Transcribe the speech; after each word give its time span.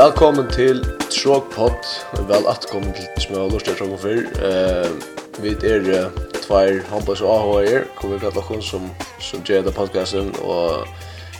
Velkommen 0.00 0.46
til 0.48 0.78
Trogpod. 1.12 1.84
Vel 2.28 2.46
atkommen 2.48 2.94
til 2.96 3.08
små 3.20 3.42
lustig 3.52 3.74
trog 3.76 3.90
og 3.92 3.98
fyr. 4.00 4.22
Uh, 4.32 5.42
vi 5.44 5.50
er 5.68 5.82
uh, 5.84 6.14
tvær 6.40 6.78
håndbøys 6.88 7.20
og 7.20 7.32
AHR, 7.34 7.84
kommer 7.98 8.16
vi 8.16 8.20
kallar 8.22 8.46
hun 8.48 8.62
som, 8.64 8.86
som 9.20 9.42
gjør 9.44 9.66
det 9.66 9.74
podcasten. 9.76 10.30
Og 10.40 10.88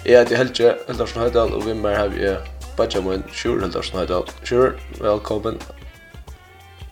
jeg 0.04 0.18
heter 0.18 0.36
Helge 0.36 0.74
Heldersen 0.88 1.22
Heidal, 1.22 1.54
og 1.56 1.64
vi 1.64 1.72
med 1.72 1.96
her 1.96 2.12
vi 2.12 2.26
er 2.34 2.44
Benjamin 2.76 3.24
Sjur 3.32 3.62
Heldersen 3.64 3.96
Heidal. 3.96 4.28
Sjur, 4.44 4.76
velkommen. 5.00 5.56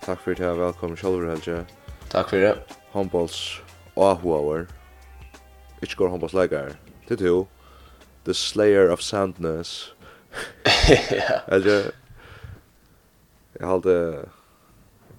Takk 0.06 0.24
for 0.24 0.40
det, 0.40 0.54
velkommen 0.62 0.96
sjølver 0.96 1.34
Helge. 1.34 1.60
Takk 2.08 2.32
for 2.32 2.46
det. 2.46 2.54
Håndbøys 2.96 3.60
og 3.92 4.08
AHR. 4.14 4.64
Ikke 5.82 6.00
går 6.00 6.16
håndbøys 6.16 6.32
legar. 6.32 6.74
Det 7.08 7.20
er 7.20 7.32
jo. 7.34 7.46
The 8.24 8.34
Slayer 8.34 8.88
of 8.88 9.04
Sandness. 9.04 9.92
ja. 11.10 11.40
Eller 11.46 11.90
jag 13.52 13.66
hade 13.66 14.24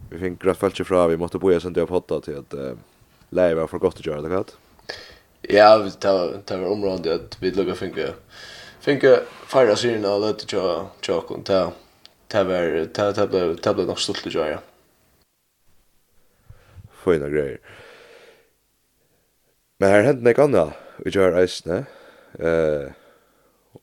vi 0.09 0.19
fick 0.19 0.41
grat 0.41 0.57
fallet 0.57 0.87
fra 0.87 1.07
vi 1.07 1.17
måste 1.17 1.37
boja 1.37 1.59
sen 1.59 1.73
det 1.73 1.85
på 1.85 1.93
hotta 1.93 2.21
till 2.21 2.37
att 2.37 2.53
uh, 2.53 2.73
leva 3.29 3.67
för 3.67 3.77
gott 3.77 3.95
att 3.97 4.05
göra 4.05 4.21
det 4.21 4.29
gott. 4.29 4.57
Ja, 5.41 5.77
vi 5.77 5.91
tar 5.91 6.41
tar 6.45 6.65
området 6.65 7.21
att 7.21 7.41
vi 7.41 7.51
lugga 7.51 7.75
finka. 7.75 8.07
Finka 8.79 9.19
fira 9.47 9.75
syren 9.75 10.05
och 10.05 10.19
låta 10.19 10.45
tjå 10.45 10.87
tjå 11.01 11.21
kon 11.21 11.43
ta 11.43 11.71
ta 12.27 12.43
var 12.43 12.85
ta 12.85 13.13
ta 13.13 13.27
blev 13.27 13.55
ta 13.55 13.73
blev 13.73 13.87
nog 13.87 13.99
stolt 13.99 14.27
att 14.27 14.33
göra. 14.33 14.59
Fina 17.05 17.29
grejer. 17.29 17.59
Men 19.77 19.89
här 19.89 20.03
hände 20.03 20.29
något 20.29 20.39
annat. 20.39 20.73
Vi 20.97 21.11
gör 21.11 21.41
eisne. 21.41 21.85
Eh 22.39 22.91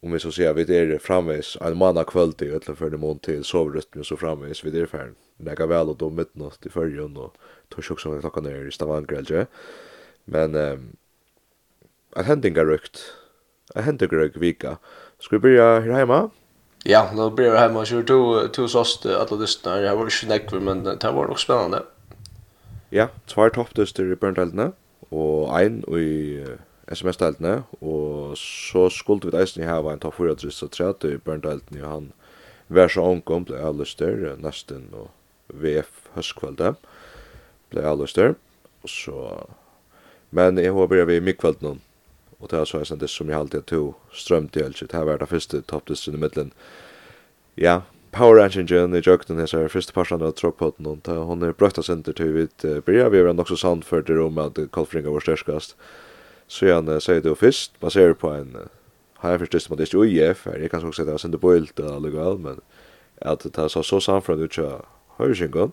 om 0.01 0.12
vi 0.12 0.19
så 0.19 0.33
ser 0.33 0.55
vi 0.55 0.65
det 0.65 0.77
är 0.77 0.98
framvis 0.98 1.56
en 1.61 1.77
manna 1.77 2.05
kvöld 2.05 2.42
i 2.42 2.51
öll 2.51 2.77
för 2.77 2.91
det 2.91 2.97
mån 2.97 3.19
till 3.19 3.45
sovrytmen 3.45 4.05
så 4.05 4.17
framvis 4.17 4.65
vi 4.65 4.70
det 4.70 4.87
färd 4.87 5.15
lägga 5.39 5.67
väl 5.67 5.89
och 5.89 5.97
då 5.97 6.11
midnatt 6.11 6.67
i 6.67 6.69
förrjun 6.69 7.17
och 7.17 7.37
törs 7.75 7.91
också 7.91 8.20
klockan 8.20 8.45
ner 8.45 8.67
i 8.67 8.73
Stavanger 8.73 9.12
eller 9.12 9.47
men 10.25 10.55
um, 10.55 10.97
att 12.12 12.27
händinga 12.27 12.65
rykt 12.65 12.98
att 13.75 13.84
händinga 13.84 14.12
rykt 14.12 14.37
vika. 14.37 14.78
Ska 15.19 15.37
vi 15.37 15.41
börja 15.41 15.81
här 15.81 15.93
hemma 15.93 16.31
Ja, 16.87 17.11
nå 17.15 17.31
blir 17.34 17.50
vi 17.50 17.59
hjemme. 17.59 17.81
Og 17.83 17.89
kjører 17.91 18.05
to, 18.06 18.19
to 18.55 18.69
såst 18.71 19.06
alle 19.11 19.39
dystene. 19.41 19.81
Jeg 19.83 19.98
var 19.98 20.06
ikke 20.06 20.28
näkver 20.31 20.61
men 20.62 20.84
det 20.87 21.03
var 21.03 21.27
nok 21.27 21.41
spennende. 21.43 21.81
Ja, 22.95 23.09
tvær 23.27 23.50
toppdyster 23.50 24.06
i 24.06 24.15
Burndelna 24.15 24.69
og 25.11 25.50
en 25.59 25.81
i 25.98 26.45
SMS-deltene, 26.92 27.65
og 27.83 28.37
så 28.39 28.87
skulle 28.95 29.31
vi 29.31 29.41
eisen 29.41 29.67
hava 29.67 29.92
en 29.92 30.03
topp 30.03 30.20
4 30.20 30.37
og 30.37 30.70
30 30.70 31.17
i 31.17 31.19
børndeltene, 31.19 31.83
og 31.83 31.91
han 31.91 32.12
var 32.69 32.91
så 32.91 33.03
omkom, 33.03 33.47
ble 33.47 33.59
avlyster 33.62 34.37
nesten, 34.43 34.87
og 34.95 35.11
VF 35.51 36.06
høstkveldet 36.15 36.78
ble 37.70 37.87
avlyster, 37.87 38.37
og 38.83 38.91
så... 38.91 39.19
Men 40.31 40.59
jeg 40.59 40.75
håper 40.75 41.06
begynt 41.06 41.27
vi 41.27 41.34
i 41.34 41.39
kveld 41.39 41.62
nå, 41.62 41.77
og 42.39 42.51
det 42.51 42.59
er 42.61 42.69
så 42.69 42.81
eisen 42.83 43.03
det 43.03 43.11
som 43.11 43.31
jeg 43.31 43.39
alltid 43.39 43.67
tog 43.71 43.95
strømt 44.15 44.56
i 44.59 44.62
alt, 44.62 44.83
det 44.83 44.95
har 44.95 45.06
vært 45.09 45.23
det 45.25 45.31
første 45.31 45.62
toppdistren 45.67 46.19
i 46.19 46.23
middelen. 46.23 46.50
Ja, 47.56 47.83
Power 48.17 48.39
Engine 48.41 48.97
i 48.97 49.03
jøkken 49.03 49.39
hans 49.41 49.55
er 49.55 49.69
første 49.73 49.93
parstande 49.93 50.28
av 50.28 50.37
Trogpotten, 50.39 50.87
og 50.87 51.09
hun 51.28 51.43
er 51.43 51.56
brøkta 51.56 51.83
senter 51.84 52.15
til 52.17 52.33
vi 52.33 52.47
bryr 52.87 53.11
vi 53.11 53.21
er 53.21 53.33
nok 53.33 53.50
så 53.50 53.59
sannført 53.61 54.10
i 54.10 54.16
rom 54.19 54.39
at 54.39 54.60
kolfringa 54.72 55.12
var 55.12 55.25
størskast, 55.25 55.75
Så 56.49 56.71
han 56.71 56.89
uh, 56.89 56.99
sier 57.03 57.23
det 57.23 57.31
jo 57.31 57.39
først, 57.39 57.79
baserer 57.83 58.15
på 58.15 58.31
en, 58.34 58.55
uh, 58.57 58.69
har 59.23 59.34
jeg 59.34 59.47
forstått 59.47 59.73
at 59.73 59.79
det 59.79 59.87
er 59.87 59.93
ikke 59.93 60.05
UIF, 60.05 60.45
her, 60.47 60.61
jeg 60.62 60.71
kan 60.71 60.84
også 60.84 60.97
si 60.97 61.03
at 61.03 61.09
det 61.09 61.17
var 61.17 61.25
sinde 61.25 61.43
bøylt 61.43 61.81
og 61.81 61.87
alle 61.87 61.97
allikevel, 61.97 62.39
men 62.39 62.61
at 63.23 63.45
det 63.45 63.71
så 63.73 63.83
så 63.83 64.01
samfunnet 64.01 64.45
ut 64.45 64.59
av 64.65 64.84
høyresyngen, 65.19 65.73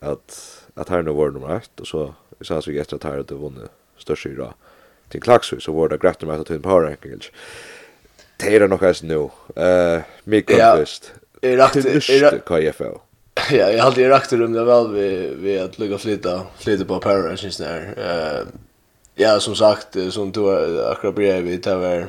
at, 0.00 0.40
at 0.76 0.92
her 0.92 1.02
nå 1.02 1.14
var 1.16 1.32
nummer 1.34 1.56
ett, 1.56 1.72
og 1.80 1.86
så 1.86 2.06
vi 2.38 2.48
sa 2.48 2.60
så 2.60 2.72
etter 2.72 3.00
at 3.00 3.04
her 3.08 3.20
hadde 3.20 3.36
vunnet 3.36 3.72
største 4.00 4.32
i 4.32 4.38
rad 4.38 4.56
til 5.10 5.20
Klaksvig, 5.20 5.60
så 5.64 5.74
var 5.74 5.90
det 5.90 6.00
greit 6.00 6.22
nummer 6.22 6.38
ett 6.38 6.46
til 6.46 6.60
en 6.60 6.64
power 6.64 6.86
ranking, 6.86 7.18
ikke? 7.18 7.32
Det 8.40 8.54
er 8.56 8.68
nok 8.70 8.84
eisen 8.88 9.10
nå, 9.10 9.26
uh, 9.56 10.00
Mikael 10.24 10.62
ja, 10.62 10.70
Kvist, 10.78 11.12
til 11.42 11.86
nysste 11.88 12.40
KFO. 12.46 12.96
Ja, 13.50 13.70
jeg 13.72 13.80
har 13.80 13.88
alltid 13.88 14.10
rakt 14.10 14.32
rum 14.36 14.52
det 14.52 14.62
vel 14.68 14.88
vi 14.92 15.04
vi 15.40 15.52
at 15.56 15.78
lukka 15.80 15.96
flytta, 16.02 16.34
flytta 16.60 16.84
på 16.84 16.98
power 17.00 17.28
Rangers 17.28 17.56
der, 17.56 17.86
uh, 17.96 18.50
Ja, 19.20 19.40
som 19.40 19.54
sagt, 19.54 19.96
som 20.10 20.30
du 20.32 20.46
akkurat 20.88 21.14
bredvid, 21.14 21.62
det 21.62 21.74
var... 21.76 22.06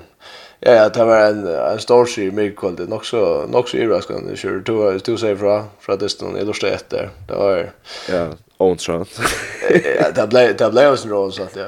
Ja, 0.59 0.71
ja, 0.71 0.89
det 0.89 1.05
var 1.05 1.25
en, 1.25 1.47
en 1.47 1.79
stor 1.79 2.05
sig 2.05 2.31
mycket 2.31 2.59
kvalitet. 2.59 2.89
nok 2.89 3.05
så, 3.05 3.45
nok 3.51 3.67
så 3.69 3.77
iraskande, 3.77 4.35
kjør, 4.37 4.61
du, 4.63 4.75
du 5.03 5.17
sier 5.19 5.35
fra, 5.35 5.55
fra 5.83 5.97
distan, 5.99 6.37
jeg 6.39 6.47
lustade 6.47 6.77
etter. 6.77 7.09
Det 7.27 7.39
var... 7.41 7.59
Ja, 8.07 8.21
ontrant. 8.63 9.19
ja, 9.99 10.07
det 10.15 10.27
ble, 10.31 10.45
det 10.55 10.71
ble 10.71 10.87
oss 10.87 11.03
en 11.03 11.11
roll, 11.11 11.33
så 11.33 11.49
att 11.49 11.55
ja. 11.55 11.67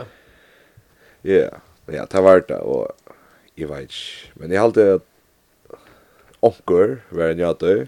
Ja, 1.22 1.50
ja, 1.92 2.06
det 2.06 2.24
var 2.24 2.46
det, 2.48 2.62
og, 2.62 2.96
jeg 3.58 3.68
vet 3.70 3.92
ikke, 3.92 4.32
Men 4.40 4.52
jeg 4.52 4.64
halte 4.64 4.90
at, 4.96 5.08
onker, 6.42 6.98
var 7.12 7.36
en 7.36 7.44
jatøy, 7.44 7.88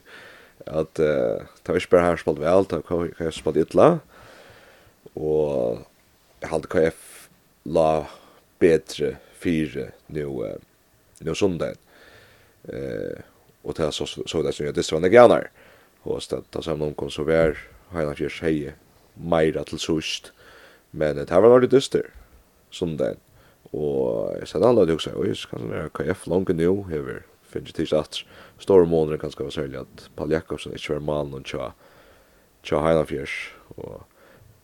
at 0.67 0.99
uh, 0.99 1.39
det 1.39 1.71
var 1.71 1.79
ikke 1.79 1.95
bare 1.95 2.07
her 2.09 2.19
spalt 2.19 2.43
vel, 2.43 2.67
det 2.67 2.83
var 2.89 3.07
ikke 3.07 3.31
spalt 3.31 3.63
ytla, 3.63 3.91
og 5.15 5.85
jeg 6.41 6.51
halte 6.51 6.75
KF 6.75 7.14
la 7.65 8.07
betre 8.59 9.17
fire 9.33 9.91
nu 10.07 10.21
eh, 10.21 10.57
nu 11.19 11.35
sundag. 11.35 11.75
Eh 12.63 13.19
och 13.61 13.73
det 13.73 13.91
så 13.91 14.05
så 14.05 14.41
där 14.41 14.51
som 14.51 14.65
jag 14.65 14.75
det 14.75 14.83
såna 14.83 15.07
gärnar. 15.07 15.51
Och 16.01 16.23
så 16.23 16.35
att 16.35 16.51
ta 16.51 16.75
någon 16.75 16.93
kom 16.93 17.09
så 17.09 17.23
vär 17.23 17.57
hela 17.91 18.15
för 18.15 18.29
sig 18.29 18.73
mer 19.13 19.63
till 19.63 19.79
sust. 19.79 20.31
Men 20.91 21.15
det 21.15 21.31
var 21.31 21.59
nog 21.59 21.69
dyster 21.69 22.09
sundag. 22.71 23.15
Och 23.71 24.35
jag 24.39 24.47
sa 24.47 24.59
alla 24.69 24.85
det 24.85 24.93
också. 24.93 25.11
Oj, 25.15 25.35
så 25.35 25.47
kan 25.47 25.69
det 25.69 25.89
KF 25.89 26.27
långt 26.27 26.49
nu 26.49 26.67
över 26.91 27.23
finns 27.49 27.73
det 27.73 27.73
tills 27.73 27.93
stormånen 28.59 29.17
kan 29.17 29.31
ska 29.31 29.43
vara 29.43 29.51
sälja 29.51 29.81
att 29.81 30.09
Paul 30.15 30.31
Jakobsen 30.31 30.73
är 30.73 30.77
kör 30.77 30.99
man 30.99 31.33
och 31.33 31.47
tja 31.47 31.73
tja 32.61 32.87
hela 32.87 33.05
och 33.67 34.01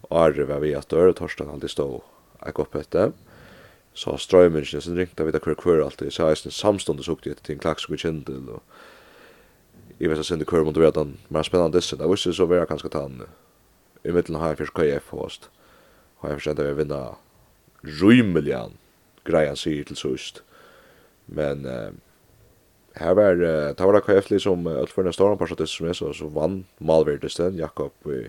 Arre 0.10 0.46
var 0.46 0.60
vi 0.60 0.76
att 0.76 0.90
dörre 0.90 1.14
torsdagen 1.14 1.54
alltid 1.54 1.70
stod 1.70 2.02
jeg 2.46 2.54
går 2.58 2.70
på 2.72 2.82
etter. 2.82 3.14
Så 3.94 4.16
strømmer 4.18 4.64
ikke, 4.64 4.82
så 4.82 4.96
ringte 4.96 5.20
jeg 5.20 5.28
vidt 5.28 5.44
hver 5.44 5.60
hver 5.64 5.84
alltid. 5.86 6.12
Så 6.12 6.28
jeg 6.28 6.54
samstående 6.54 7.04
sukte 7.04 7.32
etter 7.32 7.44
til 7.44 7.58
en 7.58 7.64
klaks 7.64 7.86
som 7.86 7.94
vi 7.94 8.00
til. 8.02 8.50
Og 8.50 8.62
jeg 10.00 10.10
vet 10.10 10.20
at 10.20 10.26
Cindy 10.26 10.46
Kør 10.46 10.64
måtte 10.64 10.82
være 10.82 10.96
den 10.98 11.18
mer 11.30 11.44
spennende 11.44 11.78
disse. 11.78 11.98
Jeg 12.00 12.10
visste 12.10 12.34
så 12.34 12.46
var 12.46 12.66
kanskje 12.66 12.90
ta 12.90 13.02
han. 13.02 13.26
I 14.04 14.12
midten 14.12 14.36
har 14.36 14.54
jeg 14.54 14.58
først 14.64 14.74
KF 14.74 15.10
host. 15.12 15.50
Har 16.22 16.30
jeg 16.30 16.40
forstår 16.40 16.52
at 16.52 16.60
jeg 16.60 16.76
vil 16.76 16.80
vinne 16.86 17.02
rymelian 18.02 18.78
greia 19.28 19.56
sier 19.56 19.86
til 19.86 20.00
sust. 20.00 20.42
Men 21.28 21.66
uh, 21.66 21.92
her 22.98 23.14
var 23.18 23.38
uh, 23.38 23.70
det 23.76 23.86
var 23.86 23.98
det 23.98 24.04
KF 24.08 24.32
liksom 24.34 24.66
uh, 24.68 24.82
utførende 24.82 25.14
stående 25.14 25.40
parstatister 25.40 25.78
som 25.78 25.90
jeg 25.90 26.00
så, 26.00 26.12
så 26.14 26.30
vann 26.34 26.64
malverdesten, 26.80 27.60
Jakob 27.60 27.94
i 28.10 28.24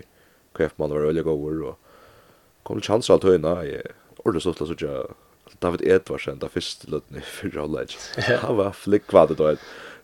KF-mannen 0.53 0.97
var 0.97 1.09
øyelig 1.09 1.25
over 1.25 1.63
og 1.71 1.75
kom 2.63 2.79
til 2.79 2.91
chanser 2.91 3.15
alt 3.15 3.25
høyna. 3.27 3.57
Jeg, 3.65 3.95
Ordet 4.23 4.41
stort 4.41 4.57
så 4.57 4.75
jag 4.77 5.13
David 5.59 5.81
Edvardsen 5.81 6.39
där 6.39 6.47
först 6.47 6.87
lötne 6.87 7.21
för 7.21 7.49
rollet. 7.49 7.91
Han 8.39 8.57
var 8.57 8.71
flick 8.71 9.07
kvar 9.07 9.27
då. 9.37 9.55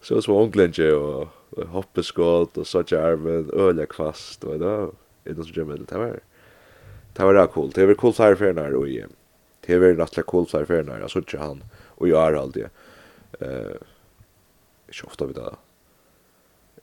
Så 0.02 0.22
så 0.22 0.34
onglänge 0.34 0.92
och 0.92 1.28
hoppeskott 1.68 2.58
og 2.58 2.68
så 2.68 2.80
armen, 2.80 3.50
öliga 3.54 3.86
kvast 3.86 4.44
og 4.44 4.60
da, 4.60 4.92
är 5.24 5.34
det 5.34 5.44
så 5.44 5.54
jämnt 5.54 5.90
det 5.90 5.98
var. 5.98 6.20
Det 7.14 7.24
var 7.24 7.48
coolt. 7.48 7.76
Det 7.76 7.86
var 7.86 7.94
coolt 7.94 8.18
här 8.18 8.36
för 8.36 8.54
när 8.54 8.76
och. 8.76 8.88
Det 9.66 9.80
var 9.80 9.88
rätt 9.88 10.26
coolt 10.26 10.54
här 10.54 10.66
för 10.66 10.84
när 10.84 11.00
jag 11.00 11.12
såg 11.12 11.36
han 11.40 11.64
och 11.98 12.08
jag 12.08 12.28
är 12.28 12.34
alltid 12.34 12.66
eh 13.40 13.76
inte 14.88 15.08
ofta 15.08 15.26
vid 15.26 15.36
det. 15.36 15.56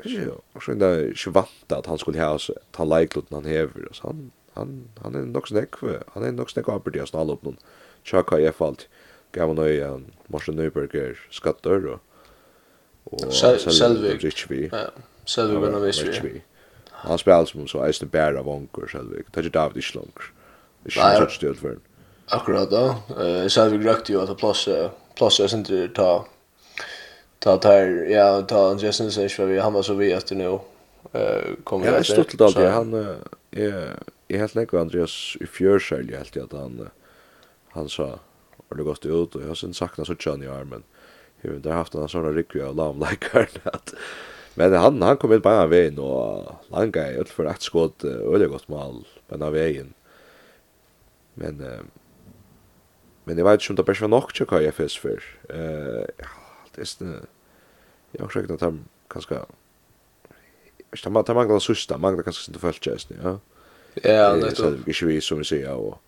Jag 0.02 0.04
vet 0.04 0.68
inte, 0.68 0.84
jag 0.84 1.00
vet 1.00 1.16
inte 1.16 1.30
vant 1.30 1.72
att 1.72 1.86
han 1.86 1.98
skulle 1.98 2.22
ha 2.22 2.38
så 2.38 2.52
att 2.52 2.76
han 2.76 2.88
liknade 2.88 3.26
han 3.30 3.44
hever 3.44 3.88
och 3.88 3.96
så 3.96 4.06
han 4.06 4.30
han 4.56 4.88
han 5.02 5.14
är 5.14 5.22
nog 5.22 5.48
snäck 5.48 5.70
han 6.12 6.24
är 6.24 6.32
nog 6.32 6.50
snäck 6.50 6.66
på 6.66 6.90
det 6.90 7.06
snall 7.06 7.30
upp 7.30 7.42
någon 7.42 7.56
chaka 8.04 8.40
i 8.40 8.52
fallt 8.52 8.88
gav 9.32 9.56
han 9.56 9.66
ju 9.66 9.82
en 9.82 10.12
Marshall 10.26 10.54
Nyberger 10.56 11.18
skatter 11.30 11.86
och 11.86 12.00
och 13.04 13.32
Selvig. 13.32 14.24
Richby 14.24 14.68
ja 14.72 14.90
Selvig 15.24 15.58
var 15.60 15.70
nog 15.70 15.86
Richby 15.86 16.42
han 16.90 17.18
spelar 17.18 17.44
som 17.44 17.68
så 17.68 17.82
är 17.82 17.96
det 18.00 18.06
bära 18.06 18.42
vankor 18.42 18.88
Selvig. 18.92 19.32
Tar 19.32 19.42
ju 19.42 19.48
David 19.48 19.76
islong. 19.76 20.12
Det 20.82 20.96
är 20.96 21.20
så 21.20 21.30
stort 21.30 21.56
för 21.56 21.78
akkurat 22.26 22.70
då 22.70 22.94
eh 23.22 23.46
Selvig 23.48 23.86
rakt 23.86 24.10
jo 24.10 24.20
at 24.20 24.36
plass 24.38 24.68
plass 25.14 25.40
är 25.40 25.54
inte 25.54 25.88
ta 25.88 26.26
ta 27.38 27.56
tar 27.56 27.86
ja 28.10 28.42
ta 28.42 28.78
Jason 28.78 29.10
Sage 29.10 29.28
för 29.36 29.46
vi 29.46 29.58
han 29.58 29.72
var 29.72 29.82
så 29.82 29.94
vi 29.94 30.12
efter 30.12 30.34
nu 30.34 30.58
eh 31.12 31.54
kommer 31.64 31.92
det 31.92 32.04
stort 32.04 32.32
då 32.32 32.66
han 32.68 33.16
Jeg, 33.56 33.96
jeg 34.28 34.42
helt 34.42 34.56
nekko 34.58 34.80
Andreas 34.80 35.36
i 35.40 35.48
fjørsærlig 35.48 36.18
helt 36.18 36.36
i 36.36 36.42
at 36.44 36.54
han, 36.56 36.90
han 37.72 37.88
sa, 37.88 38.18
har 38.68 38.78
det 38.78 38.86
gått 38.86 39.06
ut, 39.06 39.34
og 39.34 39.40
jeg 39.40 39.48
har 39.48 39.58
sin 39.58 39.76
sakna 39.76 40.04
suttjan 40.04 40.44
i 40.44 40.50
armen. 40.50 40.84
Jeg 41.42 41.62
har 41.64 41.80
haft 41.80 41.94
en 41.94 42.10
sånn 42.10 42.28
rikvi 42.34 42.60
av 42.64 42.76
lamleikaren, 42.76 43.62
at 43.72 43.94
Men 44.56 44.72
han 44.72 45.02
han 45.02 45.16
kom 45.16 45.32
in 45.32 45.42
på 45.42 45.48
en 45.48 45.70
väg 45.70 45.98
och 45.98 46.54
langa 46.68 47.10
ut 47.10 47.28
för 47.28 47.44
ett 47.44 47.62
skott 47.62 48.04
og 48.04 48.38
det 48.40 48.48
gott 48.48 48.68
mål 48.68 49.04
på 49.28 49.36
den 49.36 49.52
vägen. 49.52 49.94
Men 51.34 51.60
eh, 51.60 51.84
men 53.24 53.36
det 53.36 53.42
var 53.42 53.58
ju 53.58 53.70
inte 53.70 53.82
bara 53.82 53.94
så 53.94 54.06
nog 54.06 54.32
tjocka 54.32 54.62
jag 54.62 54.74
fisk 54.74 55.00
för. 55.00 55.22
Eh 55.48 56.24
det 56.74 57.00
är 57.00 57.20
jag 58.12 58.26
försökte 58.26 58.54
att 58.54 58.60
han 58.60 58.84
kanske 59.08 59.38
det 60.90 61.10
man 61.10 61.24
tar 61.24 61.34
manglar 61.34 61.58
susta, 61.58 61.98
manglar 61.98 62.28
inte 62.28 62.32
sin 62.32 62.92
just 62.92 63.10
ja. 63.22 63.38
Ja, 64.02 64.36
det 64.36 64.58
är 64.58 64.88
Ikke 64.88 65.06
vi 65.06 65.20
som 65.20 65.38
vi 65.38 65.44
sier, 65.44 65.72
och 65.72 65.98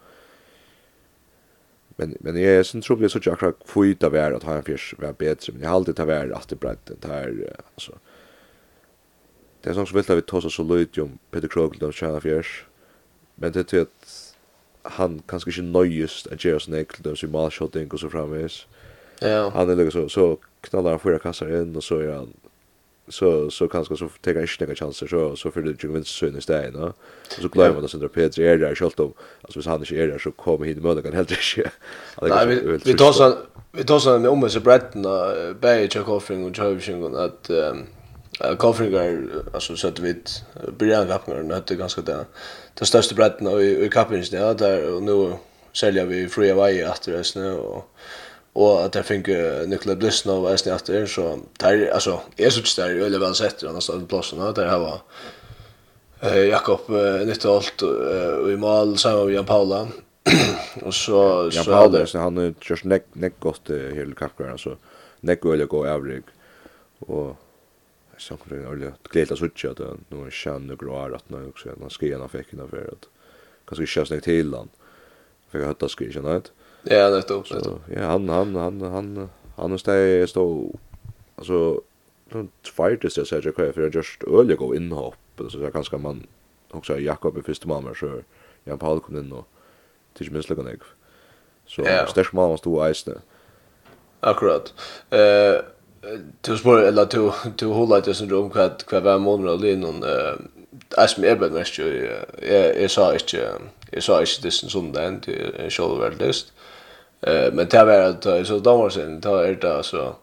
men 1.98 2.16
men 2.20 2.36
jag 2.36 2.52
är 2.52 2.62
sen 2.62 2.82
tror 2.82 3.02
jag 3.02 3.10
så 3.10 3.18
jag 3.22 3.38
kan 3.38 3.54
få 3.64 3.86
ut 3.86 4.04
av 4.04 4.14
att 4.14 4.42
ha 4.42 4.54
en 4.54 4.62
fisk 4.62 4.94
var 4.98 5.12
bättre 5.12 5.52
men 5.52 5.62
jag 5.62 5.68
har 5.68 5.76
alltid 5.76 5.96
tagit 5.96 6.08
värd 6.08 6.32
att 6.32 6.48
det 6.48 6.56
brett 6.56 6.90
det 7.00 7.08
här 7.08 7.56
alltså 7.74 7.92
det 9.62 9.70
är 9.70 9.74
sånt 9.74 9.88
som 9.88 9.96
vill 9.96 10.12
att 10.12 10.18
vi 10.18 10.22
tar 10.22 10.40
så 10.40 10.62
lite 10.62 11.02
om 11.02 11.18
Peter 11.30 11.48
Krogel 11.48 11.88
och 11.88 11.94
Chana 11.94 12.20
Fjärs 12.20 12.64
men 13.34 13.52
det 13.52 13.72
är 13.72 13.80
att 13.80 14.34
han 14.82 15.22
kanske 15.26 15.50
inte 15.50 15.62
nöjest 15.62 16.26
att 16.26 16.44
göra 16.44 16.60
sån 16.60 16.74
äckligt 16.74 17.06
och 17.06 17.18
sin 17.18 17.30
malshotting 17.30 17.90
och 17.90 18.00
så 18.00 18.10
framvis 18.10 18.66
ja 19.20 19.50
han 19.50 19.70
är 19.70 19.76
liksom 19.76 20.02
så 20.02 20.08
så 20.08 20.38
knallar 20.60 20.90
han 20.90 21.00
fyra 21.00 21.18
kassar 21.18 21.60
in 21.60 21.76
och 21.76 21.84
så 21.84 21.98
är 21.98 22.12
han 22.12 22.32
så 23.10 23.50
så 23.50 23.68
kanske 23.68 23.96
så 23.96 24.08
tar 24.20 24.32
jag 24.32 24.42
inte 24.42 24.64
några 24.64 24.74
chanser 24.74 25.06
så 25.06 25.36
så 25.36 25.50
för 25.50 25.62
det 25.62 25.84
ju 25.84 25.92
vinst 25.92 26.16
så 26.16 26.26
i 26.26 26.40
stället 26.40 26.74
va. 26.74 26.92
Och 27.36 27.42
så 27.42 27.48
glömmer 27.48 27.74
man 27.74 27.84
att 27.84 27.90
Sandra 27.90 28.08
Petri 28.08 28.46
är 28.46 28.58
där 28.58 28.74
själv 28.74 28.90
då 28.96 29.12
alltså 29.42 29.58
hvis 29.58 29.66
han 29.66 29.80
inte 29.80 29.94
är 29.94 30.06
där 30.06 30.18
så 30.18 30.30
kommer 30.30 30.66
hit 30.66 30.82
med 30.82 31.02
kan 31.02 31.12
helt 31.12 31.30
inte. 31.30 31.70
Nej 32.22 32.46
vi 32.46 32.78
vi 32.84 32.94
tar 32.94 33.12
så 33.12 33.36
vi 33.72 33.84
tar 33.84 33.98
så 33.98 34.18
med 34.18 34.30
om 34.30 34.50
så 34.50 34.60
bretten 34.60 35.06
och 35.06 35.56
bäge 35.60 35.60
Bay 35.60 35.88
Jacobing 35.94 36.44
och 36.44 36.58
Joving 36.58 37.04
och 37.04 37.24
att 37.24 37.50
Kofringar, 38.58 39.22
alltså 39.54 39.76
så 39.76 39.88
att 39.88 39.98
vi 39.98 40.14
börjar 40.78 41.06
kappningar, 41.06 41.42
nu 41.42 41.54
hade 41.54 41.74
ganska 41.74 42.00
det 42.02 42.24
den 42.74 42.86
största 42.86 43.14
bretten 43.14 43.46
och 43.46 43.62
i 43.62 43.88
kappningen, 43.92 44.26
ja, 44.32 44.54
där, 44.54 44.94
och 44.94 45.02
nu 45.02 45.32
säljer 45.72 46.06
vi 46.06 46.28
fria 46.28 46.54
vägar 46.54 46.90
efter 46.90 47.12
det, 47.12 47.50
och 47.50 47.90
och 48.52 48.84
att 48.84 48.94
jag 48.94 49.06
fick 49.06 49.28
Nikola 49.66 49.96
Blissnov 49.96 50.44
och 50.44 50.50
Esni 50.50 50.72
efter 50.72 51.06
så 51.06 51.38
där 51.58 51.90
alltså 51.94 52.20
är 52.36 52.50
så 52.50 52.82
där 52.82 52.90
ju 52.90 53.06
eller 53.06 53.18
väl 53.18 53.34
sett 53.34 53.64
annars 53.64 53.86
på 53.86 54.00
platsen 54.00 54.38
där 54.38 54.66
här 54.66 54.78
var 54.78 55.00
eh 56.20 56.36
Jakob 56.36 56.80
allt 57.44 57.82
och 58.42 58.50
i 58.50 58.56
mål 58.56 58.98
samman 58.98 59.26
med 59.26 59.34
Jan 59.34 59.44
Paula. 59.44 59.88
Och 60.82 60.94
så 60.94 61.50
Jan 61.52 61.64
Paula 61.64 62.06
så 62.06 62.18
han 62.18 62.36
har 62.36 62.54
just 62.70 62.84
näck 62.84 63.04
näck 63.12 63.34
gott 63.38 63.70
hela 63.70 64.14
kackran 64.14 64.58
så 64.58 64.76
näck 65.20 65.44
öle 65.44 65.64
gå 65.64 65.86
övrig 65.86 66.22
och 66.98 67.36
så 68.18 68.36
kommer 68.36 68.62
det 68.62 68.68
öle 68.68 68.92
glädje 69.10 69.36
så 69.36 69.48
tjat 69.54 69.80
att 69.80 69.98
nu 70.08 70.30
känner 70.30 70.76
gråar 70.76 71.10
att 71.10 71.30
nu 71.30 71.46
också 71.48 71.68
när 71.76 71.88
skena 71.88 72.28
fick 72.28 72.52
innan 72.52 72.68
för 72.68 72.88
att 72.92 73.08
kanske 73.66 73.86
körs 73.86 74.10
näck 74.10 74.24
till 74.24 74.54
han 74.54 74.68
för 75.50 75.70
att 75.70 75.78
det 75.78 75.88
skulle 75.88 76.12
känner 76.12 76.36
inte 76.36 76.50
Ja, 76.82 77.10
det 77.10 77.30
är 77.30 77.44
så. 77.44 77.78
Ja, 77.96 78.02
han 78.06 78.28
han 78.28 78.54
han 78.54 78.80
han 78.80 79.28
han 79.56 79.70
måste 79.70 79.92
jag 79.92 80.28
stå 80.28 80.74
alltså 81.36 81.80
någon 82.28 82.50
fighter 82.76 83.08
så 83.08 83.24
säger 83.24 83.42
jag 83.46 83.54
kvar 83.54 83.72
för 83.72 83.90
just 83.90 84.24
öle 84.24 84.54
gå 84.54 84.74
in 84.74 84.92
hopp 84.92 85.14
så 85.50 85.58
jag 85.58 85.72
kanske 85.72 85.96
man 85.96 86.26
också 86.70 86.98
Jakob 87.00 87.38
i 87.38 87.42
första 87.42 87.68
mamma 87.68 87.94
så 87.94 88.20
jag 88.64 88.80
Paul 88.80 89.00
kom 89.00 89.16
in 89.16 89.32
och 89.32 89.48
tills 90.14 90.30
minst 90.30 90.50
lika 90.50 90.62
nek. 90.62 90.80
Så 91.66 91.84
stäsch 92.08 92.34
mamma 92.34 92.56
stod 92.56 92.94
ice. 92.94 93.08
Akkurat. 94.20 94.74
Eh 95.10 95.60
Du 96.40 96.56
spår 96.56 96.82
eller 96.82 97.06
du 97.06 97.32
du 97.58 97.66
håller 97.66 98.00
det 98.00 98.14
som 98.14 98.32
om 98.32 98.50
kvad 98.50 98.86
kvad 98.86 99.02
var 99.02 99.18
månader 99.18 99.52
och 99.52 99.60
linon 99.60 100.02
eh 100.02 100.34
as 100.96 101.18
me 101.18 101.28
ever 101.28 101.50
mest 101.50 101.78
ju 101.78 102.10
jag 102.42 102.82
jag 102.82 102.90
sa 102.90 103.12
inte 103.12 103.58
jag 103.90 104.02
sa 104.02 104.20
inte 104.20 104.42
det 104.42 104.50
som 104.50 104.92
den 104.92 105.20
det 105.26 105.64
är 105.66 105.70
själva 105.70 106.08
list. 106.08 106.52
Eh 107.20 107.52
men 107.52 107.68
det 107.68 107.84
var 107.84 107.92
att 107.92 108.46
så 108.46 108.58
då 108.58 108.76
var 108.76 108.90
sen 108.90 109.20
då 109.20 109.36
är 109.36 109.54
det 109.54 109.82
så 109.82 110.16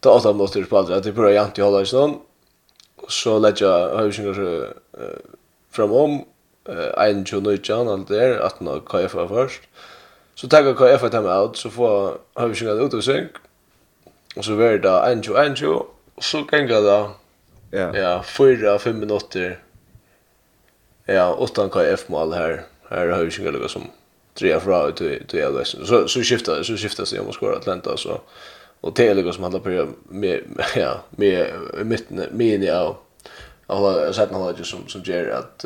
då 0.00 0.10
åtta 0.10 0.32
måste 0.32 0.62
på 0.62 0.78
att 0.78 1.02
det 1.02 1.12
börjar 1.12 1.32
jant 1.32 1.58
i 1.58 1.62
hålla 1.62 1.84
sån 1.84 2.20
så 3.08 3.38
lägger 3.38 3.66
jag 3.66 3.98
hur 3.98 4.12
så 4.12 4.66
framom 5.70 6.24
en 6.96 7.24
tjugo 7.24 7.58
jan 7.62 7.88
allt 7.88 8.08
där 8.08 8.38
att 8.38 8.60
nå 8.60 8.80
KF 8.80 9.12
först. 9.28 9.62
Så 10.34 10.48
tar 10.48 10.62
jag 10.62 10.76
KF 10.76 11.02
att 11.02 11.14
hem 11.14 11.26
ut 11.26 11.56
så 11.56 11.70
får 11.70 12.18
hur 12.34 12.54
så 12.54 12.86
ut 12.86 12.94
och 12.94 13.04
sänk. 13.04 13.30
Och 14.36 14.44
så 14.44 14.54
var 14.54 14.78
det 14.78 15.12
en 15.12 15.22
tjugo 15.22 15.38
en 15.38 15.56
tjugo 15.56 15.86
så 16.18 16.44
kan 16.44 16.68
jag 16.68 16.84
då 16.84 17.10
Ja. 17.74 17.96
Ja, 17.96 18.22
fyra 18.22 18.78
fem 18.78 18.98
minuter. 18.98 19.58
Ja, 21.06 21.34
åtta 21.34 21.68
KF 21.68 22.08
mål 22.08 22.32
här. 22.32 22.64
Här 22.90 23.08
har 23.08 23.24
vi 23.24 23.30
ju 23.30 23.50
något 23.50 23.70
som 23.70 23.82
drea 24.34 24.60
fra 24.60 24.88
ut 24.88 24.96
till 24.96 25.38
jag. 25.38 25.66
Så 25.66 26.08
så 26.08 26.20
skiftar 26.22 26.62
så 26.62 26.76
skiftar 26.76 27.04
sig 27.04 27.20
om 27.20 27.28
att 27.28 27.34
skora 27.34 27.56
Atlanta 27.56 27.96
så 27.96 28.20
och 28.80 28.94
Telego 28.94 29.32
som 29.32 29.42
handlar 29.42 29.60
på 29.60 29.88
med 30.08 30.40
ja 30.76 31.00
med 31.10 31.46
mitten 31.84 32.24
med 32.30 32.64
ja 32.64 32.98
och 33.66 33.76
har 33.76 34.12
sett 34.12 34.32
han 34.32 34.64
som 34.64 34.88
som 34.88 35.02
ger 35.02 35.28
att 35.28 35.64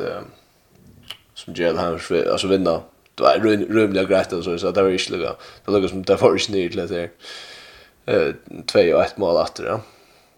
som 1.35 1.55
ger 1.55 1.75
han 1.75 2.01
alltså 2.31 2.47
vinna 2.47 2.81
det 3.15 3.23
var 3.23 3.39
rumliga 3.69 4.05
grejt 4.05 4.31
så 4.31 4.59
så 4.59 4.71
det 4.71 4.83
var 4.83 4.89
ju 4.89 4.99
sliga 4.99 5.35
det 5.65 5.73
låg 5.73 5.91
som 5.91 6.03
det 6.03 6.23
var 6.23 6.33
ju 6.33 6.39
snyggt 6.39 6.75
lite 6.75 7.09
eh 8.07 8.35
två 8.67 8.95
och 8.95 9.03
ett 9.03 9.17
mål 9.17 9.37
åter 9.37 9.67
ja 9.67 9.81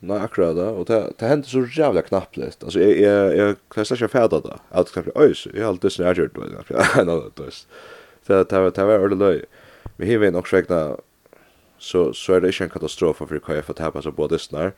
Nej, 0.00 0.20
akkurat 0.20 0.56
det. 0.56 0.66
Och 0.66 0.84
det, 0.84 1.12
det 1.18 1.26
hender 1.26 1.48
så 1.48 1.66
jävla 1.80 2.02
knappligt. 2.02 2.64
Alltså, 2.64 2.80
jag, 2.80 3.00
jag, 3.00 3.36
jag 3.36 3.56
klarer 3.68 3.96
ikke 3.96 4.06
å 4.06 4.12
fæde 4.12 4.38
det. 4.44 4.58
Jeg 4.70 4.86
klarer 4.92 5.08
ikke, 5.08 5.50
jag, 5.54 5.62
har 5.64 5.72
alltid 5.72 5.92
snart 5.92 6.18
gjort 6.18 6.34
det. 6.34 6.40
jag, 6.68 6.76
har 6.78 7.00
alltid 7.00 7.32
snart 7.32 7.36
det 7.36 7.97
det 8.28 8.48
det 8.48 8.60
var 8.60 8.70
det 8.70 8.84
var 8.84 8.98
ordentligt. 8.98 9.44
Vi 9.96 10.14
har 10.14 10.24
ju 10.24 10.36
också 10.36 10.56
räkna 10.56 10.96
så 11.78 12.12
så 12.12 12.32
är 12.34 12.40
det 12.40 12.48
inte 12.48 12.64
en 12.64 12.70
katastrof 12.70 13.16
för 13.16 13.38
KF 13.38 13.70
att 13.70 13.76
tappa 13.76 14.02
så 14.02 14.12
båda 14.12 14.38
snär. 14.38 14.72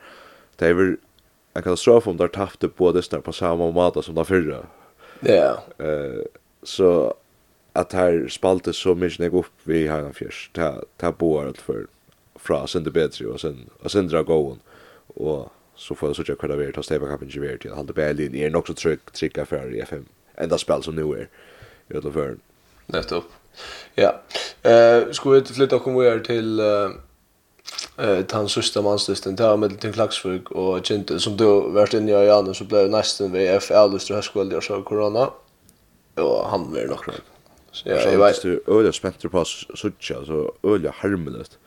Det 0.56 0.66
är 0.66 0.74
väl 0.74 0.96
en 1.54 1.62
katastrof 1.62 2.06
om 2.06 2.16
de 2.16 2.28
tappade 2.28 2.72
båda 2.76 3.02
snär 3.02 3.20
på 3.20 3.32
samma 3.32 3.70
måte 3.70 4.02
som 4.02 4.14
de 4.14 4.24
förra. 4.24 4.66
Ja. 5.20 5.62
Eh 5.78 6.24
så 6.62 7.14
att 7.72 7.92
här 7.92 8.28
spalte 8.28 8.72
så 8.72 8.94
mycket 8.94 9.18
ner 9.18 9.34
upp 9.34 9.46
vi 9.64 9.86
har 9.86 9.98
en 9.98 10.14
fjärs. 10.14 10.50
det 10.52 10.84
ta 10.96 11.12
på 11.12 11.40
allt 11.40 11.58
för 11.58 11.86
fra 12.34 12.66
sen 12.66 12.84
Betri 12.84 13.26
og, 13.26 13.32
och 13.32 13.40
sen 13.40 13.70
och 13.82 13.90
sen 13.90 14.08
dra 14.08 14.22
gåen 14.22 14.60
och 15.06 15.52
så 15.74 15.94
får 15.94 16.08
jag 16.08 16.16
så 16.16 16.24
tjocka 16.24 16.46
kvar 16.46 16.72
ta 16.72 16.82
stäva 16.82 17.08
kapen 17.08 17.28
ju 17.28 17.58
til, 17.58 17.70
hålla 17.70 17.92
Berlin 17.92 18.34
er 18.34 18.50
nok 18.50 18.66
så 18.66 18.74
trygg, 18.74 19.00
trycka 19.12 19.44
för 19.46 19.74
i 19.74 19.80
FM 19.80 20.06
enda 20.36 20.58
spel 20.58 20.82
som 20.82 20.94
nu 20.94 21.12
er, 21.12 21.28
i 21.88 21.96
alle 21.96 22.12
fall. 22.12 22.38
Nettopp. 22.86 23.24
Ja. 23.94 24.20
Eh, 24.62 25.10
skulle 25.10 25.40
vi 25.40 25.46
flytta 25.46 25.78
kom 25.78 25.98
vi 25.98 26.20
till 26.20 26.60
eh 27.98 28.22
tan 28.26 28.48
sista 28.48 28.82
manslistan 28.82 29.36
där 29.36 29.56
med 29.56 29.80
till 29.80 29.92
Klaxvik 29.92 30.50
och 30.50 30.86
Kinte 30.86 31.20
som 31.20 31.36
då 31.36 31.60
vart 31.60 31.94
inne 31.94 32.22
i 32.22 32.26
Janus 32.26 32.58
så 32.58 32.64
blev 32.64 32.90
nästan 32.90 33.32
vi 33.32 33.60
FL 33.60 33.90
Lustra 33.92 34.14
högskola 34.14 34.56
och 34.56 34.64
så 34.64 34.82
corona. 34.82 35.30
Och 36.14 36.50
han 36.50 36.72
var 36.72 36.86
nog. 36.86 36.98
Så 37.72 37.88
jag 37.88 38.18
vet 38.18 38.42
du 38.42 38.62
öliga 38.66 38.92
spänt 38.92 39.30
på 39.30 39.44
sucha 39.44 40.24
så 40.24 40.52
öliga 40.62 40.94
harmlöst. 40.98 41.58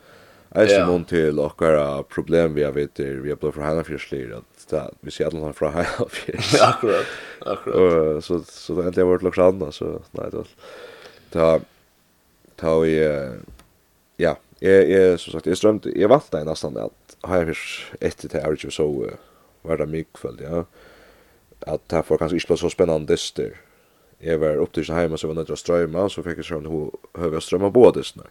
Jag 0.48 0.68
ser 0.68 0.86
någon 0.86 1.04
till 1.04 1.38
och 1.38 1.62
några 1.62 2.02
problem 2.02 2.54
vi 2.54 2.62
har 2.62 2.72
vet 2.72 3.00
vi 3.00 3.28
har 3.30 3.36
blivit 3.36 3.54
från 3.54 3.68
hela 3.68 3.84
fyrslir 3.84 4.34
att 4.34 4.94
vi 5.00 5.10
ser 5.10 5.26
alla 5.26 5.52
från 5.52 5.72
hela. 5.72 5.88
Akkurat. 6.60 7.06
Akkurat. 7.40 8.24
Så 8.24 8.40
så 8.46 8.72
det 8.72 9.00
har 9.00 9.08
varit 9.08 9.22
något 9.22 9.74
så 9.74 10.02
nej 10.10 10.28
då. 10.32 10.44
Det 11.30 11.60
ta 12.64 12.74
vi 12.80 12.96
ja, 14.18 14.34
jeg, 14.64 14.88
jeg, 14.88 15.20
som 15.20 15.34
sagt, 15.34 15.46
jeg 15.50 15.58
strømte, 15.60 15.92
jeg 15.92 16.08
vant 16.08 16.30
deg 16.32 16.46
nesten 16.48 16.78
at 16.80 17.16
har 17.28 17.48
jeg 17.50 17.58
etter 18.00 18.30
til 18.30 18.44
Archie 18.44 18.72
så 18.72 18.86
var 19.64 19.80
det 19.80 19.88
mye 19.90 20.06
kveld, 20.16 20.42
ja. 20.44 20.64
At 21.64 21.84
det 21.90 22.02
var 22.08 22.20
kanskje 22.20 22.40
ikke 22.40 22.58
så 22.60 22.70
spennende 22.72 23.08
dyster. 23.08 23.56
Jeg 24.24 24.40
var 24.40 24.60
opp 24.60 24.72
til 24.76 24.84
hjemme, 24.84 25.18
så 25.18 25.28
var 25.28 25.38
nødt 25.38 25.48
til 25.50 25.56
å 25.56 25.60
strømme, 25.60 26.04
så 26.12 26.24
fikk 26.24 26.40
jeg 26.40 26.48
strømme 26.48 26.68
til 26.68 27.20
høyre 27.20 27.40
strømme 27.44 27.72
på 27.72 27.84
dystene. 27.96 28.28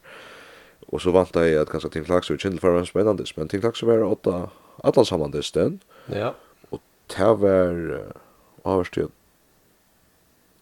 Og 0.89 1.01
så 1.01 1.13
vant 1.15 1.35
jeg 1.37 1.57
at 1.57 1.71
kanskje 1.71 1.91
Tim 1.95 2.05
Klaxer 2.05 2.37
og 2.37 2.59
for 2.61 2.77
en 2.77 2.87
spennende 2.89 3.23
dyster, 3.23 3.41
men 3.41 3.49
Tim 3.49 3.63
Klaxer 3.63 3.89
var 3.89 4.05
åtta 4.05 4.37
alle 4.83 5.05
sammen 5.05 5.33
dysten. 5.33 5.81
Ja. 6.09 6.33
Og 6.71 6.81
det 7.13 7.33
var 7.41 7.81
avstid 8.63 9.11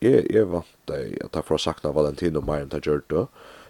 Jeg, 0.02 0.26
jeg 0.34 0.48
vant 0.50 0.78
deg 0.90 1.20
at 1.22 1.36
jeg 1.38 1.46
får 1.46 1.60
sakna 1.62 1.92
Valentino 1.94 2.42
mer 2.42 2.64
enn 2.64 2.72
det 2.72 2.82
gjør 2.88 3.04
det 3.10 3.26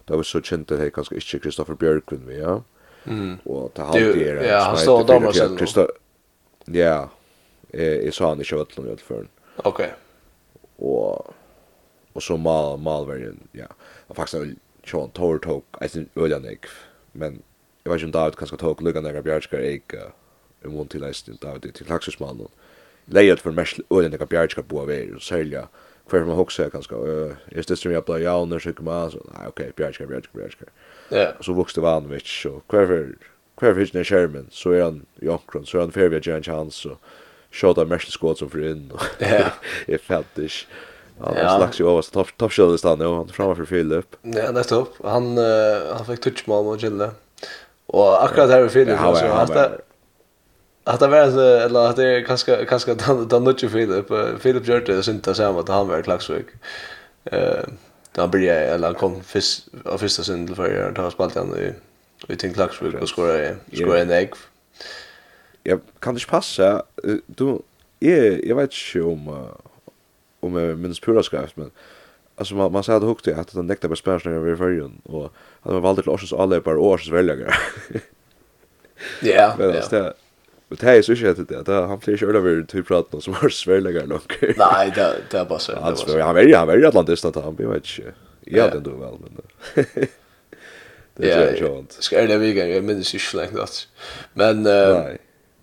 det 0.07 0.17
var 0.17 0.23
så 0.23 0.41
kjent 0.41 0.69
det 0.69 0.91
kanskje 0.95 1.17
ikke 1.21 1.39
Kristoffer 1.45 1.77
Bjørkvin 1.79 2.23
vi, 2.27 2.39
ja. 2.41 2.59
Mm. 3.05 3.39
Og 3.45 3.71
det 3.75 3.85
halvt 3.85 4.21
er 4.21 4.41
Ja, 4.45 4.63
han 4.69 4.77
stod 4.77 5.03
og 5.03 5.07
dommer 5.07 5.35
seg 5.35 5.53
nå. 5.55 5.87
Ja, 6.75 7.07
jeg 7.73 8.13
sa 8.13 8.29
han 8.33 8.41
ikke 8.43 8.59
vøtlen 8.61 8.87
i 8.87 8.91
hvert 8.91 9.05
Ok. 9.65 9.81
Og, 10.81 11.33
og 12.13 12.21
så 12.21 12.37
mal, 12.37 12.77
malverden, 12.79 13.47
ja. 13.57 13.69
Og 14.09 14.15
faktisk, 14.15 14.57
Sean 14.85 15.11
Tor 15.11 15.37
tok, 15.37 15.65
jeg 15.81 15.89
synes, 15.89 16.09
nek. 16.41 16.67
men 17.13 17.41
jeg 17.83 17.91
vet 17.91 17.99
ikke 17.99 18.05
om 18.05 18.11
David 18.11 18.37
kanskje 18.37 18.57
tok 18.57 18.81
nek 18.81 19.15
av 19.15 19.23
Bjørkskar, 19.23 19.59
eik 19.59 19.93
er 19.93 20.69
mån 20.69 20.87
til 20.87 21.03
eisen 21.03 21.39
David 21.41 21.71
til 21.73 21.87
Laksusmannen. 21.89 22.47
Leiet 23.07 23.39
for 23.39 23.51
mest 23.51 23.81
Øljanik 23.91 24.21
av 24.21 24.29
Bjørkskar 24.29 24.63
på 24.63 24.81
av 24.81 24.89
er, 24.89 25.15
og 25.15 25.21
særlig, 25.21 25.57
ja 25.57 25.65
för 26.11 26.25
man 26.25 26.39
också 26.39 26.69
kanske 26.69 26.95
är 26.95 27.35
det 27.67 27.75
som 27.75 27.91
jag 27.91 28.03
blir 28.03 28.17
jag 28.17 28.47
när 28.47 28.59
så 28.59 28.73
kommer 28.73 29.09
så 29.09 29.17
nej 29.37 29.47
okej 29.47 29.71
Bjärka 29.75 30.05
Bjärka 30.05 30.29
Bjärka. 30.33 30.65
Ja. 31.09 31.31
Så 31.41 31.53
vuxte 31.53 31.81
Vanovic 31.81 32.27
så 32.43 32.59
kvar 32.69 33.07
kvar 33.57 33.73
hitch 33.73 33.93
när 33.93 34.03
Sherman 34.03 34.47
så 34.51 34.71
är 34.71 34.83
han 34.83 35.05
Jonkron 35.15 35.65
så 35.65 35.77
är 35.77 35.81
han 35.81 35.91
Fairvia 35.91 36.35
en 36.35 36.43
chans 36.43 36.75
så 36.75 36.97
shot 37.51 37.77
av 37.77 37.87
mesh 37.87 38.19
squad 38.19 38.37
som 38.37 38.49
för 38.49 38.71
in. 38.71 38.91
Ja. 39.19 39.45
It 39.87 40.01
felt 40.01 40.35
this. 40.35 40.67
Ja, 41.19 41.31
det 41.33 41.39
slags 41.39 41.79
ju 41.81 41.89
över 41.89 42.01
topp 42.01 42.37
topp 42.37 42.51
skjuter 42.51 42.77
stan 42.77 42.99
nu 42.99 43.05
han 43.05 43.27
framme 43.27 43.55
för 43.55 43.65
Philip. 43.65 44.15
Ja, 44.21 44.51
nästa 44.51 44.75
upp. 44.75 44.93
Han 45.03 45.37
han 45.95 46.05
fick 46.05 46.21
touch 46.21 46.47
mål 46.47 46.65
mot 46.65 46.83
Gille. 46.83 47.09
Och 47.85 48.23
akkurat 48.23 48.49
här 48.49 48.61
med 48.61 48.71
Philip 48.71 48.97
så 48.97 49.27
han 49.27 49.47
Att 50.91 50.99
det 50.99 51.07
var 51.07 51.31
så 51.31 51.39
eller 51.39 51.79
att 51.89 51.95
det 51.95 52.23
kanske 52.27 52.65
kanske 52.65 52.93
då 52.93 53.25
då 53.25 53.39
nutje 53.39 53.69
Philip 53.69 54.07
Philip 54.41 54.67
gjorde 54.67 54.95
det 54.95 55.03
synta 55.03 55.33
samma 55.33 55.59
att 55.59 55.69
han 55.69 55.87
var 55.87 56.01
klaxvik. 56.01 56.45
Eh 57.23 57.63
då 58.11 58.27
blir 58.27 58.47
jag 58.47 58.63
eller 58.63 58.87
han 58.87 58.95
kom 58.95 59.23
först 59.23 59.67
av 59.85 59.97
första 59.97 60.23
synd 60.23 60.55
för 60.55 60.73
jag 60.73 60.95
tar 60.95 61.09
spalt 61.09 61.35
han 61.35 61.55
i 61.57 61.73
i 62.33 62.35
till 62.35 62.53
klaxvik 62.53 62.93
och 63.01 63.09
skora 63.09 63.55
skora 63.73 64.01
en 64.01 64.11
ägg. 64.11 64.33
Jag 65.63 65.79
kan 65.99 66.13
inte 66.13 66.27
passa 66.27 66.83
du 67.25 67.59
är 67.99 68.47
jag 68.47 68.55
vet 68.55 68.71
inte 68.73 69.07
om 69.07 69.47
om 70.39 70.55
jag 70.55 70.77
minns 70.77 70.99
pura 70.99 71.23
skrift 71.23 71.57
men 71.57 71.71
alltså 72.35 72.55
man 72.55 72.71
man 72.71 72.83
sa 72.83 72.99
det 72.99 73.05
högt 73.05 73.27
att 73.27 73.53
den 73.53 73.67
näkta 73.67 73.87
besparingen 73.87 74.39
över 74.39 74.55
förrjun 74.55 75.01
och 75.03 75.25
att 75.61 75.71
man 75.73 75.81
valde 75.81 76.01
till 76.01 76.11
Orsens 76.11 76.33
avlöpare 76.33 76.75
och 76.75 76.85
års 76.85 77.09
väljare. 77.09 77.53
Ja, 79.21 79.55
ja. 79.91 80.13
Men 80.71 80.77
det 80.81 80.97
är 80.97 81.01
så 81.01 81.15
shit 81.15 81.47
det 81.49 81.65
där. 81.65 81.81
Han 81.87 82.01
flyr 82.01 82.17
til 82.17 82.35
över 82.35 82.63
till 82.63 82.83
praten 82.83 83.21
som 83.21 83.33
har 83.33 83.49
svärläggar 83.49 84.05
nog. 84.07 84.21
Nej, 84.41 84.91
det 84.95 85.15
det 85.31 85.45
bara. 85.49 85.59
så. 85.59 85.79
Han 85.79 85.95
var 86.07 86.19
han 86.19 86.35
var 86.35 86.53
han 86.53 86.67
var 86.67 86.83
Atlantis 86.87 87.21
då 87.21 87.41
han 87.41 87.55
vet 87.55 87.75
inte. 87.75 88.13
Ja, 88.45 88.69
det 88.69 88.79
då 88.79 88.89
väl 88.89 89.17
men. 89.19 89.85
Det 91.15 91.31
är 91.31 91.55
ju 91.55 91.67
skönt. 91.67 91.91
Ska 91.91 92.21
det 92.21 92.37
vi 92.37 92.53
gå? 92.53 92.61
Jag 92.61 92.83
minns 92.83 93.15
ju 93.15 93.19
släkt 93.19 93.55
att. 93.55 93.87
Men 94.33 94.65
eh 94.65 95.05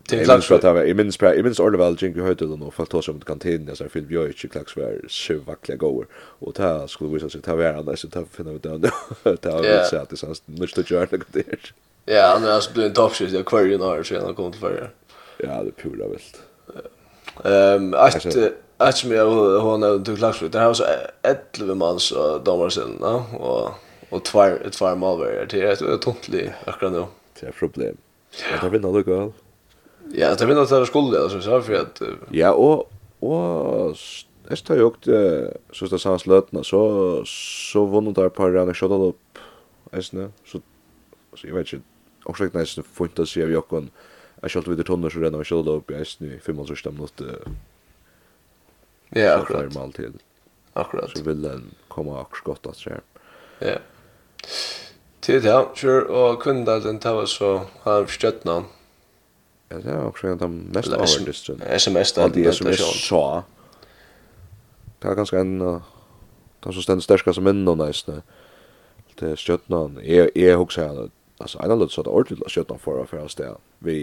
till 0.09 0.25
klax 0.25 0.51
vad 0.51 0.65
jag 0.65 0.97
minns 0.97 1.19
jag 1.21 1.45
minns 1.45 1.61
Orleval 1.61 1.97
Jinky 2.01 2.21
hörde 2.21 2.47
det 2.47 2.57
nog 2.57 2.75
för 2.75 2.83
att 2.83 2.91
ta 2.91 3.03
som 3.03 3.21
kantinen 3.21 3.77
så 3.77 3.89
fyllde 3.89 4.15
jag 4.15 4.27
inte 4.27 4.49
klax 4.49 4.77
var 4.77 5.01
så 5.09 5.39
vackra 5.39 5.77
goer 5.77 6.07
och 6.15 6.55
ta 6.55 6.89
skulle 6.89 7.11
visa 7.11 7.31
sig 7.31 7.41
ta 7.41 7.57
vara 7.57 7.83
där 7.83 7.97
så 7.97 8.09
ta 8.09 8.25
finna 8.33 8.53
ut 8.53 8.63
det 8.63 9.37
ta 9.37 9.61
vill 9.61 9.85
se 9.91 9.97
att 9.97 10.11
det 10.11 10.17
sånt 10.17 10.43
måste 10.47 10.85
göra 10.87 11.07
något 11.11 11.33
där. 11.33 11.73
Ja, 12.05 12.27
han 12.35 12.43
har 12.43 12.73
blivit 12.73 12.91
en 12.91 12.95
toppskytt 12.95 13.33
i 13.33 13.39
akvarien 13.39 13.81
här 13.81 14.03
så 14.03 14.21
han 14.21 14.35
kom 14.35 14.53
till 14.53 14.61
förra. 14.61 14.87
Ja, 15.39 15.63
det 15.63 15.83
pula 15.83 16.09
vilt. 16.09 16.41
Ehm, 17.45 17.95
att 17.95 18.37
att 18.77 18.97
som 18.97 19.13
jag 19.13 19.27
hon 19.61 19.83
har 19.83 19.99
tog 20.05 20.19
klax 20.19 20.41
det 20.41 20.59
här 20.59 20.67
var 20.67 20.75
så 20.75 20.85
11 21.61 21.75
man 21.75 22.01
så 22.01 22.39
domar 22.39 22.69
sen, 22.69 22.99
va? 23.01 23.25
Och 23.39 23.71
och 24.11 24.25
två 24.25 24.57
två 24.71 24.95
mål 24.95 25.19
var 25.19 25.47
det. 25.51 25.73
Ett 25.73 26.03
tontligt 26.03 26.51
akkurat 26.65 26.93
nu. 26.93 27.05
Det 27.41 27.47
är 27.47 27.53
problem. 27.53 27.97
Jag 28.51 28.61
tar 28.61 28.71
vinna 28.71 28.89
då 28.93 29.33
Ja, 30.15 30.35
det 30.35 30.47
vinner 30.47 30.63
att 30.63 30.69
det 30.69 30.87
skulle 30.87 31.21
alltså 31.21 31.41
så 31.41 31.63
för 31.63 31.75
att 31.75 32.03
Ja, 32.31 32.53
och 32.53 32.93
och 33.21 33.97
Jag 34.49 34.65
tar 34.65 34.77
ju 34.77 34.83
också 34.83 35.13
så 35.73 35.95
att 35.95 36.01
sans 36.01 36.27
lötna 36.27 36.65
så 36.65 37.23
så 37.27 37.87
vunnit 37.87 38.17
där 38.17 38.29
par 38.29 38.51
den 38.51 38.75
shot 38.75 38.91
upp. 38.91 39.39
Äsne. 39.93 40.31
Så 40.47 40.61
så 41.35 41.47
jag 41.47 41.55
vet 41.55 41.73
inte. 41.73 41.87
Och 42.25 42.37
så 42.37 42.49
nästan 42.53 42.85
fantasi 42.85 43.43
av 43.43 43.51
Jokon. 43.51 43.91
Jag 44.41 44.51
skall 44.51 44.63
vidare 44.63 44.87
tonner 44.87 45.11
så 45.11 45.19
redan 45.19 45.45
shot 45.45 45.67
upp 45.67 45.91
i 45.91 45.95
äsne 45.95 46.27
i 46.27 46.39
5 46.39 46.59
års 46.59 46.81
stämma 46.81 46.99
något. 46.99 47.21
Ja, 49.09 49.35
akkurat. 49.35 49.73
Så 49.73 49.81
alltid. 49.81 50.19
Akkurat. 50.73 51.11
Så 51.17 51.23
vill 51.23 51.43
den 51.43 51.71
komma 51.89 52.21
och 52.21 52.37
skotta 52.37 52.73
så 52.73 52.91
här. 52.91 53.01
Ja. 53.59 53.79
Tid 55.21 55.45
ja, 55.45 55.73
sure 55.77 56.03
och 56.03 56.43
kunde 56.43 56.81
den 56.81 56.99
ta 56.99 57.27
så 57.27 57.61
har 57.81 58.07
stött. 58.07 58.45
Ja, 59.71 59.77
det 59.77 59.93
er 59.93 60.01
også 60.01 60.27
en 60.31 60.33
av 60.33 60.41
de 60.41 60.49
mest 60.73 60.93
overdystrene. 60.97 61.69
SMS, 61.77 62.13
det 62.17 62.25
er 62.25 62.29
det 62.33 62.55
så. 62.79 63.23
Det 64.99 65.11
er 65.11 65.19
ganske 65.19 65.41
en 65.41 65.63
av 65.63 65.83
de 66.65 66.73
som 66.73 66.83
stender 66.83 67.05
sterkast 67.05 67.39
som 67.39 67.49
innan 67.51 67.79
neisne. 67.79 68.23
Det 69.19 69.35
er 69.35 69.41
skjøttene. 69.41 70.03
Jeg 70.03 70.57
husker 70.59 70.83
jeg, 70.83 71.11
altså, 71.41 71.61
en 71.63 71.75
av 71.75 71.83
det 71.83 71.91
så 71.93 72.03
det 72.03 72.11
er 72.11 72.21
ordentlig 72.21 72.53
skjøttene 72.55 72.83
for 72.83 73.03
å 73.03 73.07
føre 73.11 73.29
sted. 73.31 73.61
Vi, 73.85 73.99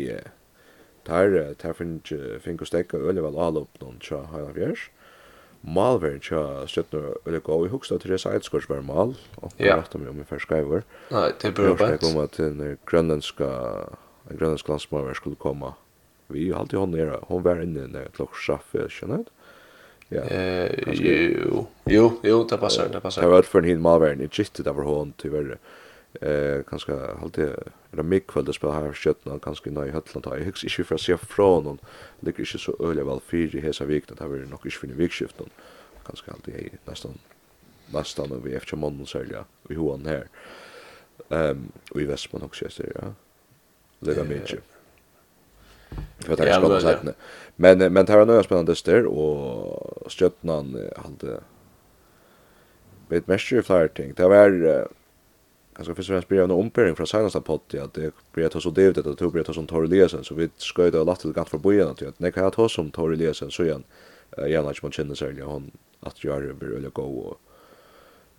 der, 1.07 1.39
der 1.61 1.73
finner 1.73 2.39
vi 2.45 2.69
stekka 2.69 3.01
øyne 3.01 3.23
vel 3.25 3.39
alle 3.39 3.65
opp 3.65 3.81
noen 3.81 3.97
tja 4.03 4.21
høyne 4.31 4.53
fjers. 4.55 4.87
Malveren 5.65 6.21
tja 6.21 6.45
skjøttene 6.69 7.15
øyne 7.25 7.41
gå. 7.41 7.59
Jeg 7.65 7.73
husker 7.73 7.97
at 7.97 8.05
Therese 8.05 8.29
Eidsgårds 8.29 8.69
var 8.69 8.85
mal. 8.85 9.15
Og 9.41 9.51
jeg 9.57 9.73
retter 9.73 9.99
meg 10.03 10.13
om 10.13 10.21
i 10.21 10.29
først 10.29 10.45
skriver. 10.45 10.85
Nei, 11.09 11.29
det 11.41 11.49
er 11.49 11.57
bra 11.57 11.73
bænt. 11.73 11.87
Jeg 11.89 12.01
husker 12.05 12.49
om 12.51 12.59
den 12.59 12.77
grønlandske 12.85 13.49
en 14.29 14.37
grønlandsk 14.37 14.67
landsmaver 14.69 15.13
skulle 15.13 15.35
komme. 15.35 15.73
Vi 16.27 16.49
har 16.49 16.59
alltid 16.59 16.79
hon 16.79 16.91
nere. 16.91 17.19
Hon 17.29 17.43
var 17.43 17.61
inne 17.61 17.87
när 17.87 18.07
klockan 18.15 18.35
skaffe, 18.35 18.89
känner 18.89 19.17
du? 19.17 19.25
Ja. 20.09 20.21
Eh, 20.21 20.71
jo, 20.93 21.67
jo, 21.85 22.19
jo, 22.23 22.43
det 22.43 22.57
passar, 22.57 22.89
det 22.89 23.01
passar. 23.01 23.21
Det 23.21 23.27
var 23.27 23.41
för 23.41 23.59
en 23.59 23.65
hin 23.65 23.81
malvärn 23.81 24.21
i 24.21 24.29
gitte 24.31 24.63
det 24.63 24.71
var 24.71 24.83
hon 24.83 25.13
tyvärr. 25.17 25.57
Eh, 26.21 26.63
kanske 26.69 26.93
alltid 27.21 27.43
är 27.45 27.71
det 27.91 28.03
mycket 28.03 28.31
kväll 28.31 28.49
att 28.49 28.55
spela 28.55 28.73
här 28.73 28.93
skjutna 28.93 29.33
och 29.33 29.43
kanske 29.43 29.69
nej 29.69 29.91
höll 29.91 30.01
ta. 30.01 30.37
Jag 30.37 30.45
hicks 30.45 30.63
inte 30.63 30.83
för 30.83 30.95
att 30.95 31.01
se 31.01 31.17
från 31.17 31.65
hon. 31.65 31.79
Det 32.19 32.39
är 32.39 32.45
så 32.57 32.75
öle 32.79 33.03
väl 33.03 33.19
för 33.19 33.55
i 33.55 33.59
hesa 33.59 33.85
vik 33.85 34.07
det 34.07 34.21
var 34.21 34.27
vi 34.27 34.47
nog 34.47 34.65
inte 34.65 34.77
funnit 34.77 34.95
vikskift 34.95 35.35
hon. 35.37 35.49
Kanske 36.05 36.31
alltid 36.31 36.77
nästan 36.85 37.17
nästan 37.93 38.31
över 38.31 38.55
efter 38.55 38.77
månaden 38.77 39.05
så 39.05 39.23
ja. 39.31 39.45
Vi 39.63 39.75
hon 39.75 40.05
här. 40.05 40.27
Ehm, 41.29 41.71
och 41.91 42.01
i 42.01 42.05
Västman 42.05 42.41
också 42.41 42.69
så 42.69 42.83
ja 42.95 43.13
lika 43.99 44.23
mycket. 44.23 44.59
För 46.19 46.35
det 46.35 46.53
ska 46.53 46.79
säga 46.79 46.99
nej. 47.03 47.13
Men 47.55 47.77
men 47.77 48.05
det 48.05 48.11
här 48.13 48.19
är 48.19 48.25
några 48.25 48.43
spännande 48.43 48.75
styr 48.75 49.03
och 49.03 50.11
Stjärnan 50.11 50.89
hade 50.95 51.39
vet 53.09 53.27
mest 53.27 53.51
ju 53.51 53.63
flyr 53.63 53.87
ting. 53.87 54.13
Det 54.15 54.27
var 54.27 54.49
uh, 54.49 54.85
Alltså 55.77 55.95
för 55.95 56.03
så 56.03 56.13
här 56.13 56.21
spelar 56.21 56.43
en 56.43 56.51
ompering 56.51 56.95
från 56.95 57.07
senaste 57.07 57.41
podd 57.41 57.59
att 57.81 57.93
det 57.93 58.13
blir 58.31 58.45
att 58.45 58.63
så 58.63 58.69
det 58.69 58.81
ut 58.81 58.97
att 58.97 59.17
det 59.17 59.27
blir 59.27 59.49
att 59.49 59.55
som 59.55 59.67
Torre 59.67 59.87
Lesen 59.87 60.23
så 60.23 60.35
vi 60.35 60.49
ska 60.57 60.85
ju 60.85 61.05
lagt 61.05 61.23
det 61.23 61.33
gant 61.33 61.49
för 61.49 61.57
bojen 61.57 61.87
att 61.87 62.01
jag 62.01 62.33
kan 62.33 62.51
ta 62.51 62.69
som 62.69 62.91
Torre 62.91 63.15
Lesen 63.15 63.51
så 63.51 63.63
igen 63.63 63.83
gärna 64.37 64.69
att 64.69 64.81
man 64.81 64.91
känner 64.91 65.15
sig 65.15 65.41
hon 65.41 65.71
att 65.99 66.23
göra 66.23 66.43
över 66.43 66.77
eller 66.77 66.89
gå 66.89 67.03
och 67.03 67.39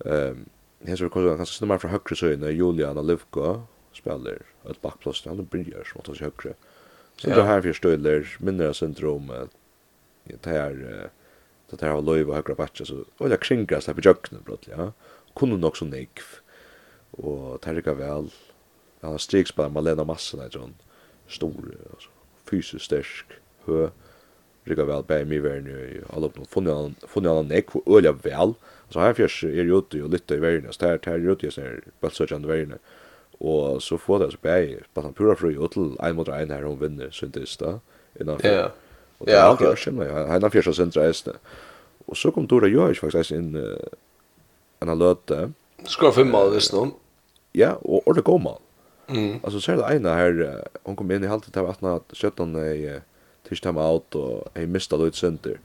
ehm 0.05 0.45
här 0.85 0.95
så 0.95 1.09
kan 1.09 1.23
jag 1.23 1.37
kanske 1.37 1.55
snurra 1.55 1.79
från 1.79 1.91
högre 1.91 2.15
så 2.15 2.27
Juliana 2.27 3.01
Livko 3.01 3.61
spelar 3.97 4.37
ett 4.69 4.81
backplats 4.81 5.25
han 5.25 5.45
börjar 5.45 5.83
som 5.83 6.01
att 6.01 6.19
högre. 6.19 6.53
Så 7.15 7.29
det 7.29 7.43
här 7.43 7.61
för 7.61 7.69
förstöler 7.69 8.37
mindre 8.39 8.73
syndrom 8.73 9.31
det 10.23 10.49
här 10.49 11.09
det 11.69 11.81
här 11.81 11.89
har 11.89 12.01
löv 12.01 12.29
och 12.29 12.35
högra 12.35 12.55
batcha 12.55 12.85
så 12.85 13.03
och 13.17 13.29
det 13.29 13.37
kringas 13.37 13.87
här 13.87 13.93
på 13.93 14.01
jöknen 14.01 14.41
brott 14.45 14.67
ja. 14.69 14.93
Kunde 15.35 15.57
nog 15.57 15.77
så 15.77 15.85
nekv. 15.85 16.23
Och 17.11 17.61
tärka 17.61 17.93
väl. 17.93 18.29
Han 19.01 19.11
har 19.11 19.17
streaks 19.17 19.51
på 19.51 19.69
Malena 19.69 20.03
Massa 20.03 20.37
där 20.37 20.49
John. 20.51 20.73
Stor 21.27 21.77
alltså 21.89 22.09
fysiskt 22.45 22.85
stark 22.85 23.25
hö 23.65 23.89
rika 24.63 24.85
väl 24.85 25.03
på 25.03 25.13
mig 25.25 25.39
vär 25.39 25.61
nu 25.61 26.03
alla 26.09 26.29
på 26.29 26.45
funnel 26.45 26.93
funnel 27.07 27.45
neck 27.45 27.75
och 27.75 27.97
öliga 27.97 28.11
väl 28.11 28.53
så 28.89 28.99
här 28.99 29.13
fjärs 29.13 29.43
är 29.43 29.63
ju 29.63 29.77
ute 29.77 30.03
och 30.03 30.09
lite 30.09 30.35
i 30.35 30.37
världen 30.37 30.73
så 30.73 30.85
här 30.85 30.99
här 31.05 31.31
ute 31.31 31.51
så 31.51 31.61
här 31.61 31.81
bara 31.99 32.11
så 32.11 32.23
jag 32.23 32.31
ändå 32.31 32.47
världen 32.47 32.79
Og 33.39 33.81
så 33.81 33.97
får 34.01 34.23
det 34.23 34.31
så 34.33 34.37
bæg, 34.41 34.75
bare 34.95 35.05
han 35.05 35.13
pura 35.13 35.35
fri 35.37 35.53
og 35.57 35.71
til 35.75 35.93
en 36.03 36.15
mot 36.17 36.29
en 36.33 36.51
her 36.51 36.65
hun 36.65 36.79
vinner 36.81 37.11
syndista 37.13 37.77
innanfor. 38.19 38.47
Ja. 38.47 38.67
Og 39.19 39.27
det 39.27 39.35
er 39.35 39.43
alltid 39.43 39.67
ærskjemme, 39.71 40.05
ja, 40.05 40.25
han 40.29 40.41
har 40.41 40.53
fyrsta 40.53 40.73
syndra 40.77 41.07
eisne. 41.07 41.33
Og 42.07 42.17
så 42.17 42.31
kom 42.31 42.47
Dora 42.47 42.69
Jovic 42.69 43.01
faktisk 43.01 43.19
eisne 43.19 43.37
inn 43.37 43.59
en 44.81 44.93
av 44.93 44.97
løte. 44.97 45.51
Skår 45.89 46.15
fem 46.19 46.31
mal, 46.33 46.51
visst 46.53 46.73
noen. 46.73 46.93
Ja, 47.57 47.75
og 47.81 48.07
ordet 48.09 48.25
god 48.25 48.41
mal. 48.45 48.59
Mm. 49.07 49.39
Altså, 49.43 49.59
ser 49.59 49.79
det 49.79 49.87
ene 49.95 50.15
her, 50.17 50.41
hun 50.85 50.97
kom 50.99 51.11
inn 51.11 51.25
i 51.25 51.31
halvtid 51.31 51.55
til 51.55 51.69
18-17 51.71 52.57
i 52.65 52.97
tirsdag 53.47 53.79
out, 53.79 54.15
og 54.15 54.57
jeg 54.57 54.69
mistet 54.69 55.01
litt 55.01 55.17
synder. 55.17 55.61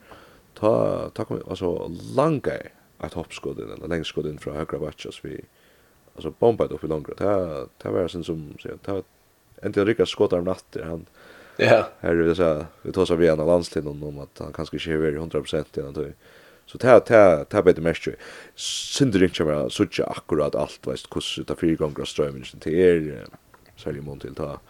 Ta, 0.59 0.73
ta 1.17 1.26
kom, 1.26 1.43
altså, 1.50 1.75
langt 2.17 2.49
et 2.49 3.19
hoppskodd 3.19 3.61
inn, 3.61 3.73
eller 3.75 3.91
lengskodd 3.91 4.29
inn 4.31 4.41
fra 4.43 4.55
høyre 4.61 4.81
batsjas 4.85 5.21
vi, 5.25 5.41
alltså 6.14 6.35
bombat 6.38 6.71
upp 6.71 6.85
i 6.85 6.87
långt. 6.87 7.19
Det 7.19 7.66
det 7.83 7.88
var 7.88 8.09
sen 8.09 8.25
som 8.25 8.54
så 8.61 8.69
det 8.85 9.02
inte 9.66 9.85
rycka 9.85 10.07
skottar 10.07 10.38
om 10.38 10.45
natten 10.45 10.88
han. 10.88 11.07
Ja. 11.57 11.88
Här 12.00 12.14
vill 12.14 12.37
säga 12.37 12.66
vi 12.83 12.92
tar 12.92 13.04
så 13.04 13.14
vi 13.14 13.28
en 13.28 13.37
landslid 13.37 13.87
om 13.87 14.19
att 14.19 14.38
han 14.38 14.52
kanske 14.52 14.76
inte 14.76 14.90
är 14.90 15.12
100% 15.12 15.78
innan 15.78 15.92
då. 15.92 16.04
Så 16.66 16.78
det 16.78 17.07
det 17.07 17.47
det 17.50 17.62
bättre 17.62 17.83
mest. 17.83 18.09
Synder 18.54 19.23
inte 19.23 19.45
vara 19.45 19.71
så 19.71 19.87
tjocka 19.87 20.04
akkurat 20.04 20.54
allt 20.54 20.87
vet 20.87 21.07
hur 21.14 21.45
det 21.45 21.57
fyra 21.57 21.76
gånger 21.76 22.04
strömmen 22.04 22.45
till 22.61 22.75
er 22.75 23.26
säljer 23.76 24.02
mont 24.02 24.23
till 24.23 24.35
ta. 24.35 24.61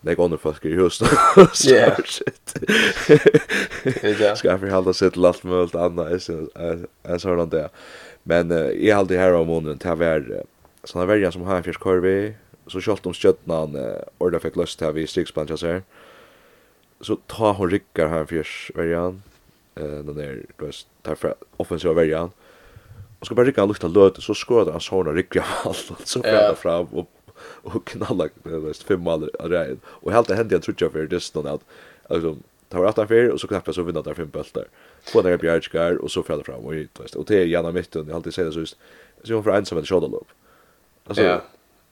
Det 0.00 0.18
under 0.18 0.36
folk 0.36 0.64
i 0.64 0.72
hus 0.72 0.98
då. 0.98 1.06
Ja. 1.64 1.96
Ska 4.36 4.48
jag 4.48 4.60
förhålla 4.60 4.92
sig 4.92 5.10
till 5.10 5.24
allt 5.24 5.44
möjligt 5.44 5.74
annat 5.74 6.22
så 6.22 6.48
så 7.18 7.44
där. 7.44 7.68
Men 8.26 8.50
uh, 8.50 8.70
jeg 8.74 8.92
har 8.92 9.04
alltid 9.04 9.20
her 9.20 9.36
av 9.38 9.46
måneden 9.48 9.80
til 9.82 9.94
å 9.94 10.00
være 10.00 10.42
sånne 10.86 11.06
verger 11.10 11.34
som 11.34 11.46
har 11.46 11.60
en 11.60 11.66
fjerskorvi, 11.66 12.34
så 12.70 12.82
kjølt 12.82 13.06
om 13.06 13.14
skjøttene 13.14 13.78
uh, 13.78 14.08
ordet 14.22 14.42
fikk 14.42 14.58
løst 14.58 14.78
til 14.80 14.90
å 14.90 14.96
vi 14.96 15.06
striksblant 15.10 15.52
jeg 15.54 15.62
ser. 15.62 15.84
Så 17.04 17.18
ta 17.30 17.52
hun 17.54 17.70
rykker 17.70 18.10
her 18.10 18.24
en 18.24 18.52
värjan 18.78 19.20
uh, 19.78 20.00
den 20.06 20.16
der, 20.18 20.42
du 20.58 20.66
tar 21.06 21.20
fra 21.20 21.36
offensiva 21.62 21.94
vergen, 21.96 22.32
og 23.16 23.28
skal 23.28 23.38
bare 23.38 23.48
rykke 23.48 23.62
han 23.62 23.70
lukta 23.70 23.88
løte, 23.88 24.24
så 24.24 24.34
skåret 24.36 24.72
han 24.74 24.82
sånne 24.82 25.14
rykker 25.16 25.44
av 25.44 25.70
alt, 25.70 25.94
så 26.04 26.22
fred 26.24 26.42
han 26.50 26.58
fram 26.60 26.90
og, 26.92 27.08
og 27.68 27.78
knallet 27.92 28.34
uh, 28.48 28.68
fem 28.88 29.02
maler 29.06 29.32
av 29.40 29.54
regn. 29.54 29.80
Og 30.02 30.12
helt 30.14 30.30
det 30.30 30.40
hendte 30.40 30.58
jeg 30.58 30.66
trodde 30.66 30.86
jeg 30.86 30.94
för 30.96 31.08
det 31.10 31.20
er 31.20 31.26
sånn 31.28 31.50
at, 31.54 31.64
liksom, 32.10 32.42
tar 32.72 32.82
vi 32.82 32.90
18 32.90 33.38
så 33.38 33.48
knapper 33.48 33.72
så 33.72 33.82
vinner 33.82 34.02
där 34.02 34.14
fem 34.14 34.30
bølter 34.30 34.66
få 35.06 35.22
några 35.22 35.36
bjärskar 35.36 35.96
och 35.96 36.10
så 36.10 36.22
fäller 36.22 36.42
fram 36.42 36.64
och 36.64 36.72
ut 36.72 36.98
och 36.98 37.24
det 37.24 37.36
är 37.36 37.44
gärna 37.44 37.72
mitt 37.72 37.96
och 37.96 38.06
jag 38.08 38.16
alltid 38.16 38.34
säger 38.34 38.50
så 38.50 38.60
just 38.60 38.76
så 39.24 39.34
hon 39.34 39.44
för 39.44 39.50
ensam 39.50 39.78
med 39.78 39.88
shoulder 39.88 40.08
loop 40.08 40.28
alltså 41.06 41.22
ja 41.22 41.42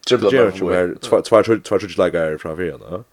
dribbla 0.08 0.30
på 0.30 0.70
här 0.70 0.96
två 1.00 1.20
två 1.22 1.42
två 1.42 1.78
två 1.78 2.02
lägger 2.02 2.38
framför 2.38 2.64
henne 2.64 3.04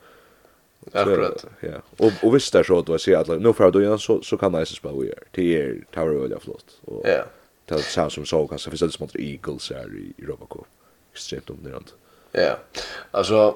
Akkurat. 0.94 1.46
Ja. 1.60 1.70
Och 1.98 2.12
och 2.24 2.36
visst 2.36 2.54
där 2.54 2.64
så 2.64 2.82
då 2.82 2.98
ser 2.98 3.18
att 3.18 3.28
nu 3.28 3.54
för 3.54 3.72
då 3.72 3.82
igen 3.82 4.00
så 4.00 4.22
så 4.22 4.38
kan 4.38 4.52
nice 4.52 4.76
spela 4.76 4.94
vi 4.94 5.10
är 5.10 5.24
Det 5.32 5.62
är 5.62 5.84
Tower 5.94 6.22
Oil 6.22 6.36
flott. 6.42 6.66
Och 6.86 7.08
Ja. 7.08 7.24
Det 7.66 7.82
ser 7.82 8.10
som 8.10 8.26
så 8.26 8.48
kanske 8.48 8.70
för 8.70 8.78
sätts 8.78 9.00
mot 9.00 9.16
Eagles 9.16 9.72
här 9.72 9.90
i 9.96 10.26
Robocop. 10.26 10.68
Extremt 11.14 11.50
om 11.50 11.58
det 11.64 11.70
runt. 11.70 11.94
Ja. 12.32 12.58
Alltså 13.12 13.56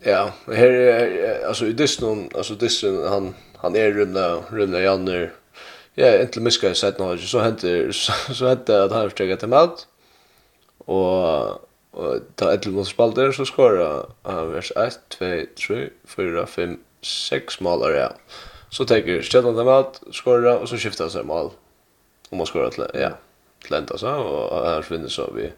ja, 0.00 0.32
här 0.46 0.70
är 0.70 1.46
alltså 1.46 1.66
i 1.66 1.72
Disney 1.72 2.28
alltså 2.34 2.54
Disney 2.54 3.06
han 3.06 3.34
han 3.56 3.76
är 3.76 3.92
rymda 3.92 4.42
rymda 4.52 4.82
Janner 4.82 5.32
ja, 5.94 6.22
inte 6.22 6.40
miska 6.40 6.70
i 6.70 6.74
sætten 6.74 7.06
något 7.06 7.20
så 7.20 7.40
henter 7.40 7.92
så 8.32 8.46
hände 8.46 8.84
at 8.84 8.92
han 8.92 9.10
strekket 9.10 9.40
ta 9.40 9.46
mat 9.46 9.86
og 10.86 11.60
og 11.94 12.22
ta 12.36 12.50
etter 12.50 12.70
mot 12.74 12.86
spalter 12.86 13.30
så 13.32 13.44
skora 13.46 14.06
han 14.26 14.52
vers 14.52 14.72
1, 14.76 14.98
2, 15.10 15.26
3, 15.56 15.90
4, 16.06 16.46
5, 16.46 16.80
6 17.02 17.60
måler 17.60 17.94
ja. 17.94 18.08
Så 18.70 18.84
tar 18.84 19.22
Stjelland 19.22 19.56
ta 19.56 19.64
mat, 19.64 20.00
skora 20.12 20.56
og 20.58 20.68
så 20.68 20.76
skiftar 20.76 21.08
sig 21.08 21.20
seg 21.20 21.26
mål 21.26 21.52
Och 22.30 22.36
man 22.36 22.46
skora 22.46 22.70
till 22.70 22.86
ja, 22.94 23.10
til 23.68 23.98
så 23.98 24.08
og 24.08 24.66
här 24.66 24.82
finns 24.82 25.12
så 25.12 25.30
vi 25.34 25.52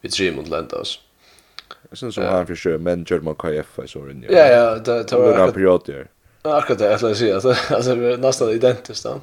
vi 0.00 0.08
tre 0.08 0.32
mot 0.32 0.52
ända 0.52 0.76
oss. 0.76 1.00
Jag 1.90 1.98
syns 1.98 2.14
som 2.14 2.24
han 2.24 2.46
försöker 2.46 2.78
men 2.78 3.04
gör 3.04 3.20
man 3.20 3.34
KF 3.34 3.78
så 3.86 3.98
in. 3.98 4.26
ja. 4.30 4.46
Ja, 4.46 4.74
det 4.74 5.08
det 5.08 5.16
var 5.16 6.58
akkurat 6.58 6.78
det, 6.78 6.90
jag 6.90 6.98
skulle 6.98 7.14
si, 7.14 7.30
at 7.30 7.42
det 7.42 8.12
er 8.12 8.16
nesten 8.16 8.50
identisk 8.50 9.02
da. 9.02 9.20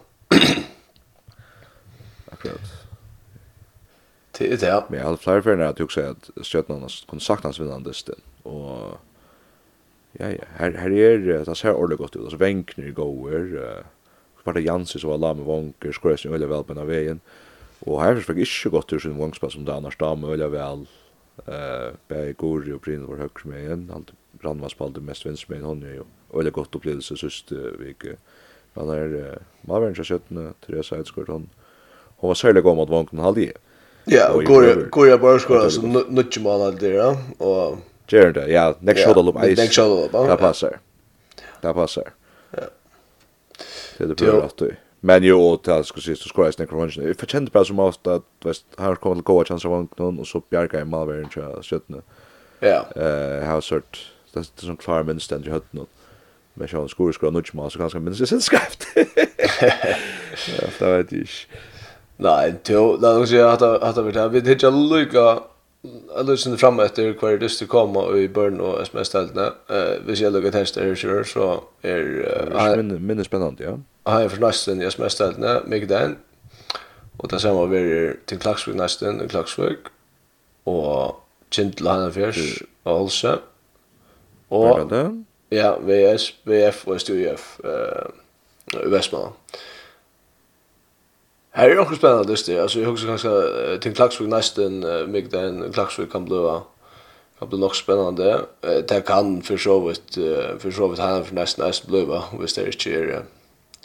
i 4.52 4.56
det. 4.56 4.84
Men 4.90 5.00
jag 5.00 5.06
hade 5.06 5.18
flera 5.18 5.42
färger 5.42 5.66
att 5.66 5.80
jag 5.80 5.92
säger 5.92 6.10
att 6.10 6.30
Stjärnorna 6.44 6.88
kunde 7.10 7.26
saknas 7.26 7.60
vinnande 7.60 7.90
dysten. 7.90 8.16
Och 8.44 8.98
ja, 10.12 10.30
ja, 10.30 10.44
här, 10.56 10.72
här 10.72 10.92
är 10.92 11.18
det 11.18 11.44
det 11.44 11.56
ser 11.56 11.74
ordentligt 11.74 12.00
gott 12.00 12.16
ut. 12.16 12.22
Alltså 12.22 12.38
Wenkner 12.38 12.92
går, 12.92 13.56
uh, 13.56 13.84
Sparta 14.42 14.60
Jansi 14.60 15.00
som 15.00 15.10
var 15.10 15.18
la 15.18 15.34
med 15.34 15.46
vanker, 15.46 15.92
skröjde 15.92 16.18
sin 16.18 16.34
öliga 16.34 16.50
väl 16.50 16.64
på 16.64 16.74
den 16.74 16.88
vägen. 16.88 17.20
Och 17.80 18.02
här 18.02 18.16
försöker 18.16 18.40
inte 18.40 18.70
gott 18.70 18.94
ur 18.94 19.00
sin 19.00 19.18
vangspass 19.18 19.54
som 19.54 19.66
det 19.66 19.74
annars 19.74 19.98
da 19.98 20.16
med 20.16 20.30
öliga 20.30 20.48
väl. 20.48 20.88
Uh, 21.48 21.94
Berg, 22.08 22.34
Gori 22.34 22.72
och 22.72 22.80
Brynn 22.80 23.06
var 23.06 23.18
högst 23.18 23.46
med 23.46 23.64
igen. 23.64 23.92
Allt 23.96 24.12
brandvarspallet 24.32 25.04
mest 25.04 25.26
vinst 25.26 25.50
med 25.50 25.62
hon 25.62 25.84
är 25.84 25.94
ju 25.94 26.04
öliga 26.34 26.52
gott 26.52 26.76
upplevelse 26.76 27.18
sist 27.18 27.52
uh, 27.52 27.72
vik. 27.80 28.04
Men 28.74 28.90
här, 28.90 29.16
uh, 29.16 29.36
Maverns 29.62 29.98
har 29.98 30.04
sett 30.04 30.30
Teresa 30.66 30.98
Edsgård, 30.98 31.30
hon, 31.30 31.50
hon 32.18 32.28
var 32.28 32.36
särlig 32.36 32.64
god 32.64 32.76
mot 32.76 32.90
vanken 32.90 33.20
halvdje. 33.20 33.54
Ja, 34.06 34.30
och 34.30 34.44
går 34.44 34.90
går 34.90 35.08
jag 35.08 35.22
bara 35.22 35.40
skora 35.40 35.70
så 35.70 35.82
nutch 35.82 36.38
mål 36.38 36.62
all 36.62 36.76
där 36.76 37.18
och 37.38 37.78
Gerard 38.08 38.50
ja, 38.50 38.76
next 38.80 39.06
shot 39.06 39.18
up 39.18 39.36
ice. 39.36 39.58
Next 39.58 39.76
shot 39.76 40.06
up. 40.06 40.12
Det 40.30 40.38
passar. 40.38 40.80
Det 41.62 41.74
passar. 41.74 42.14
Ja. 42.52 42.60
Det 43.98 44.04
är 44.04 44.32
bra 44.32 44.44
att 44.44 44.58
du. 44.58 44.76
Men 45.00 45.24
ju 45.24 45.34
åt 45.34 45.68
att 45.68 45.88
skulle 45.88 46.04
sist 46.04 46.30
skora 46.30 46.50
i 46.50 46.54
snäcka 46.54 46.76
runden. 46.76 47.08
Vi 47.08 47.14
förtjänte 47.14 47.52
bara 47.52 47.66
som 47.66 47.80
att 47.80 48.08
att 48.08 48.24
väst 48.44 48.66
här 48.78 48.96
kommer 48.96 49.16
att 49.16 49.24
gå 49.24 49.46
chanser 49.46 49.70
av 49.70 49.88
någon 49.98 50.20
och 50.20 50.28
så 50.28 50.42
bjärka 50.50 50.80
i 50.80 50.86
Malvern 50.86 51.30
tror 51.30 51.46
jag 51.46 51.82
Ja. 52.60 53.02
Eh, 53.02 53.46
har 53.46 53.62
sort 53.62 54.12
det 54.34 54.40
är 54.40 54.66
sån 54.66 54.78
klar 54.78 55.04
minst 55.04 55.30
den 55.30 55.44
jag 55.46 55.54
hade. 55.54 55.86
Men 56.54 56.68
jag 56.72 56.80
har 56.80 56.88
skor 56.88 57.12
skor 57.12 57.32
nutch 57.32 57.54
mal 57.54 57.72
så 57.72 57.80
ganska 57.80 58.00
minst 58.00 58.20
det 58.20 58.36
är 58.36 58.40
skrift. 58.40 58.88
Ja, 60.62 60.68
det 60.80 60.98
vet 60.98 61.12
jag. 61.12 61.28
Nej, 62.22 62.54
to, 62.64 62.98
då 62.98 63.08
oss 63.08 63.30
så 63.30 63.48
att 63.48 63.62
att 63.62 63.98
vi 63.98 64.14
tar 64.14 64.30
vi 64.30 64.40
hittar 64.40 64.72
lucka 64.72 65.44
eller 66.20 66.36
sen 66.36 66.58
fram 66.58 66.80
efter 66.80 67.14
kvar 67.14 67.38
det 67.38 67.50
ska 67.50 67.66
komma 67.66 68.18
i 68.18 68.28
burn 68.28 68.60
och 68.60 68.82
sms 68.82 69.08
ställna. 69.08 69.46
Eh 69.70 69.94
vi 70.06 70.16
ser 70.16 70.32
lucka 70.32 70.52
tester 70.52 70.96
sure 70.96 71.26
så 71.26 71.64
är 71.82 72.78
minne 72.78 73.00
minne 73.00 73.24
spännande 73.24 73.64
ja. 73.64 73.78
Ja, 74.04 74.30
för 74.30 74.42
nästan 74.42 74.82
i 74.82 74.86
sms 74.86 75.14
ställna 75.14 75.62
mig 75.66 75.86
den. 75.86 76.16
Och 77.18 77.28
det 77.28 77.40
samma 77.40 77.66
vi 77.66 78.14
till 78.26 78.40
Klaxvik 78.40 78.76
nästan, 78.76 79.28
Klaxvik 79.28 79.80
och 80.64 81.16
Kindle 81.50 81.90
han 81.90 82.14
förs 82.14 82.64
alltså. 82.84 83.40
Och 84.48 84.92
Ja, 85.50 85.80
VS, 85.80 86.34
VF 86.44 86.88
och 86.88 87.02
STUF 87.02 87.60
eh 87.64 88.06
Västman. 88.86 89.30
Här 91.54 91.70
är 91.70 91.80
också 91.80 91.96
spännande 91.96 92.32
just 92.32 92.46
det. 92.46 92.60
Alltså 92.60 92.80
jag 92.80 92.92
husar 92.92 93.08
ganska 93.08 93.30
till 93.82 93.96
Klaxvik 93.96 94.30
nästan 94.30 94.80
mig 94.80 95.22
den 95.22 95.74
Klaxvik 95.74 96.12
kan 96.12 96.26
blöva. 96.26 96.62
Kan 97.40 97.50
bli 97.50 97.60
nog 97.60 97.76
spännande. 97.76 98.42
Det 98.62 99.06
kan 99.06 99.42
för 99.42 99.58
så 99.58 99.80
vitt 99.80 100.14
för 100.60 100.72
så 100.72 100.88
vitt 100.88 101.00
han 101.00 101.26
för 101.26 101.36
nästan 101.36 101.68
nästan 101.68 101.92
blöva. 101.92 102.24
Visst 102.40 102.58
är 102.58 102.66
det 102.66 102.86
ju 102.86 103.20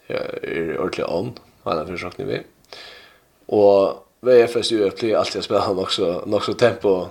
ja 0.06 0.16
är 0.42 0.78
ordentligt 0.78 1.06
on. 1.06 1.32
Han 1.62 1.78
har 1.78 1.84
försökt 1.84 2.18
ni 2.18 2.24
vi. 2.24 2.40
Och 3.46 4.06
VFS 4.20 4.72
ju 4.72 4.86
är 4.86 5.16
alltid 5.16 5.44
spännande 5.44 5.82
också. 5.82 6.22
Något 6.26 6.44
så 6.44 6.54
tempo 6.54 7.06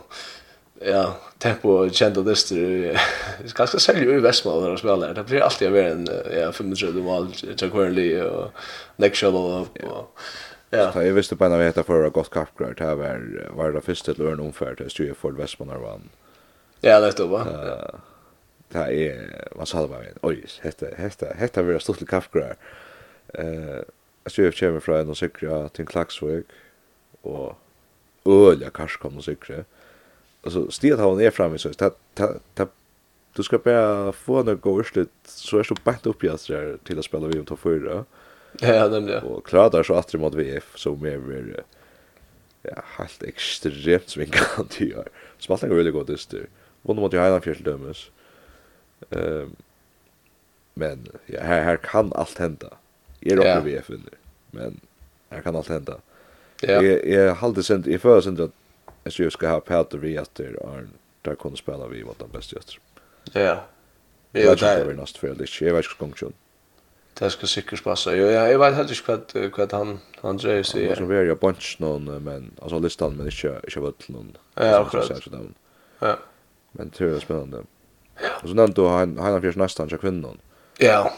ja, 0.82 1.04
tempo 1.40 1.78
kjent 1.90 2.18
og 2.18 2.26
dyster 2.28 2.98
Ganska 3.56 3.80
særlig 3.80 4.18
i 4.18 4.20
Vestmål 4.20 4.62
när 4.62 4.70
de 4.70 4.78
spelar. 4.78 5.14
Det 5.14 5.24
blir 5.24 5.42
alltid 5.42 5.72
mer 5.72 5.92
enn 5.92 6.08
ja, 6.34 6.52
35 6.52 7.04
mål 7.04 7.32
til 7.34 7.72
Quernley 7.72 8.22
och 8.22 8.52
Nick 8.98 9.16
Shuddle 9.16 9.40
og, 9.40 9.68
Och, 9.84 10.20
ja. 10.70 10.92
Så 10.92 11.04
jag 11.04 11.14
visste 11.14 11.36
på 11.36 11.46
en 11.46 11.54
av 11.54 11.62
etter 11.62 11.84
for 11.84 12.06
å 12.06 12.10
gått 12.10 12.30
kappgrad 12.30 12.80
här 12.80 12.96
var, 12.96 13.22
var 13.56 13.72
det 13.72 13.84
første 13.84 14.14
til 14.14 14.24
å 14.24 14.28
være 14.28 14.40
en 14.40 14.48
omferd 14.48 14.78
til 14.78 14.90
styrer 14.90 15.14
for 15.14 15.32
Ja, 15.40 15.46
det 15.46 15.86
han 15.88 16.10
Ja, 16.82 17.00
nettopp, 17.00 17.32
ja. 17.32 18.00
Det 18.70 18.80
är, 18.80 19.48
man 19.56 19.66
sa 19.66 19.82
det 19.82 19.88
bara, 19.88 20.04
oj, 20.22 20.46
hette, 20.62 20.96
hette, 20.98 21.36
hette 21.38 21.64
vil 21.64 21.76
ha 21.76 21.80
stått 21.80 21.98
till 21.98 22.08
kappgrad. 22.08 22.56
Uh, 23.40 23.84
jeg 24.26 24.32
styrer 24.32 24.52
kommer 24.52 24.80
från 24.80 25.00
en 25.00 25.10
och 25.10 25.18
sikre 25.18 25.70
till 25.70 25.86
Klagsvøk 25.86 26.46
och 27.22 27.56
øyla 28.26 28.70
karskom 28.70 29.18
og 29.18 29.24
sikre 29.24 29.64
alltså 30.46 30.72
stiget 30.72 31.00
har 31.00 31.10
hon 31.10 31.32
fram 31.32 31.56
i 31.56 31.58
så 31.58 31.74
ta 31.74 31.92
ta 32.14 32.34
ta 32.54 32.68
du 33.36 33.44
ska 33.44 33.58
bara 33.58 34.12
få 34.12 34.44
några 34.44 34.56
gårslut 34.56 35.10
så 35.26 35.58
är 35.58 35.64
så 35.64 35.76
bänt 35.84 36.06
upp 36.06 36.24
jag 36.24 36.40
där 36.48 36.78
till 36.84 37.00
att 37.00 37.06
spela 37.06 37.28
vi 37.28 37.40
om 37.40 37.46
ta 37.46 37.56
förra. 37.56 38.06
Ja, 38.60 38.88
nämligen. 38.88 39.24
Och 39.24 39.46
klart 39.46 39.72
där 39.72 39.84
så 39.84 39.94
att 39.94 40.08
det 40.08 40.18
mot 40.18 40.36
VF 40.36 40.72
så 40.76 40.96
mer 40.96 41.18
mer 41.18 41.64
ja, 42.62 42.84
helt 42.98 43.24
extremt 43.24 44.10
svinkant 44.10 44.82
i 44.82 44.96
år. 44.96 45.08
Smalting 45.38 45.72
är 45.72 45.76
väldigt 45.76 45.94
gott 45.94 46.10
just 46.10 46.30
det. 46.30 46.46
Vann 46.82 46.96
mot 46.96 47.14
Highland 47.14 47.44
Fjäll 47.44 47.64
dömes. 47.64 48.10
Ehm 49.10 49.56
men 50.78 51.08
ja, 51.26 51.42
här 51.42 51.64
här 51.64 51.78
kan 51.78 52.14
allt 52.14 52.38
hända. 52.38 52.68
Är 53.22 53.38
uppe 53.38 53.60
VF 53.60 53.90
nu. 53.90 54.00
Men 54.52 54.80
här 55.30 55.42
kan 55.42 55.56
allt 55.56 55.68
hända. 55.68 55.98
Ja. 56.62 56.82
Jag 56.82 57.06
jag 57.08 57.36
hade 57.36 57.64
sent 57.64 57.88
i 57.88 57.98
förra 57.98 58.22
sent 58.22 58.40
att 58.40 58.52
jag 59.06 59.14
tror 59.14 59.26
jag 59.26 59.34
ska 59.34 59.50
ha 59.50 59.60
Peter 59.60 59.98
vi 59.98 60.16
efter 60.16 60.60
Arn 60.64 60.90
där 61.22 61.36
kunde 61.36 61.58
spela 61.58 61.88
vi 61.88 62.04
mot 62.04 62.20
den 62.20 62.30
bästa 62.30 62.58
efter. 62.58 62.80
Ja. 63.34 63.64
Jag 64.32 64.42
vet 64.42 64.52
inte 64.52 64.84
vad 64.86 64.96
nästa 64.96 65.20
för 65.20 65.28
det. 65.28 65.62
Jag 65.62 65.74
vet 65.74 65.86
inte 65.86 65.96
funktion. 65.98 66.34
Det 67.14 67.30
ska 67.30 67.48
säkert 67.48 67.84
passa. 67.84 68.16
Jo, 68.16 68.26
ja, 68.26 68.48
jag 68.48 68.60
vet 68.60 68.74
helt 68.74 69.10
inte 69.10 69.50
vad 69.50 69.52
vad 69.58 69.72
han 69.72 70.00
han 70.22 70.40
säger 70.40 70.64
så. 70.64 70.78
Det 70.78 70.92
är 70.92 71.02
väl 71.02 71.28
jag 71.28 71.38
bunch 71.38 71.76
någon 71.80 72.24
men 72.24 72.52
alltså 72.62 72.80
listan 72.80 73.16
men 73.16 73.26
inte 73.26 73.38
inte 73.68 73.80
vad 73.80 73.94
någon. 74.08 74.38
Ja, 74.54 74.80
akkurat. 74.80 75.28
Ja. 76.00 76.18
Men 76.72 76.92
det 76.98 77.06
är 77.06 77.20
spännande. 77.20 77.58
Och 78.42 78.50
så 78.50 78.56
nämnde 78.56 78.90
han 78.90 79.18
han 79.18 79.34
har 79.34 79.42
först 79.42 79.58
nästan 79.58 79.88
jag 79.92 80.02
kvinnan. 80.02 80.38
Ja. 80.78 81.14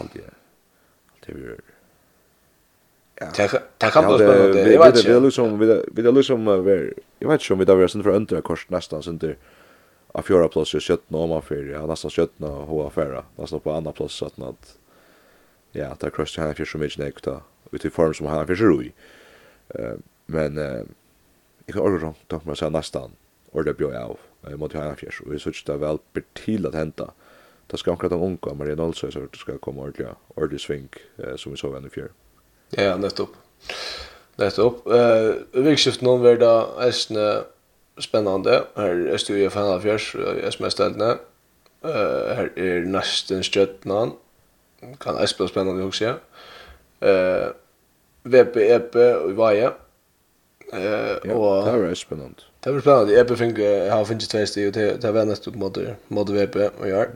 Det 1.26 1.32
är 1.32 1.36
Ja. 1.36 1.62
Det 3.20 3.92
kan 3.92 4.06
vara 4.06 4.18
spännande. 4.18 4.74
Jag 4.74 4.86
vet 4.86 4.98
inte. 4.98 5.14
Vi 5.14 5.20
liksom 5.20 5.60
vi 5.60 6.02
det 6.02 6.12
liksom 6.12 6.48
jag 7.20 7.30
vet 7.30 7.42
inte 7.42 7.54
om 7.54 7.60
vi 7.60 7.66
där 7.66 7.76
var 7.76 7.88
sen 7.88 8.04
för 8.04 8.10
under 8.10 8.42
kors 8.42 8.70
nästan 8.70 9.04
sen 9.04 9.18
där 9.18 9.38
av 10.12 10.22
fjärde 10.22 10.48
plats 10.48 10.74
och 10.74 10.84
sjätte 10.84 11.16
om 11.16 11.30
man 11.30 11.42
för 11.42 11.66
ja 11.66 11.86
nästan 11.86 12.12
sjätte 12.12 12.44
och 12.44 12.68
hoa 12.68 12.90
färra 12.90 13.24
nästan 13.36 13.60
på 13.60 13.72
andra 13.72 13.92
plats 13.92 14.14
så 14.14 14.26
att 14.26 14.78
ja 15.72 15.96
där 16.00 16.10
kors 16.10 16.38
han 16.38 16.56
för 16.56 16.66
så 16.66 16.78
mycket 16.78 17.00
nekta 17.00 17.42
ut 17.72 17.86
i 17.86 17.90
form 17.90 18.14
som 18.14 18.28
han 18.28 18.48
för 18.48 18.56
så 18.56 18.82
i. 18.82 18.92
Eh 19.68 19.94
men 20.26 20.58
eh 20.58 20.84
jag 21.66 21.76
har 21.76 21.96
också 21.96 22.14
tagit 22.28 22.46
mig 22.46 22.56
så 22.56 22.70
nästan 22.70 23.12
och 23.52 23.64
det 23.64 23.74
blir 23.74 23.94
jag 23.94 24.04
av. 24.04 24.18
Jag 24.42 24.60
måste 24.60 24.78
ha 24.78 24.86
en 24.86 24.96
fjärs 24.96 25.22
och 25.22 25.34
jag 25.34 25.42
såg 25.42 25.54
det 25.66 25.78
väl 25.78 25.98
blir 26.14 26.24
till 26.34 26.68
att 26.68 26.76
hämta. 26.76 27.12
Det 27.68 27.78
ska 27.78 27.92
omkring 27.92 28.10
de 28.10 28.22
unga, 28.22 28.54
men 28.54 28.78
det 28.78 28.94
så 28.94 29.08
det 29.08 29.38
ska 29.38 29.58
komma 29.58 29.82
ordentligt, 29.82 30.08
ordentligt 30.28 30.62
sving, 30.62 30.90
som 31.36 31.52
vi 31.52 31.58
såg 31.58 31.86
i 31.86 31.90
fjärr. 31.90 32.10
Ja, 32.70 32.98
nettopp. 32.98 33.30
Nettopp. 34.36 34.88
Eh, 34.88 35.36
vikskift 35.52 36.02
någon 36.02 36.22
värda 36.22 36.68
äsne 36.82 37.44
spännande. 37.98 38.64
Här 38.76 38.90
är 38.90 39.32
ju 39.32 39.46
i 39.46 39.50
fan 39.50 39.82
fjärs 39.82 40.16
sms 40.44 40.74
ställna. 40.74 41.10
Eh, 41.84 42.36
här 42.36 42.52
är 42.56 42.80
nästan 42.80 43.44
stjärnan. 43.44 44.12
Kan 45.00 45.18
äsne 45.18 45.38
bli 45.38 45.48
spännande 45.48 45.84
också. 45.84 46.06
Eh, 47.00 47.48
VP 48.24 48.72
EP 48.72 48.96
och 48.96 49.32
Vaja. 49.32 49.74
Eh, 50.74 51.32
och 51.32 51.66
det 51.66 51.72
är 51.72 51.96
spännande. 51.96 52.42
Det 52.60 52.70
är 52.70 52.80
spännande. 52.82 53.20
EP 53.20 53.38
fick 53.38 53.58
har 53.92 54.06
finns 54.06 54.28
två 54.28 54.46
steg 54.46 54.68
och 54.68 54.74
det 54.74 55.02
det 55.02 55.12
var 55.12 55.26
nästan 55.26 55.60
mot 55.60 55.78
mot 56.08 56.30
VP 56.30 56.70
och 56.80 56.90
jag. 56.90 57.08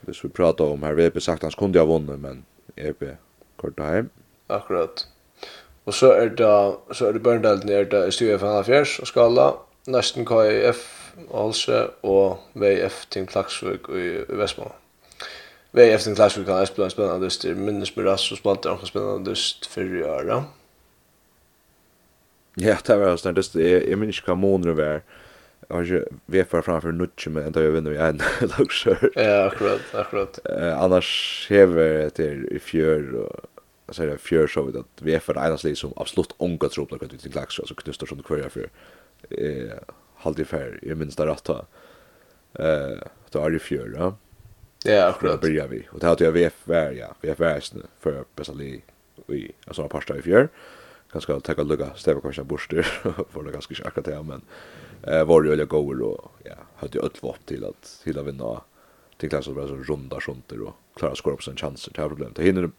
Hvis 0.00 0.24
vi 0.24 0.28
prata 0.28 0.64
om 0.64 0.82
här 0.82 0.94
VP 0.94 1.20
sagt 1.20 1.42
han 1.42 1.50
kunde 1.50 1.78
ha 1.78 1.86
vunnit 1.86 2.20
men 2.20 2.44
EP 2.76 3.02
kort 3.56 3.80
hem 3.80 4.08
akkurat. 4.50 5.06
Og 5.86 5.94
så 5.94 6.12
er 6.12 6.28
det, 6.28 6.96
så 6.96 7.06
er 7.06 7.12
det 7.12 7.22
Børndalen, 7.22 7.68
er 7.68 7.84
det 7.84 8.14
Stua 8.14 8.36
FNF 8.36 9.00
og 9.00 9.06
Skala, 9.06 9.50
nesten 9.86 10.26
KIF 10.26 10.84
Halse 11.34 11.86
og 12.02 12.38
VF 12.54 13.04
til 13.10 13.26
Klaksvik 13.26 13.88
i, 13.88 14.06
i 14.20 14.38
Vestmå. 14.38 14.68
VF 15.72 16.02
til 16.02 16.14
Klaksvik 16.14 16.46
kan 16.46 16.58
jeg 16.58 16.68
spille 16.68 16.84
en 16.84 16.90
spennende 16.90 17.26
dyst, 17.26 17.42
det 17.42 17.56
minnes 17.56 17.96
med 17.96 18.06
rass 18.06 18.32
og 18.32 18.38
spalte 18.38 18.70
en 18.70 18.86
spennende 18.86 19.30
dyst 19.30 19.68
fyrre 19.70 20.06
året. 20.06 20.44
Ja, 22.60 22.76
det 22.86 23.00
var 23.00 23.14
en 23.14 23.18
sånn 23.18 23.36
dyst, 23.36 23.56
jeg, 23.56 23.82
jeg 23.88 23.98
minnes 23.98 24.20
ikke 24.20 24.34
hva 24.34 24.40
måneder 24.42 24.74
det 24.74 24.78
var, 24.84 25.02
jag 25.70 25.76
har 25.76 25.82
ju 25.82 26.04
vefa 26.26 26.62
framför 26.62 26.92
nutchen 26.92 27.32
men 27.32 27.44
ändå 27.46 27.62
jag 27.62 27.70
vinner 27.70 27.90
vi 27.90 27.96
en 27.96 28.16
lag 28.40 28.68
Ja, 29.14 29.44
akkurat, 29.44 29.80
akkurat. 29.94 30.38
Eh 30.44 30.82
annars 30.82 31.46
hever 31.50 32.10
det 32.16 32.32
i 32.50 32.58
fjör 32.58 33.14
och 33.14 33.46
det 33.90 33.94
ser 33.94 34.08
jag 34.08 34.20
fjör 34.20 34.46
så 34.46 34.62
vid 34.62 34.76
att 34.76 35.02
vi 35.02 35.14
är 35.14 35.18
för 35.18 35.34
det 35.34 35.40
enastliga 35.40 35.76
som 35.76 35.92
absolut 35.96 36.34
ånga 36.36 36.68
tropla 36.68 36.98
kvart 36.98 37.12
vid 37.12 37.32
klax 37.32 37.58
alltså 37.58 37.74
knustar 37.74 38.06
som 38.06 38.22
kvarja 38.22 38.50
för 38.50 38.70
eh 39.30 39.78
halvt 40.14 40.38
i 40.38 40.44
fär 40.44 40.78
i 40.82 40.94
minns 40.94 41.16
det 41.16 41.26
rätt 41.26 41.48
eh 41.48 41.58
då 43.30 43.44
är 43.44 43.50
det 43.50 43.58
fjör 43.58 43.94
ja. 43.96 44.16
Ja 44.84 45.04
akkurat. 45.04 45.40
Börjar 45.40 45.68
vi 45.68 45.88
och 45.90 45.98
det 46.00 46.06
har 46.06 46.16
jag 46.20 46.32
VF 46.32 46.54
var 46.64 46.90
ja 46.90 47.14
VF 47.20 47.38
var 47.38 47.60
för 48.00 48.24
basically 48.36 48.80
vi 49.26 49.52
alltså 49.66 49.88
pasta 49.88 50.16
i 50.18 50.22
fjör. 50.22 50.48
Ganska 51.12 51.40
ta 51.40 51.52
en 51.52 51.68
lucka 51.68 51.94
stäva 51.96 52.20
kanske 52.20 52.44
borster 52.44 52.82
för 53.32 53.42
det 53.42 53.52
ganska 53.52 53.74
akkurat 53.84 54.06
ja 54.06 54.22
men 54.22 54.42
eh 55.02 55.24
var 55.24 55.42
det 55.42 55.56
ju 55.56 55.66
gå 55.66 56.04
och 56.04 56.32
ja 56.44 56.54
hade 56.76 56.98
ju 56.98 57.04
öll 57.04 57.10
vart 57.20 57.46
till 57.46 57.64
att 57.64 58.00
till 58.04 58.18
att 58.18 58.26
vinna 58.26 58.60
till 59.16 59.30
klassen 59.30 59.54
bara 59.54 59.68
så 59.68 59.74
runda 59.74 60.20
sånt 60.20 60.52
och 60.52 60.74
klara 60.96 61.14
skor 61.14 61.36
på 61.36 61.42
sin 61.42 61.56
chanser 61.56 61.92
det 61.94 62.00
här 62.00 62.08
problemet. 62.08 62.36
Det 62.36 62.42
hinner 62.42 62.70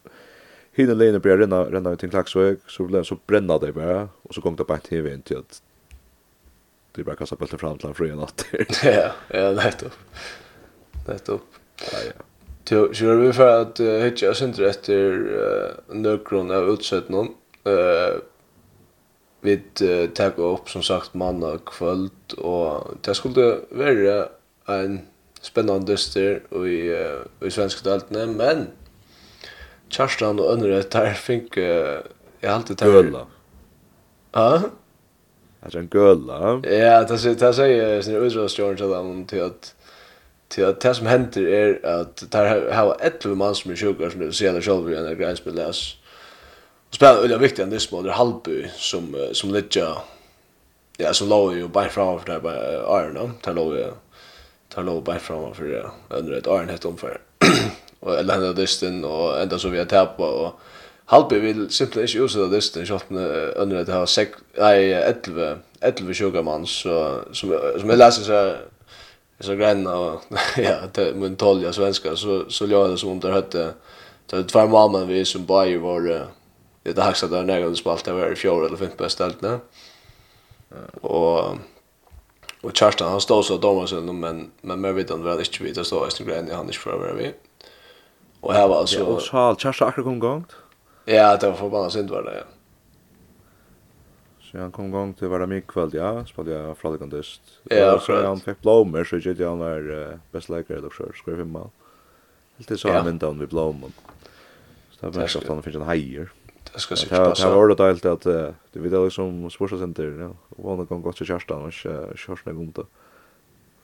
hinner 0.72 0.94
lene 0.94 1.18
blir 1.18 1.36
renna 1.38 1.64
renna 1.64 1.92
ut 1.92 2.04
en 2.04 2.10
klaxväg 2.10 2.58
så 2.66 2.84
blev 2.84 3.04
så 3.04 3.18
bränna 3.26 3.58
det 3.58 3.72
bara 3.72 4.08
och 4.22 4.34
så 4.34 4.40
kom 4.40 4.56
det 4.56 4.64
bara 4.64 4.78
till 4.78 5.06
in 5.06 5.22
till 5.22 5.36
att 5.36 5.62
det 6.92 7.04
bara 7.04 7.16
kasta 7.16 7.36
bulten 7.36 7.58
fram 7.58 7.78
till 7.78 7.88
en 7.88 7.94
fri 7.94 8.14
natt. 8.16 8.44
ja, 8.82 9.12
ja, 9.28 9.50
nettopp. 9.52 9.92
Nettopp. 11.08 11.42
Ja, 11.92 11.98
ja. 12.06 12.24
Så 12.64 12.94
så 12.94 13.16
vi 13.16 13.32
för 13.32 13.60
att 13.62 13.80
hitcha 13.80 14.30
oss 14.30 14.42
inte 14.42 14.66
efter 14.66 15.74
nökron 15.88 16.50
av 16.50 16.68
utsett 16.68 17.08
någon. 17.08 17.28
Eh 17.64 18.22
vi 19.44 19.60
tar 20.14 20.40
upp 20.40 20.70
som 20.70 20.82
sagt 20.82 21.14
mandag 21.14 21.58
kvöld 21.66 22.32
och 22.38 22.94
det 23.00 23.14
skulle 23.14 23.58
vara 23.70 24.28
en 24.66 25.00
spännande 25.40 25.92
dyster 25.92 26.42
i, 26.66 26.96
i 27.46 27.50
svenska 27.50 27.90
deltene, 27.90 28.26
men 28.26 28.66
Kjærstan 29.92 30.40
og 30.40 30.54
Ønre, 30.54 30.82
der 30.82 31.12
fikk 31.14 31.58
uh, 31.60 32.00
jeg 32.42 32.50
alltid 32.50 32.80
tar... 32.80 32.90
Gøla. 32.90 33.26
Hæ? 34.34 34.70
Er 35.62 35.70
det 35.70 35.78
en 35.78 35.88
gøla? 35.92 36.38
Ja, 36.66 37.02
det 37.06 37.20
sier 37.20 38.02
sin 38.02 38.18
utrådstjåren 38.18 38.76
til 38.80 38.90
dem 38.90 39.26
til 39.30 39.44
at 39.46 39.74
til 40.52 40.62
at 40.68 40.82
det 40.82 40.96
som 40.96 41.06
hender 41.08 41.46
er 41.48 41.74
at 41.88 42.24
der 42.32 42.72
har 42.74 42.96
11 43.00 43.36
mann 43.36 43.54
som 43.54 43.70
er 43.72 43.78
sjukker 43.80 44.10
som 44.12 44.24
sier 44.32 44.52
det 44.52 44.64
selv 44.64 44.90
i 44.90 44.96
en 44.98 45.16
greinspill 45.16 45.56
les. 45.56 45.80
Og 46.90 46.98
spiller 46.98 47.22
veldig 47.22 47.38
viktig 47.40 47.64
enn 47.64 47.72
det 47.72 47.80
som 47.80 48.02
er 48.02 48.16
Halby 48.18 48.66
som, 48.76 49.14
som 49.32 49.52
Lidja 49.54 49.94
ja, 51.00 51.12
som 51.16 51.30
lå 51.30 51.54
jo 51.56 51.70
bare 51.72 51.90
framover 51.90 52.26
der 52.28 52.42
bare 52.44 52.82
Arne, 52.84 53.30
der 53.44 53.56
lå 53.56 53.64
jo 53.78 53.94
der 54.74 54.84
lå 54.84 55.00
bare 55.00 55.20
framover 55.20 55.54
for 55.54 56.18
under 56.18 56.36
et 56.36 56.46
Arne 56.46 56.72
hett 56.72 56.84
omfører. 56.84 57.20
och 58.02 58.14
eller 58.18 58.34
hända 58.34 58.52
dysten 58.52 59.04
och 59.04 59.40
ända 59.40 59.58
så 59.58 59.68
vi 59.68 59.78
har 59.78 59.84
tappat 59.84 60.34
och 60.34 60.60
Halby 61.04 61.38
vill 61.38 61.70
simpelthen 61.70 62.04
ikke 62.04 62.24
utsette 62.24 62.54
listen, 62.54 62.82
ikke 62.82 62.94
at 62.94 63.56
under 63.56 63.80
at 63.80 63.86
det 63.86 63.94
har 63.94 64.06
11, 64.56 65.58
11 65.82 66.14
sjukamann, 66.14 66.66
så, 66.66 67.20
som, 67.32 67.52
som 67.78 67.90
jeg 67.90 67.98
leser 67.98 68.22
så 68.22 68.54
så 69.42 69.56
grann 69.56 69.86
och 69.86 70.22
ja 70.56 70.78
det 70.94 71.16
men 71.16 71.36
tolja 71.36 71.72
svenska 71.72 72.16
så 72.16 72.44
så 72.50 72.66
låg 72.66 72.90
det 72.90 72.98
som 72.98 73.10
om 73.10 73.20
det 73.20 73.32
hette 73.32 73.74
det 74.26 74.44
två 74.44 74.66
mamman 74.66 75.08
vi 75.08 75.24
som 75.24 75.46
bara 75.46 75.78
var 75.78 76.00
det 76.82 76.92
där 76.92 77.12
så 77.12 77.26
där 77.26 77.42
när 77.42 77.60
det 77.60 77.76
spalt 77.76 78.04
det 78.04 78.12
var 78.12 78.32
i 78.32 78.36
fjärde 78.36 78.66
eller 78.66 78.76
fint 78.76 78.96
bästa 78.96 79.24
allt 79.24 79.42
nä. 79.42 79.58
Och 81.00 81.56
och 82.62 82.76
Charlton 82.76 83.10
han 83.10 83.20
stod 83.20 83.44
så 83.44 83.56
domar 83.56 83.86
sen 83.86 84.20
men 84.20 84.50
men 84.60 84.80
mer 84.80 84.92
vet 84.92 85.10
han 85.10 85.24
väl 85.24 85.38
inte 85.38 85.64
vet 85.64 85.86
så 85.86 86.04
är 86.04 86.10
det 86.18 86.24
grann 86.24 86.50
han 86.50 86.68
är 86.68 86.72
för 86.72 87.14
vi 87.14 87.32
Och 88.42 88.52
här 88.52 88.68
var 88.68 88.78
alltså... 88.78 88.98
Ja, 88.98 89.04
och 89.04 89.20
Charles, 89.20 89.58
Charles 89.58 89.82
akkurat 89.82 90.04
kom 90.04 90.18
gångt. 90.18 90.56
Ja, 91.04 91.36
det 91.36 91.46
var 91.46 91.54
förbannat 91.54 91.92
synd 91.92 92.10
var 92.10 92.22
det, 92.22 92.36
ja. 92.38 92.44
Så 94.40 94.58
han 94.58 94.72
kom 94.72 94.90
gång 94.90 95.14
till 95.14 95.28
varje 95.28 95.60
kväll 95.60 95.90
ja, 95.92 96.26
spelade 96.26 96.52
jag 96.52 96.78
fladderkantist. 96.78 97.42
Ja, 97.64 98.00
så 98.00 98.26
han 98.26 98.40
fick 98.40 98.60
blommor 98.60 99.04
så 99.04 99.16
gick 99.16 99.40
han 99.40 99.58
var 99.58 99.90
uh, 99.90 100.14
bäst 100.30 100.48
läkare 100.48 100.80
då 100.80 100.90
så 100.90 101.04
skrev 101.14 101.38
han 101.38 101.50
mal. 101.50 101.68
Helt 102.56 102.80
så 102.80 102.92
han 102.92 103.04
vände 103.04 103.26
om 103.26 103.38
vi 103.38 103.46
blommor. 103.46 103.90
Så 104.90 105.06
där 105.06 105.20
var 105.20 105.26
så 105.26 105.38
att 105.38 105.48
han 105.48 105.62
fick 105.62 105.74
en 105.74 105.82
hajer. 105.82 106.32
Det 106.72 106.80
ska 106.80 106.96
se 106.96 107.06
ut 107.06 107.36
så. 107.36 107.48
Det 107.48 107.54
var 107.54 107.68
det 107.68 107.88
allt 107.88 108.04
att 108.04 108.22
det 108.22 108.54
vi 108.72 108.88
där 108.88 109.04
liksom 109.04 109.50
sportcenter, 109.50 110.16
ja. 110.20 110.30
Och 110.56 110.76
han 110.76 110.86
kom 110.86 111.02
gott 111.02 111.16
till 111.16 111.26
Kerstan 111.26 111.62
och 111.62 111.72
körs 111.72 112.44
någon 112.44 112.56
gång 112.56 112.72
då. 112.74 112.86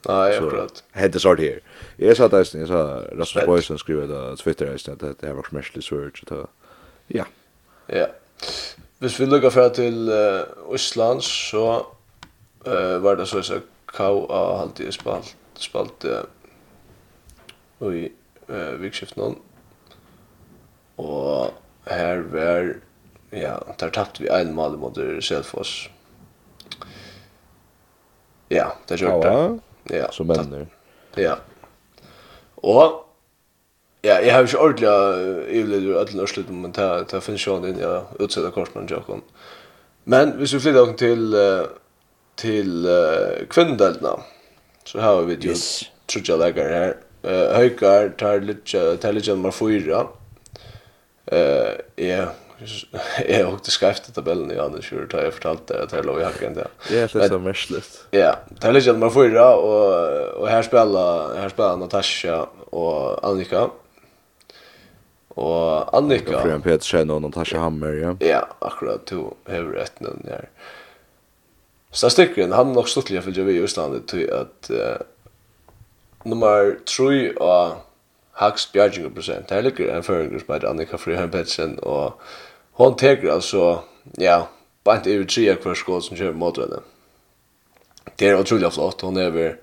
Nej, 0.07 0.37
akkurat. 0.37 0.83
Hade 0.91 1.19
sort 1.19 1.39
här. 1.39 1.59
Jag 1.97 2.17
sa 2.17 2.27
det, 2.27 2.53
jag 2.53 2.67
sa 2.67 3.03
Rasmus 3.11 3.45
Boysen 3.45 3.77
skrev 3.77 4.07
det 4.07 4.29
på 4.29 4.35
Twitter 4.35 4.75
att 4.75 4.99
det 4.99 5.27
här 5.27 5.33
var 5.33 5.43
smashly 5.43 5.81
search 5.81 6.23
och 6.31 6.49
ja. 7.07 7.25
Ja. 7.87 8.07
Hvis 8.99 9.19
vi 9.19 9.25
lukkar 9.25 9.49
fra 9.49 9.69
til 9.69 10.09
uh, 10.09 10.75
Ísland, 10.75 11.21
så 11.21 11.85
uh, 12.67 13.03
var 13.03 13.15
det 13.15 13.27
så 13.27 13.39
at 13.39 13.61
K.A. 13.85 14.57
halte 14.57 14.83
jeg 14.83 14.93
spalt, 14.93 15.35
spalt 15.55 16.05
uh, 16.05 17.93
i 17.93 18.09
uh, 18.49 18.81
vikskiften 18.81 19.37
og 20.97 21.53
her 21.87 22.21
var 22.21 22.73
ja, 23.31 23.55
der 23.79 23.89
tapt 23.89 24.19
vi 24.19 24.27
en 24.27 24.55
mal 24.55 24.77
mot 24.77 24.97
Selfoss 25.23 25.89
ja, 28.51 28.67
det 28.89 28.99
kjørte 28.99 29.59
ja, 29.89 30.11
som 30.11 30.27
männer. 30.27 30.67
Ja. 31.15 31.37
Och 32.55 33.05
Ja, 34.01 34.21
jag 34.21 34.33
har 34.33 34.39
ju 34.39 34.45
inte 34.45 34.57
ordentligt 34.57 34.89
överlevt 34.89 35.83
ur 35.83 35.97
alla 35.97 36.23
örslut, 36.23 36.49
men 36.49 36.71
det, 36.71 37.05
det 37.11 37.21
finns 37.21 37.47
ju 37.47 37.51
ja, 37.51 38.07
jag 38.19 38.29
korsen 38.29 38.51
korsman 38.51 38.87
Jakob. 38.89 39.21
Men 40.03 40.37
hvis 40.37 40.53
vi 40.53 40.59
flyttar 40.59 40.93
till 40.93 41.35
till 42.39 42.85
uh, 42.85 43.45
kvinndelna 43.49 44.19
så 44.83 44.99
har 44.99 45.21
vi 45.21 45.35
ju 45.35 45.49
yes. 45.49 45.81
trutja 46.05 46.35
lägare 46.35 46.73
här. 46.73 46.95
Uh, 47.25 47.55
Höjkar 47.55 48.09
tar 48.09 48.39
lite 48.39 48.97
tar 48.97 49.13
lite 49.13 49.29
nummer 49.29 49.51
4. 49.51 50.07
Eh, 51.25 51.37
uh, 51.37 52.07
ja, 52.07 52.33
Jeg 53.29 53.45
har 53.45 53.51
også 53.51 53.71
skrevet 53.71 54.09
i 54.09 54.13
tabellen 54.15 54.51
i 54.51 54.59
andre 54.59 54.81
kjører, 54.83 55.07
da 55.11 55.25
jeg 55.25 55.35
fortalte 55.35 55.73
det, 55.73 55.83
at 55.85 55.93
jeg 55.95 56.07
lå 56.07 56.15
i 56.19 56.25
hakken 56.25 56.57
der. 56.57 56.71
Ja, 56.91 57.05
det 57.07 57.23
er 57.23 57.31
så 57.31 57.39
mersligt. 57.43 57.99
Ja, 58.15 58.31
det 58.49 58.67
er 58.67 58.75
litt 58.75 58.89
at 58.91 58.99
man 58.99 59.13
får 59.13 59.35
og, 59.39 59.85
og 60.41 60.49
her 60.51 60.65
spiller, 60.67 61.35
her 61.39 61.53
spiller 61.53 61.79
Natasha 61.79 62.41
og 62.71 63.19
Annika. 63.23 63.67
Og 65.39 65.95
Annika... 65.95 66.35
Ja, 66.35 66.43
Frøen 66.43 66.65
Petersen 66.65 67.11
og 67.15 67.21
Natasha 67.23 67.61
Hammer, 67.63 67.95
ja. 67.95 68.15
Ja, 68.25 68.41
akkurat 68.61 69.07
to 69.07 69.37
hever 69.47 69.79
ettenen 69.79 70.25
her. 70.27 70.49
Så 71.91 72.09
stykken, 72.11 72.51
han 72.53 72.73
nok 72.75 72.89
stått 72.91 73.09
litt 73.09 73.23
for 73.23 73.33
fyllt 73.33 73.55
i 73.55 73.61
Østlandet 73.63 74.09
til 74.11 74.27
at 74.35 74.69
uh, 74.69 74.99
nummer 76.27 76.75
3 76.85 77.37
og 77.39 77.79
Hax 78.39 78.67
Bjarginger 78.73 79.09
prosent. 79.09 79.51
Her 79.51 79.65
ligger 79.65 79.95
en 79.95 80.05
føringer 80.05 80.39
som 80.39 80.53
heter 80.53 80.69
Annika 80.69 80.99
Frøen 81.01 81.31
Petsen 81.31 81.79
og 81.81 82.19
hon 82.79 82.95
teker 82.95 83.31
altså 83.31 83.81
ja, 84.17 84.47
bara 84.83 84.97
inte 84.97 85.11
över 85.11 85.25
tre 85.25 85.55
kvar 85.55 85.75
skål 85.75 86.01
som 86.01 86.17
kör 86.17 86.33
mot 86.33 86.57
henne. 86.57 86.79
Det 88.15 88.27
er 88.27 88.39
utrolig 88.39 88.73
flott. 88.73 89.01
Hon 89.01 89.17
er 89.17 89.23
över, 89.23 89.57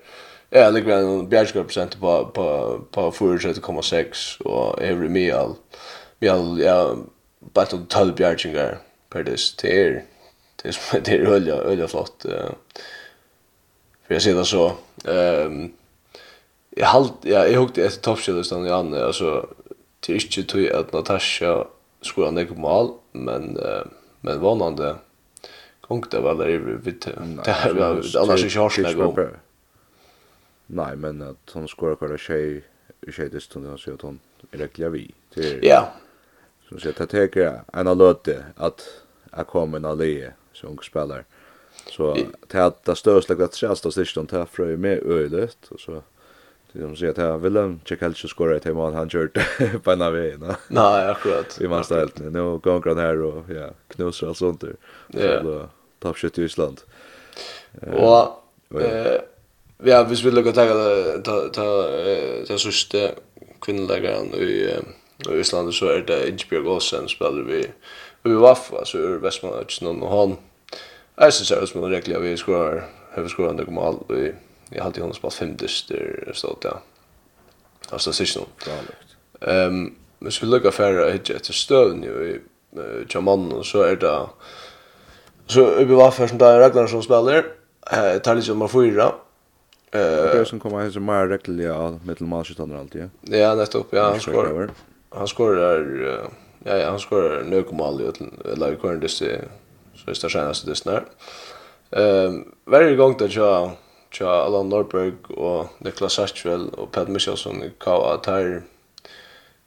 ja, 0.49 0.69
ligger 0.69 0.97
en 0.97 1.29
bjärskar 1.29 1.63
prosent 1.63 1.99
på, 1.99 2.25
på, 2.33 2.79
på 2.91 3.11
4,6 3.11 4.41
og 4.45 4.83
er 4.83 4.93
vi 4.93 5.31
och 5.31 5.39
all 5.39 5.55
Mial. 6.19 6.39
all, 6.39 6.59
ja, 6.59 6.95
bare 7.53 7.67
inte 7.73 7.85
12 7.89 8.15
bjärskar 8.15 8.77
per 9.09 9.23
dis 9.23 9.55
Det 9.61 9.71
er, 9.73 10.01
det 10.63 10.69
er, 10.69 10.99
det 11.05 11.13
er 11.13 11.27
öliga, 11.27 11.55
öliga 11.55 11.87
flott. 11.87 12.25
uh, 12.25 12.53
for 14.05 14.13
jeg 14.13 14.21
sier 14.21 14.35
det 14.35 14.47
så, 14.47 14.71
um, 15.05 15.73
jag 16.77 16.87
halt, 16.87 17.13
ja, 17.23 17.47
jag 17.47 17.59
hukte 17.59 17.85
efter 17.85 18.01
toppskjöldstan 18.01 18.67
i 18.67 18.71
Anne, 18.71 19.03
alltså, 19.03 19.47
det 19.99 20.13
är 20.13 20.15
inte 20.15 20.43
tog 20.43 20.69
att 20.69 20.93
Natasha 20.93 21.67
skulle 22.01 22.27
han 22.27 22.35
nek 22.35 22.57
mål, 22.57 22.93
men 23.11 23.57
uh, 23.57 23.85
men 24.21 24.39
vanande 24.39 24.95
gång 25.81 26.03
det 26.11 26.21
väl 26.21 26.41
är 26.41 26.59
vi 26.59 26.91
det 26.91 27.07
är 27.07 28.17
annars 28.21 28.43
är 28.43 28.55
jag 28.55 28.71
snägg 28.71 28.99
om. 28.99 29.27
Nej, 30.67 30.95
men 30.95 31.21
att 31.21 31.49
hon 31.53 31.67
skorar 31.67 31.95
kvar 31.95 32.17
tjej 32.17 32.63
i 33.01 33.11
tjejdestunden 33.11 33.73
och 33.73 33.79
så 33.79 33.93
att 33.93 34.01
hon 34.01 34.19
är 34.51 34.57
räckliga 34.57 34.89
vi. 34.89 35.13
Ja. 35.61 35.93
Så 36.69 36.79
så 36.79 36.87
jag 36.97 37.09
tänker 37.09 37.61
en 37.73 37.87
av 37.87 37.97
löte 37.97 38.45
att 38.55 39.01
jag 39.31 39.47
kommer 39.47 39.77
en 39.77 39.85
allé 39.85 40.31
som 40.53 40.77
spelar. 40.77 41.25
Så 41.89 42.17
det 42.47 42.65
att 42.65 42.83
det 42.83 42.95
störs 42.95 43.29
lägga 43.29 43.45
att 43.45 43.55
tjänst 43.55 43.85
och 43.85 43.93
sist 43.93 44.15
de 44.15 44.27
tar 44.27 44.45
frö 44.45 44.77
med 44.77 44.97
ölet 44.97 45.57
och 45.69 45.79
så 45.79 46.01
Det 46.77 46.83
som 46.83 46.95
säger 46.95 47.11
att 47.11 47.17
jag 47.17 47.37
vill 47.37 47.77
checka 47.85 48.05
helt 48.05 48.17
så 48.17 48.27
skorar 48.27 48.55
ett 48.55 48.65
mål 48.65 48.93
han 48.93 49.09
kört 49.09 49.37
på 49.83 49.91
en 49.91 50.01
av 50.01 50.13
vägen. 50.13 50.53
Nej, 50.67 51.09
akkurat. 51.09 51.57
Vi 51.61 51.67
måste 51.67 51.95
helt 51.95 52.19
nu 52.19 52.29
Nu 52.29 52.57
går 52.57 52.89
han 52.89 52.97
här 52.97 53.21
och 53.21 53.43
ja, 53.49 53.69
knusar 53.87 54.27
allt 54.27 54.37
sånt 54.37 54.61
där. 54.61 54.75
Så 55.11 55.43
då 55.43 55.69
toppskytt 55.99 56.37
i 56.37 56.43
Island. 56.43 56.81
Och 57.81 58.81
eh 58.81 59.21
ja, 59.83 60.03
vi 60.03 60.15
vill 60.15 60.41
gå 60.41 60.51
ta 60.51 60.65
ta 61.23 61.49
ta 61.53 61.89
ta 62.47 62.57
sista 62.57 62.97
kvinnläggaren 63.61 64.33
i 64.33 64.75
i 65.29 65.39
Island 65.39 65.73
så 65.73 65.85
är 65.85 66.01
det 66.01 66.29
Ingeborg 66.29 66.67
Olsen 66.67 67.07
spelar 67.07 67.41
vi 67.41 67.67
vi 68.23 68.33
Waff 68.33 68.73
alltså 68.73 68.97
ur 68.97 69.17
Västmanland 69.19 70.03
och 70.03 70.17
han 70.17 70.37
Jag 71.15 71.33
syns 71.33 71.51
att 71.51 71.63
ut 71.63 71.69
som 71.69 71.83
en 71.83 72.21
vi 72.21 72.37
skorar 72.37 72.85
hur 73.11 73.27
skorar 73.27 73.53
det 73.53 73.65
kommer 73.65 73.81
all 73.81 74.17
i 74.17 74.33
jag 74.69 74.83
hade 74.83 74.99
ju 74.99 75.13
spelat 75.13 75.33
fem 75.33 75.55
dyster 75.55 76.31
så 76.33 76.57
ja. 76.61 76.81
Alltså 77.89 78.13
så 78.13 78.25
syns 78.25 78.35
nog. 78.35 78.47
Ehm 79.41 79.95
men 80.19 80.31
så 80.31 80.45
vill 80.45 80.53
jag 80.53 80.67
affära 80.67 81.09
hit 81.09 81.29
efter 81.29 81.53
stövn 81.53 82.03
ju 82.03 82.29
i 82.29 82.41
Jaman 83.09 83.51
och 83.51 83.65
så 83.65 83.81
är 83.81 83.95
det 83.95 84.25
så 85.45 85.61
uppe 85.61 85.93
var 85.93 86.11
för 86.11 86.27
som 86.27 86.37
där 86.37 86.59
Ragnarsson 86.59 87.03
spelar 87.03 87.45
eh 87.91 88.21
tar 88.21 88.35
lite 88.35 88.49
nummer 88.49 88.67
4. 88.67 89.11
Eh 89.91 90.01
det 90.01 90.45
som 90.45 90.59
kommer 90.59 90.79
här 90.79 90.89
så 90.89 90.99
mer 90.99 91.27
reglerligt 91.27 92.05
mittelmatchen 92.05 92.77
alltid. 92.79 93.09
Ja, 93.21 93.55
nettopp. 93.55 93.87
Ja, 93.89 94.09
han 94.09 94.19
skorar. 94.19 94.69
Han 95.09 95.27
skorar 95.27 96.29
ja, 96.63 96.77
ja, 96.77 96.89
han 96.89 96.99
skorar 96.99 97.43
nøkumal 97.43 98.01
i 98.01 98.11
eller 98.51 98.75
korn 98.75 98.99
det 98.99 99.09
så 99.09 99.25
är 99.25 99.41
det 100.05 100.15
senaste 100.29 100.69
det 100.69 100.75
snart. 100.75 101.05
Ehm 101.91 102.53
varje 102.65 102.95
gång 102.95 103.15
det 103.17 103.35
jag 103.35 103.71
tja 104.11 104.29
Alan 104.45 104.69
Norberg 104.69 105.31
og 105.37 105.69
Niklas 105.79 106.17
Satchwell 106.17 106.69
og 106.77 106.91
Pat 106.91 107.09
Michelson 107.09 107.63
i 107.63 107.69
KA 107.79 108.17
tar 108.23 108.61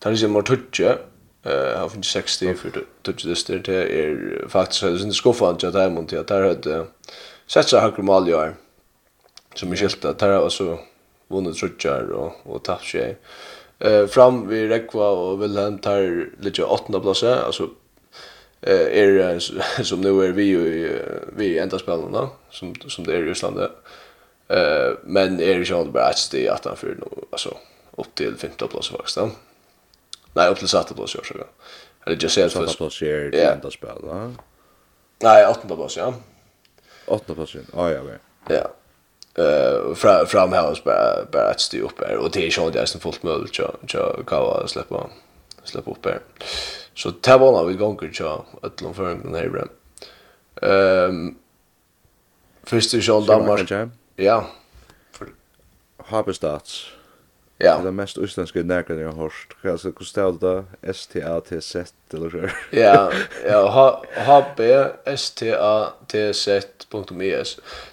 tar 0.01 0.17
ikke 0.17 0.29
mer 0.33 0.47
tutje 0.49 0.99
eh 1.45 1.79
har 1.79 1.89
funnit 1.89 2.07
60 2.07 2.55
för 2.55 2.85
tutje 3.03 3.29
det 3.29 3.39
styr 3.39 3.59
det 3.59 4.01
är 4.01 4.49
faktiskt 4.49 4.83
det 4.83 4.89
är 4.89 5.13
skuffan 5.13 5.55
att 5.55 5.63
jag 5.63 5.93
mot 5.93 6.13
jag 6.13 6.27
tar 6.27 6.43
hade 6.43 6.87
sett 7.47 7.69
så 7.69 7.79
här 7.79 7.91
kromaljar 7.91 8.55
som 9.55 9.73
är 9.73 9.77
skilta 9.77 10.13
tar 10.13 10.31
alltså 10.31 10.79
vunnit 11.29 11.57
trutjar 11.57 12.11
och 12.11 12.33
och 12.45 12.65
tapp 12.65 12.85
sig 12.85 13.17
eh 13.79 14.07
fram 14.07 14.49
vi 14.49 14.69
Rekva 14.69 15.09
och 15.09 15.43
Wilhelm 15.43 15.79
tar 15.79 16.31
lite 16.41 16.65
åttna 16.65 17.01
plats 17.01 17.23
alltså 17.23 17.71
eh 18.61 18.99
är 19.03 19.39
som 19.83 20.01
nu 20.05 20.25
är 20.25 20.33
vi 20.33 20.45
ju 20.45 20.99
vi 21.37 21.59
enda 21.59 21.79
spelarna 21.79 22.29
som 22.51 22.75
som 22.75 23.05
det 23.05 23.13
är 23.13 23.23
i 23.23 23.31
Ryssland 23.31 23.61
Eh 24.51 24.93
men 25.03 25.41
är 25.41 25.59
det 25.59 25.65
ju 25.65 25.79
inte 25.79 25.91
bara 25.91 26.05
att 26.05 26.31
det 26.31 26.49
att 26.49 26.65
han 26.65 26.77
för 26.77 26.87
nu 26.87 27.25
alltså 27.31 27.57
upp 27.97 28.15
till 28.15 28.37
femte 28.37 28.67
plats 28.67 28.89
faktiskt 28.91 29.17
då. 29.17 29.31
Nej, 30.33 30.51
upp 30.51 30.59
till 30.59 30.69
sjätte 30.69 30.95
plats 30.95 31.15
jag 31.15 31.25
tror. 31.25 31.47
Eller 32.07 32.17
just 32.17 32.35
säger 32.35 32.49
sjätte 32.49 32.77
plats 32.77 33.03
är 33.03 33.31
det 33.31 33.45
enda 33.45 33.71
spel 33.71 34.03
va? 34.03 34.33
Nej, 35.23 35.47
åttonde 35.47 35.77
plats 35.77 35.97
ja. 35.97 36.15
Åttonde 37.07 37.35
plats. 37.35 37.67
Ja, 37.77 37.91
ja. 37.91 38.03
Ja. 38.49 38.71
Eh 39.45 39.95
fra 39.95 40.27
framhävs 40.27 40.85
bara 40.85 41.25
bara 41.33 41.51
att 41.51 41.61
stå 41.61 41.79
upp 41.79 42.01
här 42.01 42.17
och 42.17 42.31
det 42.31 42.47
är 42.47 42.59
ju 42.59 42.67
inte 42.67 42.87
som 42.87 43.01
fullt 43.01 43.23
möjligt 43.23 43.55
så 43.55 43.75
så 43.89 44.23
kan 44.27 44.39
jag 44.39 44.71
släppa 44.71 45.11
släppa 45.65 45.91
upp 45.91 46.05
här. 46.05 46.21
Så 46.95 47.11
det 47.11 47.37
var 47.37 47.53
när 47.53 47.65
vi 47.65 47.75
gånger 47.75 48.13
så 48.13 48.45
att 48.63 48.81
långt 48.81 48.97
för 48.97 49.09
den 49.09 49.35
här. 49.35 49.69
Ehm 50.63 51.37
Först 52.63 52.95
i 52.95 53.01
Kjall 53.01 53.27
Danmark. 53.27 53.73
Ja. 54.21 54.47
Habestats. 55.97 56.87
Ja. 57.59 57.79
Det 57.79 57.89
er 57.89 57.93
mest 57.93 58.19
utländska 58.19 58.63
närkan 58.63 58.99
jag 58.99 59.13
har 59.13 59.23
hört. 59.23 59.57
Alltså, 59.65 59.93
hur 59.99 60.05
stavt 60.05 60.41
det? 60.41 60.65
S-T-A-T-Z 60.83 61.95
eller 62.15 62.31
så. 62.31 62.49
ja, 62.77 63.13
ja. 63.47 64.03
H-B-S-T-A-T-Z.es. 64.17 65.21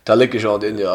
Det 0.03 0.15
ligger 0.15 0.39
sånt 0.39 0.63
inne 0.63 0.81
i, 0.81 0.87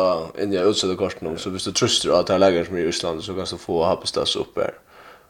inne 0.43 0.57
jag 0.57 0.69
utsätter 0.69 0.95
korten 0.97 1.39
Så 1.39 1.51
hvis 1.51 1.65
du 1.65 1.73
tröster 1.73 2.21
att 2.21 2.27
det 2.27 2.33
här 2.33 2.41
lägger 2.41 2.65
som 2.65 2.77
är 2.77 2.81
i 2.81 2.89
Island 2.89 3.25
så 3.25 3.35
kan 3.35 3.47
du 3.51 3.59
få 3.59 3.85
Habestats 3.85 4.37
upp 4.37 4.57
här. 4.57 4.75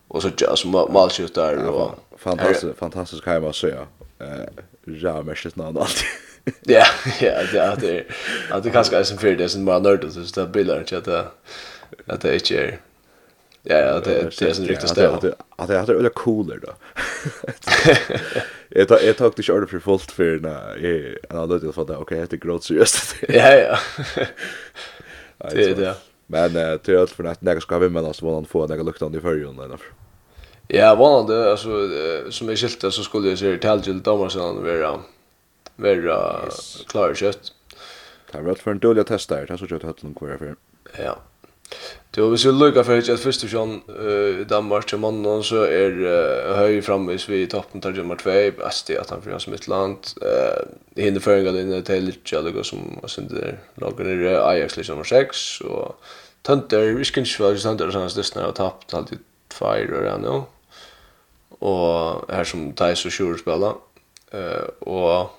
Och 0.08 0.22
så 0.22 0.28
jazz, 0.36 0.64
där. 1.34 1.68
och... 1.68 1.90
Fantastisk, 2.16 2.78
fantastisk 2.78 3.26
hemma 3.26 3.48
att 3.48 3.56
säga. 3.56 3.86
Ja, 4.84 5.22
mest 5.22 5.46
ett 5.46 5.56
namn 5.56 5.78
alltid. 5.78 6.06
Ja, 6.66 6.84
ja, 7.20 7.42
det 7.52 7.58
är 7.58 7.76
det 7.76 8.04
Att 8.50 8.62
det 8.62 8.70
kanske 8.70 8.96
är 8.96 9.02
som 9.02 9.18
för 9.18 9.36
det 9.36 9.48
som 9.48 9.64
bare 9.64 9.80
nørdet, 9.80 10.12
så 10.12 10.20
det 10.20 10.42
er 10.42 10.52
bilder 10.52 10.80
ikke 10.80 10.96
at 10.96 11.04
det, 11.04 11.24
at 12.08 12.22
det 12.22 12.34
ikke 12.34 12.56
er 12.56 12.78
Ja, 13.64 13.78
ja, 13.78 13.94
det 14.00 14.04
det 14.04 14.42
är 14.42 14.60
en 14.60 14.66
riktigt 14.66 14.88
stöd. 14.88 15.14
Att 15.14 15.24
att 15.56 15.68
det 15.68 15.78
hade 15.78 15.92
öle 15.92 16.08
cooler 16.08 16.58
då. 16.62 16.72
Jag 18.68 18.88
tar 18.88 18.98
jag 19.00 19.16
tar 19.16 19.32
det 19.36 19.42
short 19.42 19.70
för 19.70 19.78
fullt 19.78 20.12
för 20.12 20.38
när 20.38 20.76
jag 20.76 21.06
en 21.30 21.36
annan 21.36 21.48
del 21.48 21.72
för 21.72 21.84
det 21.84 21.96
okej, 21.96 22.26
det 22.30 22.36
gråt 22.36 22.64
så 22.64 22.74
just. 22.74 23.14
Ja, 23.28 23.54
ja. 23.54 23.78
Det 25.50 25.64
är 25.64 25.74
det. 25.74 25.94
Men 26.26 26.52
det 26.52 26.88
är 26.88 26.96
allt 26.96 27.10
för 27.10 27.24
att 27.24 27.42
när 27.42 27.60
ska 27.60 27.78
vi 27.78 27.88
med 27.88 28.04
oss 28.04 28.22
vad 28.22 28.34
han 28.34 28.44
får 28.44 28.68
några 28.68 28.82
luktande 28.82 29.18
i 29.18 29.20
förjun 29.20 29.56
där. 29.56 29.78
Ja, 30.68 30.94
vad 30.94 31.30
alltså 31.30 31.68
som 32.30 32.48
är 32.48 32.56
skilt 32.56 32.80
så 32.80 33.02
skulle 33.02 33.28
jag 33.28 33.38
säga 33.38 33.58
till 33.58 33.82
till 33.82 34.00
Thomas 34.00 34.34
han 34.34 34.64
vara 34.64 35.00
vera 35.76 36.44
yes. 36.44 36.84
klar 36.88 37.14
kött. 37.14 37.52
Det 38.30 38.38
har 38.38 38.44
varit 38.44 38.58
för 38.58 38.70
en 38.70 38.78
dålig 38.78 39.06
test 39.06 39.28
där, 39.28 39.46
det 39.46 39.52
har 39.52 39.58
så 39.58 39.66
kött 39.66 39.82
hött 39.82 40.02
någon 40.02 40.14
kvar 40.14 40.36
för. 40.38 40.56
Ja. 40.98 41.18
Det 42.10 42.20
var 42.20 42.36
så 42.36 42.52
lukkar 42.52 42.82
för 42.82 42.98
att 42.98 43.08
at 43.08 43.20
første 43.20 43.46
i 44.40 44.44
Danmark 44.44 44.86
till 44.86 44.98
mannen, 44.98 45.42
så 45.42 45.64
er 45.64 45.90
uh, 45.90 46.56
høy 46.56 46.82
framvis 46.82 47.28
vid 47.28 47.50
toppen 47.50 47.80
til 47.80 47.94
nummer 47.96 48.16
2, 48.16 48.50
bäst 48.58 48.90
i 48.90 48.96
att 48.96 49.10
han 49.10 49.22
fyrir 49.22 49.32
hans 49.32 49.48
midtland. 49.48 49.96
Uh, 50.22 50.68
Hinde 50.96 51.20
føringene 51.20 51.60
inne 51.60 51.82
til 51.82 52.02
Litja, 52.02 52.42
det 52.42 52.52
går 52.52 52.62
som 52.62 53.28
där 53.28 53.56
lager 53.76 54.04
nere, 54.04 54.44
Ajax 54.44 54.76
liksom 54.76 54.96
nummer 54.96 55.04
6, 55.04 55.60
och 55.60 55.96
Tønder, 56.44 56.92
vi 56.92 57.04
skal 57.04 57.22
ikke 57.22 57.44
være 57.44 57.58
Tønder, 57.58 57.90
sånn 57.90 58.04
at 58.04 58.12
Støstner 58.12 58.42
har 58.44 58.52
tappat 58.52 58.94
alltid 58.94 59.18
två 59.48 59.66
år 59.66 60.02
renn, 60.04 60.44
Och 61.60 62.24
här 62.28 62.44
som 62.44 62.72
Thais 62.72 63.06
og 63.06 63.12
Sjur 63.12 63.36
spiller. 63.36 63.74
Uh, 64.34 64.68
och 64.80 65.30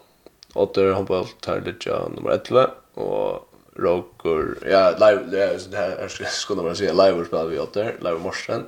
Otter 0.53 0.91
handball 0.91 1.27
tar 1.39 1.61
lite 1.61 2.09
nummer 2.15 2.31
11 2.31 2.69
och 2.93 3.49
Roger, 3.75 4.57
ja, 4.69 4.91
live, 4.91 5.37
ja, 5.37 5.59
så 5.59 5.69
det 5.69 5.77
här 5.77 6.07
skulle 6.29 6.61
man 6.61 6.75
säga, 6.75 6.93
live 6.93 7.25
spelar 7.25 7.45
vi 7.45 7.59
Otter, 7.59 7.83
där, 7.83 7.95
live 7.99 8.19
morsen. 8.19 8.65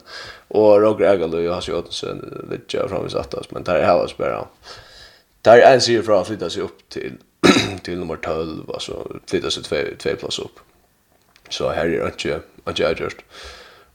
Och 0.48 0.82
Roger 0.82 1.10
Agalö, 1.10 1.41
jag 1.41 1.54
har 1.54 1.63
ju 1.67 1.74
åt 1.74 1.93
sen 1.93 2.48
lite 2.52 2.88
fram 2.88 3.06
i 3.06 3.15
oss, 3.15 3.52
men 3.52 3.63
där 3.63 3.84
har 3.84 4.08
vi 4.08 4.13
bara. 4.17 4.48
Där 5.41 5.58
är 5.58 5.74
en 5.74 5.82
serie 5.82 6.04
från 6.04 6.21
att 6.21 6.28
flytta 6.28 6.50
sig 6.50 6.62
upp 6.62 6.89
till 6.89 7.13
till 7.84 8.00
nummer 8.00 8.15
12, 8.15 8.71
alltså 8.71 9.08
flytta 9.28 9.50
sig 9.50 9.63
två 9.63 9.76
två 10.00 10.15
plats 10.15 10.39
upp. 10.39 10.60
Så 11.50 11.69
här 11.69 11.86
är 11.86 12.00
det 12.00 12.06
inte, 12.06 12.41
inte 12.67 12.82
jag 12.82 13.00
just. 13.00 13.17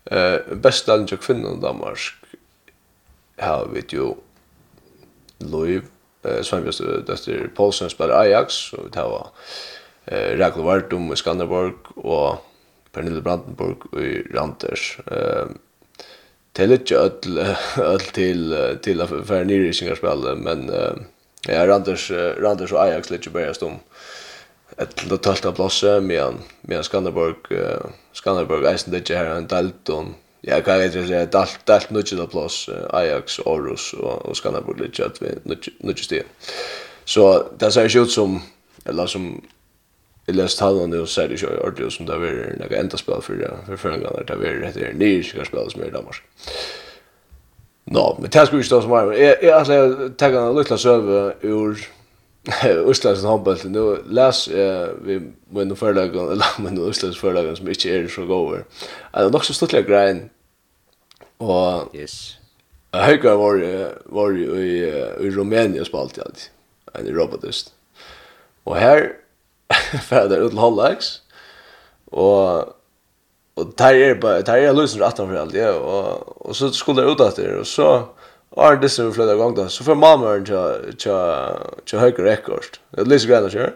Eh, 0.04 0.56
bästa 0.56 0.96
linjen 0.96 1.18
kvinnan 1.18 1.60
Danmark 1.60 1.98
har 3.36 3.68
vi 3.72 3.84
ju 3.88 4.14
Louis 5.38 5.82
eh 6.24 6.42
Sveinbjørn 6.42 7.04
Døster 7.06 7.48
Paulsen 7.56 7.90
spelar 7.90 8.24
Ajax 8.24 8.72
og 8.72 8.90
det 8.94 9.02
var 9.02 9.32
eh 10.06 10.38
Rakel 10.38 10.62
Vartum 10.62 11.12
i 11.12 11.16
Skanderborg 11.16 11.96
og 11.96 12.38
Pernille 12.92 13.22
Brandenburg 13.22 13.86
i 13.94 14.22
Randers. 14.36 14.98
Ehm 15.06 15.58
till 16.52 16.72
ett 16.72 16.90
öll 16.90 17.38
öll 17.76 18.00
till 18.00 18.78
till 18.82 19.06
för 19.06 19.44
nyrisingar 19.44 19.94
spel 19.94 20.36
men 20.36 20.70
ja 21.48 21.66
Randers 21.66 22.10
Randers 22.10 22.72
och 22.72 22.82
Ajax 22.82 23.10
lite 23.10 23.30
börjar 23.30 23.52
stom. 23.52 23.78
Ett 24.76 24.96
totalt 25.08 25.54
plats 25.54 25.82
med 25.82 26.34
med 26.60 26.84
Skanderborg 26.84 27.34
Skanderborg 28.12 28.66
Eisen 28.66 28.92
det 28.92 29.10
är 29.10 29.24
en 29.24 29.46
dalton 29.46 30.14
Ja, 30.42 30.60
kan 30.60 30.80
jag 30.80 30.92
säga 30.92 31.22
att 31.22 31.34
allt 31.34 31.70
allt 31.70 31.90
nudge 31.90 32.26
plus 32.30 32.70
Ajax, 32.90 33.38
Orus 33.38 33.92
och 33.92 34.26
och 34.26 34.36
Skanderborg 34.36 34.80
ligger 34.80 35.04
att 35.04 35.22
vi 35.22 35.28
nudge 35.78 36.06
det. 36.10 36.22
Så 37.04 37.46
det 37.58 37.72
ser 37.72 38.02
ut 38.02 38.10
som 38.10 38.42
eller 38.84 39.06
som 39.06 39.42
Jeg 40.26 40.36
leste 40.36 40.60
tallene 40.62 41.00
og 41.00 41.08
sier 41.10 41.26
det 41.26 41.40
ikke 41.40 41.56
ordentlig 41.58 41.92
som 41.92 42.06
det 42.06 42.14
er 42.14 42.52
noe 42.60 42.76
enda 42.78 42.98
spill 43.00 43.22
for 43.24 43.34
det. 43.34 43.48
For 43.66 43.76
før 43.76 43.96
en 43.96 44.02
gang 44.04 44.18
det 44.18 44.34
er 44.34 44.42
vært 44.42 44.66
etter 44.68 44.92
nye 44.94 45.24
skikker 45.26 45.70
som 45.72 45.82
er 45.82 45.88
i 45.88 45.94
Danmark. 45.94 46.20
Nå, 47.90 48.04
men 48.20 48.30
det 48.30 48.44
skal 48.46 48.60
ikke 48.60 48.68
stå 48.68 48.80
som 48.84 48.92
er. 48.94 49.10
Jeg, 49.18 49.36
jeg, 49.42 49.50
jeg, 49.50 49.66
jeg, 49.68 50.12
jeg, 50.20 50.32
jeg, 50.32 50.68
jeg, 50.70 51.40
jeg, 51.42 51.48
jeg, 51.50 51.99
Østlands 52.90 53.24
håndbølt, 53.26 53.66
nå 53.68 53.86
les 54.16 54.42
jeg 54.48 54.92
vi 55.04 55.18
med 55.52 55.70
noen 55.70 55.78
forlagene, 55.78 56.36
eller 56.36 56.56
med 56.64 56.76
noen 56.76 56.92
Østlands 56.94 57.20
forlagene 57.20 57.56
som 57.58 57.68
ikke 57.68 57.94
er 57.96 58.08
så 58.12 58.26
gode. 58.28 58.64
Det 59.10 59.24
er 59.24 59.32
nok 59.34 59.44
så 59.46 59.56
stortlig 59.56 59.84
grein, 59.88 60.28
og 61.40 61.90
yes. 61.96 62.36
Høygar 62.96 63.36
var, 63.38 63.60
var 64.10 64.32
jo 64.34 64.56
i, 64.58 64.80
i 64.82 65.30
Rumænia 65.30 65.84
spalt 65.86 66.18
i 66.18 66.24
alt, 66.24 66.48
en 66.98 67.12
robotist. 67.14 67.74
Og 68.66 68.76
her, 68.76 69.12
för 70.02 70.28
där 70.28 70.40
ut 70.40 70.52
uten 70.52 70.96
Och 72.10 72.58
och 73.54 73.66
där 73.76 73.94
är 73.94 74.14
bara 74.14 74.40
där 74.40 74.56
är 74.56 74.72
lösen 74.72 75.00
rätt 75.00 75.16
för 75.16 75.34
allt 75.34 75.38
alt 75.38 75.54
ja 75.54 75.72
och 75.72 76.46
og 76.46 76.56
så 76.56 76.70
skulle 76.70 77.02
det 77.02 77.12
ut 77.12 77.20
etter 77.20 77.58
og 77.58 77.66
så 77.66 78.08
Och 78.50 78.64
är 78.64 78.76
det 78.76 78.88
som 78.88 79.12
flödar 79.12 79.34
igång 79.34 79.54
då. 79.54 79.68
Så 79.68 79.84
för 79.84 79.94
Malmö 79.94 80.44
till 80.44 80.94
till 80.96 81.12
till 81.84 81.98
högre 81.98 82.24
rekord. 82.24 82.64
Det 82.90 83.04
lyser 83.04 83.28
grann 83.28 83.50
kör. 83.50 83.72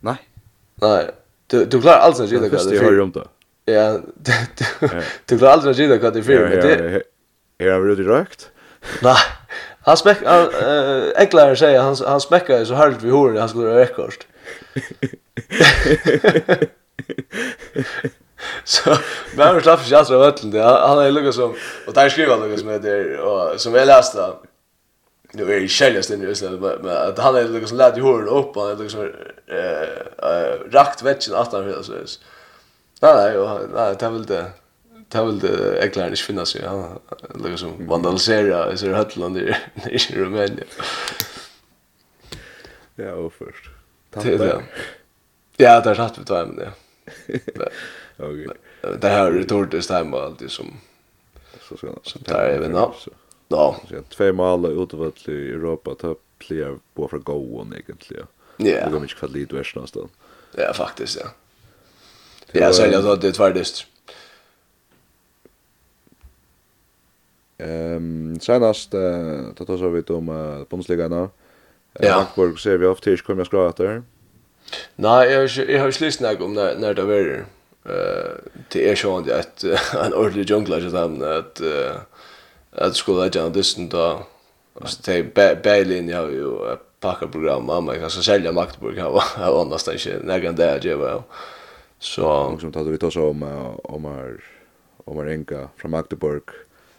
Nej. 0.00 0.16
Nej. 0.74 1.10
Du 1.46 1.64
du 1.64 1.80
klarar 1.80 1.98
alls 1.98 2.20
inte 2.20 2.38
det 2.38 2.48
kvar. 2.48 2.70
Det 2.70 2.78
hör 2.78 3.00
om 3.00 3.12
då. 3.12 3.24
Ja, 3.64 4.00
du 5.26 5.38
klarar 5.38 5.52
alls 5.52 5.66
inte 5.66 5.86
det 5.86 5.98
kvar 5.98 6.10
det 6.10 6.22
för 6.22 6.32
det. 6.32 7.02
Är 7.58 7.66
det 7.66 7.78
riktigt 7.78 8.06
rökt? 8.06 8.50
Nej. 9.02 9.16
Han 9.80 9.96
smäck 9.96 10.22
eh 10.22 11.22
äcklare 11.22 11.56
säger 11.56 11.80
han 11.80 11.96
han 12.06 12.20
smäckar 12.20 12.64
så 12.64 12.74
hårt 12.74 13.02
vi 13.02 13.10
hör 13.10 13.40
han 13.40 13.48
skulle 13.48 13.74
rekord. 13.74 14.14
Så 18.64 18.96
men 19.36 19.46
han 19.46 19.62
slapp 19.62 19.80
inte 19.84 19.98
alls 19.98 20.10
av 20.10 20.22
öllen 20.22 20.50
det. 20.50 20.62
Han 20.62 20.98
är 20.98 21.10
lugg 21.10 21.34
som 21.34 21.54
och 21.86 21.92
där 21.94 22.08
skriver 22.08 22.30
han 22.30 22.48
lugg 22.48 22.58
som 22.58 22.68
heter 22.68 23.16
och 23.16 23.60
som 23.60 23.74
jag 23.74 23.86
läste 23.86 24.32
Nu 25.32 25.54
är 25.54 25.60
det 25.60 25.68
självast 25.68 26.10
i 26.10 26.16
Ryssland, 26.16 26.60
men 26.60 26.96
att 26.96 27.18
han 27.18 27.36
är 27.36 27.66
som 27.66 27.78
lätt 27.78 27.96
i 27.96 28.00
håret 28.00 28.28
upp, 28.28 28.56
han 28.56 28.84
är 28.84 28.88
som 28.88 29.00
eh, 29.46 30.70
rakt 30.70 31.02
vetsen 31.02 31.34
att 31.34 31.52
han 31.52 31.66
vill 31.66 31.84
så. 31.84 31.92
Nej, 33.02 33.14
nej, 33.14 33.58
nej, 33.74 33.96
det 33.98 34.08
vill 34.08 34.26
det. 34.26 34.46
Det 35.08 35.24
vill 35.24 35.38
det 35.38 35.82
äglar 35.82 36.06
inte 36.06 36.22
finnas 36.22 36.56
ju. 36.56 36.66
Han 36.66 36.98
liksom 37.44 37.86
vandaliserar 37.86 38.76
som 38.76 38.94
höllande 38.94 39.40
i 39.86 39.98
Rumänien. 39.98 40.66
Ja, 42.96 43.12
och 43.12 43.32
först. 43.32 43.70
Ja, 45.56 45.80
det 45.80 45.88
har 45.88 45.94
satt 45.94 46.18
vi 46.18 46.24
tar 46.24 46.42
ämnen, 46.42 46.66
ja. 46.66 47.34
Okej. 48.16 48.46
Det 49.00 49.08
här 49.08 49.32
är 49.32 49.42
torrt 49.42 49.84
stämma 49.84 50.20
alltid 50.20 50.50
som 50.50 50.66
så 51.68 51.76
ska 51.76 51.88
som 52.02 52.22
där 52.24 52.48
även 52.48 52.72
då. 52.72 52.94
Ja, 53.48 53.80
två 54.08 54.32
mål 54.32 54.82
utvalt 54.82 55.28
i 55.28 55.50
Europa 55.50 55.94
topp 55.94 56.20
player 56.38 56.78
på 56.94 57.08
för 57.08 57.18
go 57.18 57.60
on 57.60 57.74
egentligen. 57.74 58.26
Ja. 58.56 58.84
Det 58.84 58.88
går 58.92 59.00
mycket 59.00 59.18
kvalitet 59.18 59.56
värst 59.56 59.76
någonstans. 59.76 60.10
Ja, 60.56 60.72
faktiskt 60.72 61.20
ja. 61.20 61.26
Ja, 62.52 62.72
så 62.72 62.82
jag 62.82 63.02
sa 63.02 63.16
det 63.16 63.32
tvärdist. 63.32 63.86
Ehm, 67.58 68.40
senast 68.40 68.94
eh 68.94 69.64
då 69.66 69.78
så 69.78 69.88
vi 69.88 70.02
om 70.02 70.26
Bundesliga 70.70 71.08
nu. 71.08 71.28
Ja. 71.92 72.12
Hamburg 72.12 72.58
ser 72.58 72.78
vi 72.78 72.86
ofta 72.86 73.04
tills 73.04 73.22
kommer 73.22 73.40
jag 73.40 73.46
skra 73.46 73.72
där. 73.72 74.02
Nej, 74.96 75.32
jag 75.68 75.80
har 75.80 75.86
ju 75.86 75.92
lyssnat 76.00 76.40
om 76.40 76.54
när 76.54 76.78
när 76.78 76.94
det 76.94 77.02
var 77.02 77.44
det 78.68 78.90
är 78.90 79.04
ju 79.04 79.32
att 79.32 79.64
en 80.04 80.14
ordentlig 80.14 80.50
jungla 80.50 80.90
så 80.90 80.96
han 80.96 81.22
att 81.22 81.60
att 82.70 82.96
skulle 82.96 83.20
jag 83.20 83.36
en 83.36 83.52
distant 83.52 83.90
då 83.90 84.26
så 84.84 85.02
det 85.04 85.62
Berlin 85.62 86.08
jag 86.08 86.32
ju 86.32 86.76
packa 87.00 87.28
program 87.28 87.66
mamma 87.66 87.94
kan 87.94 88.10
så 88.10 88.22
sälja 88.22 88.52
Magdeburg. 88.52 88.98
Här 88.98 89.10
var 89.50 89.60
annars 89.60 89.88
inte 89.88 90.22
några 90.24 90.52
där 90.52 90.80
det 90.80 90.94
var 90.94 91.22
så 91.98 92.58
som 92.60 92.72
tar 92.72 92.84
vi 92.84 92.96
då 92.96 93.10
så 93.10 93.28
om 93.28 93.42
om 93.84 94.38
om 95.04 95.18
enka 95.18 95.68
från 95.76 95.90
Magdeburg 95.90 96.42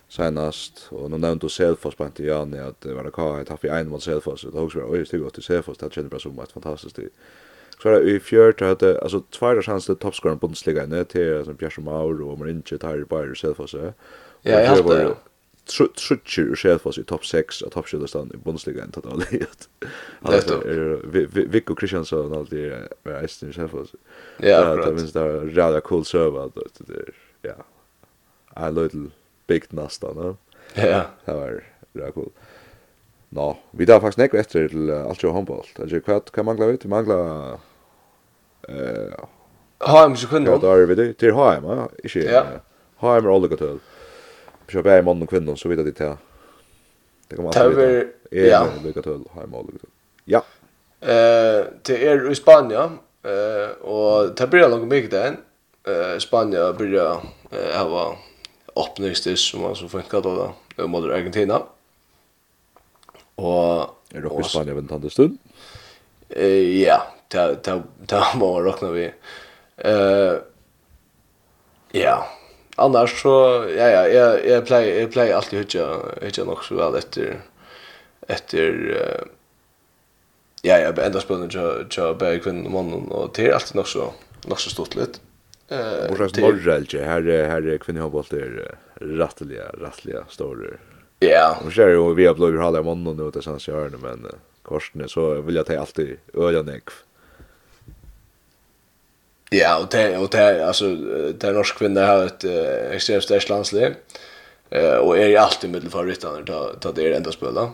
senast 0.10 0.88
och 0.90 1.12
nu 1.12 1.18
nämnde 1.18 1.46
du 1.46 1.50
Selfoss 1.50 1.96
på 1.96 2.04
Antiani 2.04 2.60
att 2.60 2.82
det 2.82 2.94
var 2.94 3.04
det 3.04 3.12
kvar 3.12 3.40
ett 3.40 3.50
haft 3.50 3.66
i 3.66 3.68
en 3.68 3.90
mot 3.90 4.04
Selfoss. 4.04 4.44
Och 4.44 4.52
det 4.52 4.60
också 4.60 4.80
var 4.80 4.92
oj 4.92 5.06
det 5.12 5.18
går 5.18 5.30
till 5.30 5.44
Selfoss 5.44 5.78
det 5.78 5.94
kändes 5.94 6.10
bra 6.10 6.20
som 6.20 6.40
ett 6.40 6.52
fantastiskt 6.52 7.00
Kvar 7.80 8.00
i 8.02 8.20
fjørt 8.20 8.60
hade 8.60 9.00
alltså 9.02 9.24
tvåa 9.32 9.62
chans 9.62 9.86
till 9.86 9.96
toppscorern 9.96 10.40
på 10.40 10.48
Bundesliga 10.48 10.86
när 10.86 11.04
till 11.04 11.46
som 11.46 11.58
Pierre 11.58 11.84
Maur 11.84 12.22
och 12.22 12.40
Marinche 12.40 12.78
tar 12.78 13.04
på 13.04 13.36
sig 13.36 13.36
själv 13.36 13.68
så. 13.68 13.94
Ja, 14.42 14.62
jag 14.62 14.68
hade 14.68 15.16
trutcher 15.98 16.52
och 16.52 16.60
själv 16.60 16.80
i 16.98 17.04
topp 17.04 17.26
6 17.26 17.62
och 17.62 17.72
topp 17.72 17.88
7 17.88 18.08
stan 18.08 18.32
i 18.34 18.38
Bundesliga 18.38 18.84
inte 18.84 19.02
då 19.02 19.22
det. 19.30 19.70
Alltså 20.22 20.62
Vico 21.32 21.76
Christiansson 21.76 22.32
och 22.32 22.38
alltid 22.38 22.72
är 22.72 22.88
är 23.04 23.14
Einstein 23.20 23.54
själv 23.54 23.76
alltså. 23.76 23.98
Ja, 24.38 24.76
det 24.76 24.92
minns 24.92 25.14
där 25.14 25.56
rada 25.56 25.82
cool 25.82 26.06
server 26.06 26.50
det 26.78 26.94
är. 26.94 27.14
Ja. 27.42 27.56
A 28.54 28.70
little 28.70 29.10
big 29.48 29.64
nasta, 29.70 30.14
no? 30.14 30.38
Ja. 30.74 31.06
Det 31.26 31.34
var 31.34 31.64
rada 31.94 32.12
cool. 32.12 32.30
Nå, 33.36 33.58
vi 33.72 33.86
tar 33.88 34.00
faktisk 34.00 34.22
nekko 34.22 34.40
etter 34.40 34.70
til 34.72 34.92
uh, 34.92 35.10
alt 35.10 35.24
jo 35.24 35.34
håndboll. 35.36 35.66
Altså, 35.76 36.00
hva, 36.06 36.22
hva 36.24 36.44
mangler 36.48 36.72
vi? 36.72 36.78
Vi 36.86 36.92
mangler... 36.92 37.58
Uh, 38.70 39.26
HM 39.86 40.16
sekunder. 40.16 40.56
Ja, 40.56 40.62
da 40.64 40.76
er 40.80 40.88
vi 40.88 40.96
det. 40.96 41.08
Til 41.20 41.36
HM, 41.36 41.68
ja. 41.68 41.88
Ikke, 42.00 42.24
ja. 42.24 42.44
HM 43.04 43.28
er 43.28 43.34
alle 43.34 43.50
gøtt 43.52 43.66
høl. 43.66 43.82
Vi 44.66 44.78
kjøper 44.78 44.96
jeg 44.96 45.06
mannen 45.10 45.28
og 45.28 45.34
kvinnen, 45.34 45.60
så 45.60 45.70
vidt 45.70 45.84
at 45.84 45.90
de 45.90 45.96
tar. 45.98 46.16
Det 47.28 47.36
kommer 47.36 47.52
man 47.52 47.60
alltid 47.60 47.82
vite. 47.82 48.48
Ja. 48.48 48.64
Er 48.70 48.80
det 48.86 49.04
til 49.04 49.28
HM 49.36 49.44
er 49.44 49.60
alle 49.60 49.84
til. 49.84 49.92
Ja. 50.32 50.44
Uh, 51.04 51.62
det 51.86 52.00
er 52.08 52.26
i 52.32 52.40
Spania, 52.40 52.88
uh, 52.88 53.70
og 53.84 54.32
det 54.40 54.48
blir 54.50 54.72
langt 54.72 54.88
mye 54.90 55.12
den. 55.12 55.42
Uh, 55.86 56.16
Spania 56.24 56.72
blir 56.78 56.96
uh, 57.04 57.28
hava 57.52 58.14
åpningstis, 58.80 59.44
som 59.52 59.68
man 59.68 59.76
så 59.76 59.92
funker 59.92 60.24
da, 60.24 60.36
da, 60.40 60.88
mot 60.88 61.04
Argentina. 61.04 61.60
Ja 61.60 61.75
Og 63.36 64.16
er 64.16 64.28
oppe 64.30 64.46
i 64.46 64.50
Spanien 64.50 64.80
en 64.80 64.88
tante 64.90 65.12
stund? 65.12 65.38
Eh 66.30 66.82
ja, 66.82 67.02
ta 67.30 67.54
ta 67.56 67.82
ta 68.08 68.24
må 68.40 68.54
rockna 68.64 68.92
vi. 68.96 69.10
Eh 69.78 70.36
ja. 71.96 72.18
Annars 72.76 73.22
så 73.22 73.66
ja 73.78 73.90
ja, 73.90 74.08
jag 74.08 74.48
jag 74.48 74.66
play 74.66 75.00
jag 75.00 75.12
play 75.12 75.32
alltid 75.32 75.60
hutja 75.60 76.00
hutja 76.22 76.44
nog 76.44 76.64
så 76.64 76.76
väl 76.76 76.96
efter 76.96 77.42
efter 78.28 78.98
ja 80.62 80.78
ja, 80.78 81.04
ända 81.04 81.20
spännande 81.20 81.58
jag 81.58 81.86
jag 81.98 82.18
bär 82.18 82.40
kvinn 82.40 82.72
mannen 82.72 83.08
och 83.12 83.32
det 83.36 83.48
är 83.48 83.54
alltid 83.54 83.76
nog 83.76 83.88
så 83.88 84.14
nog 84.48 84.60
så 84.60 84.70
stort 84.70 84.96
lite. 84.96 85.20
Eh. 85.68 86.12
Och 86.12 86.18
så 86.18 86.42
norrelje 86.42 87.06
her 87.06 87.48
här 87.48 87.78
kvinnor 87.78 88.02
har 88.02 88.10
valt 88.10 88.34
er 88.34 88.76
rättliga 88.94 89.64
rättliga 89.64 90.26
stora 90.30 90.78
Ja. 91.20 91.58
Hon 91.62 91.72
kör 91.72 91.90
ju 91.90 92.14
vi 92.14 92.26
har 92.26 92.34
blivit 92.34 92.62
hålla 92.62 92.80
i 92.80 92.84
månaden 92.84 93.18
nu 93.18 93.30
utan 93.30 93.60
så 93.60 93.72
jag 93.72 94.02
men 94.02 94.28
korsen 94.62 95.10
så 95.10 95.42
vill 95.42 95.56
jag 95.56 95.66
ta 95.66 95.80
alltid 95.80 96.18
öliga 96.34 96.62
nek. 96.62 96.84
Ja, 99.50 99.78
och 99.78 99.88
det 99.90 100.18
och 100.18 100.30
det 100.30 100.68
alltså 100.68 100.96
det 101.40 101.52
norsk 101.52 101.78
kvinna 101.78 102.06
har 102.06 102.26
ett 102.26 102.44
äh, 102.44 102.92
extremt 102.92 103.24
starkt 103.24 103.50
landslag. 103.50 103.96
Eh 104.70 104.96
och 104.96 105.18
är 105.18 105.28
ju 105.28 105.38
alltid 105.38 105.70
med 105.70 105.92
favoriterna 105.92 106.46
ta 106.46 106.74
ta 106.80 106.92
det 106.92 107.16
enda 107.16 107.32
spela. 107.32 107.72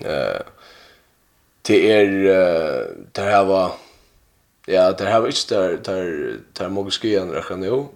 Eh 0.00 0.40
det 1.62 1.92
är 1.92 2.06
det 3.12 3.22
här 3.22 3.44
var 3.44 3.72
ja, 4.66 4.92
det 4.92 5.04
här 5.04 5.20
var 5.20 5.28
inte 5.28 5.54
där 5.54 5.78
där 5.84 6.38
där 6.52 6.68
många 6.68 6.90
skön 6.90 7.30
räknar 7.30 7.56
nu. 7.56 7.86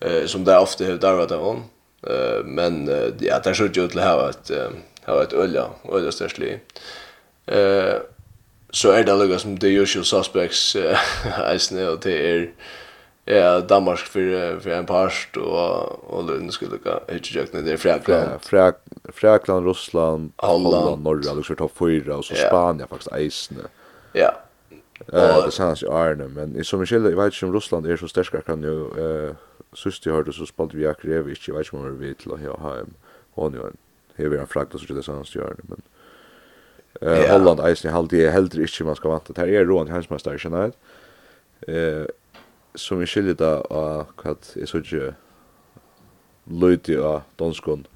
Eh 0.00 0.26
som 0.26 0.44
det 0.44 0.58
ofta 0.58 0.84
har 0.84 0.92
där 0.92 1.14
var 1.14 1.26
det 1.26 1.36
hon. 1.36 1.62
Eh 2.06 2.44
men 2.44 2.88
ja, 3.20 3.38
det 3.38 3.56
så 3.56 3.64
ut 3.64 3.74
til 3.74 4.00
å 4.00 4.02
ha 4.02 4.28
ett 4.28 4.50
ha 5.06 5.22
ett 5.22 5.32
ölla 5.32 5.70
ölla 5.92 6.12
störstli. 6.12 6.58
Eh 7.46 8.00
så 8.74 8.90
är 8.90 9.04
det 9.04 9.14
lugg 9.14 9.40
som 9.40 9.58
the 9.58 9.68
usual 9.68 10.04
suspects 10.04 10.76
isne 11.54 11.88
og 11.88 12.02
det 12.02 12.14
er 12.14 12.46
ja 13.26 13.60
Danmark 13.60 13.98
för 13.98 14.60
för 14.60 14.70
en 14.70 14.86
parst, 14.86 15.36
och 15.36 16.14
och 16.14 16.24
Lund 16.24 16.52
skulle 16.52 16.76
gå 16.76 17.00
hit 17.08 17.34
jag 17.34 17.64
ner 17.64 17.76
Frakland 17.76 18.40
Frakland 19.12 19.66
Ryssland 19.66 20.32
Holland 20.36 20.74
Holland, 20.74 21.02
norra 21.02 21.32
liksom 21.34 21.56
topp 21.56 21.72
4 21.78 22.16
och 22.16 22.24
så 22.24 22.34
ja. 22.34 22.48
Spanien 22.48 22.88
faktiskt 22.88 23.16
isne. 23.18 23.62
Ja. 24.12 24.43
Eh 25.12 25.44
det 25.44 25.50
sanns 25.50 25.82
i 25.82 25.86
Arne, 25.86 26.28
men 26.28 26.56
i 26.56 26.64
som 26.64 26.86
skiljer, 26.86 27.10
jag 27.10 27.16
vet 27.16 27.34
inte 27.34 27.46
om 27.46 27.52
Ryssland 27.52 27.86
är 27.86 27.96
så 27.96 28.08
starka 28.08 28.40
kan 28.40 28.62
ju 28.62 28.78
eh 29.28 29.34
sist 29.72 30.06
jag 30.06 30.14
hörde 30.14 30.32
så 30.32 30.46
spalt 30.46 30.74
vi 30.74 30.86
Akrevich, 30.86 31.48
jag 31.48 31.54
vet 31.54 31.66
inte 31.66 31.76
om 31.76 31.98
vi 31.98 32.08
vet 32.08 32.18
till 32.18 32.30
här 32.36 32.76
hem. 32.76 32.94
Hon 33.30 33.52
ju 33.52 33.60
en 33.60 33.76
här 34.16 34.38
en 34.38 34.46
frakt 34.46 34.80
så 34.80 34.94
det 34.94 35.02
sanns 35.02 35.36
i 35.36 35.38
Arne, 35.38 35.62
men 35.62 35.82
eh 37.00 37.32
Holland 37.32 37.60
är 37.60 37.86
i 37.86 37.88
halt 37.88 38.10
det 38.10 38.30
helt 38.30 38.54
inte 38.54 38.84
man 38.84 38.96
ska 38.96 39.10
vänta. 39.10 39.32
Här 39.36 39.48
är 39.48 39.64
Roland 39.64 39.90
Hansmaster 39.90 40.38
sen 40.38 40.72
Eh 41.66 42.06
som 42.74 42.98
vi 42.98 43.06
skiljer 43.06 43.34
där 43.34 43.72
och 43.72 44.20
vad 44.24 44.56
är 44.56 44.66
så 44.66 44.78
ju 44.78 45.12
Lloyd 46.44 46.98
och 46.98 47.20
Donskon 47.36 47.86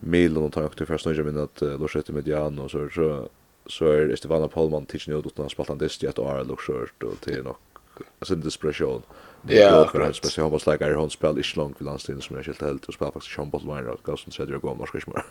Milan 0.00 0.42
och 0.42 0.52
tar 0.52 0.64
också 0.64 0.86
första 0.86 1.10
nu 1.10 1.22
men 1.22 1.38
att 1.38 1.60
Lorsette 1.60 2.12
Mediano 2.12 2.68
så 2.68 2.88
så 2.88 3.28
så 3.66 3.86
er 3.86 4.16
Stefan 4.16 4.48
Paulman 4.48 4.86
tills 4.86 5.08
ut 5.08 5.26
utan 5.26 5.48
spaltan 5.50 5.78
dist 5.78 6.02
i 6.02 6.06
et 6.06 6.18
år 6.18 6.40
eller 6.40 6.56
skjørt 6.60 7.04
og 7.04 7.20
til 7.20 7.44
nok 7.44 7.74
nog 7.98 8.06
alltså 8.18 8.34
en 8.34 8.40
desperation. 8.40 9.02
Ja, 9.48 9.84
akkurat 9.84 10.08
är 10.08 10.12
speciellt 10.12 10.50
hoppas 10.50 10.66
like 10.66 10.84
Iron 10.84 11.10
spel 11.10 11.38
is 11.38 11.56
långt 11.56 11.80
vid 11.80 11.86
landstiden 11.86 12.22
som 12.22 12.36
jag 12.36 12.44
helt 12.44 12.62
helt 12.62 12.84
och 12.84 12.94
spelar 12.94 13.12
faktiskt 13.12 13.38
og 13.38 13.52
gav 13.52 13.60
som 13.60 13.70
och 13.70 14.00
Gassen 14.04 14.60
gå 14.60 14.70
om 14.70 14.78
norsk 14.78 14.94
ikke 14.94 15.10
mer. 15.10 15.24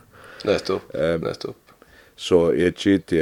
Nettopp. 0.46 0.94
Nettopp. 1.22 1.56
Så 2.16 2.54
jag 2.54 2.78
chit 2.78 3.14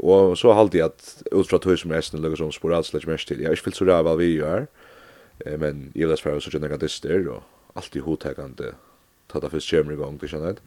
og 0.00 0.38
så 0.38 0.52
halte 0.52 0.78
jeg 0.78 0.84
at 0.84 1.22
ut 1.32 1.48
fra 1.48 1.58
tog 1.58 1.78
som 1.78 1.90
resten 1.90 2.22
lägger 2.22 2.36
som 2.36 2.52
sporalt 2.52 2.86
slash 2.86 3.08
mest 3.08 3.28
til 3.28 3.38
jeg 3.38 3.46
har 3.46 3.52
ikke 3.52 3.64
fyllt 3.64 3.76
så 3.76 3.84
där 3.84 4.02
hva 4.02 4.16
vi 4.16 4.36
gör. 4.36 4.66
Men 5.58 5.92
jeg 5.94 6.08
vil 6.08 6.16
spørre 6.16 6.40
så 6.40 6.50
kjenner 6.50 6.68
jeg 6.68 6.80
det 6.80 7.02
där 7.02 7.28
och 7.28 7.42
allt 7.74 7.96
i 7.96 7.98
hotägande 7.98 8.74
ta 9.28 9.40
det 9.40 9.50
för 9.50 9.60
skärmigång 9.60 10.18
det 10.18 10.28
känner 10.28 10.48
att 10.50 10.60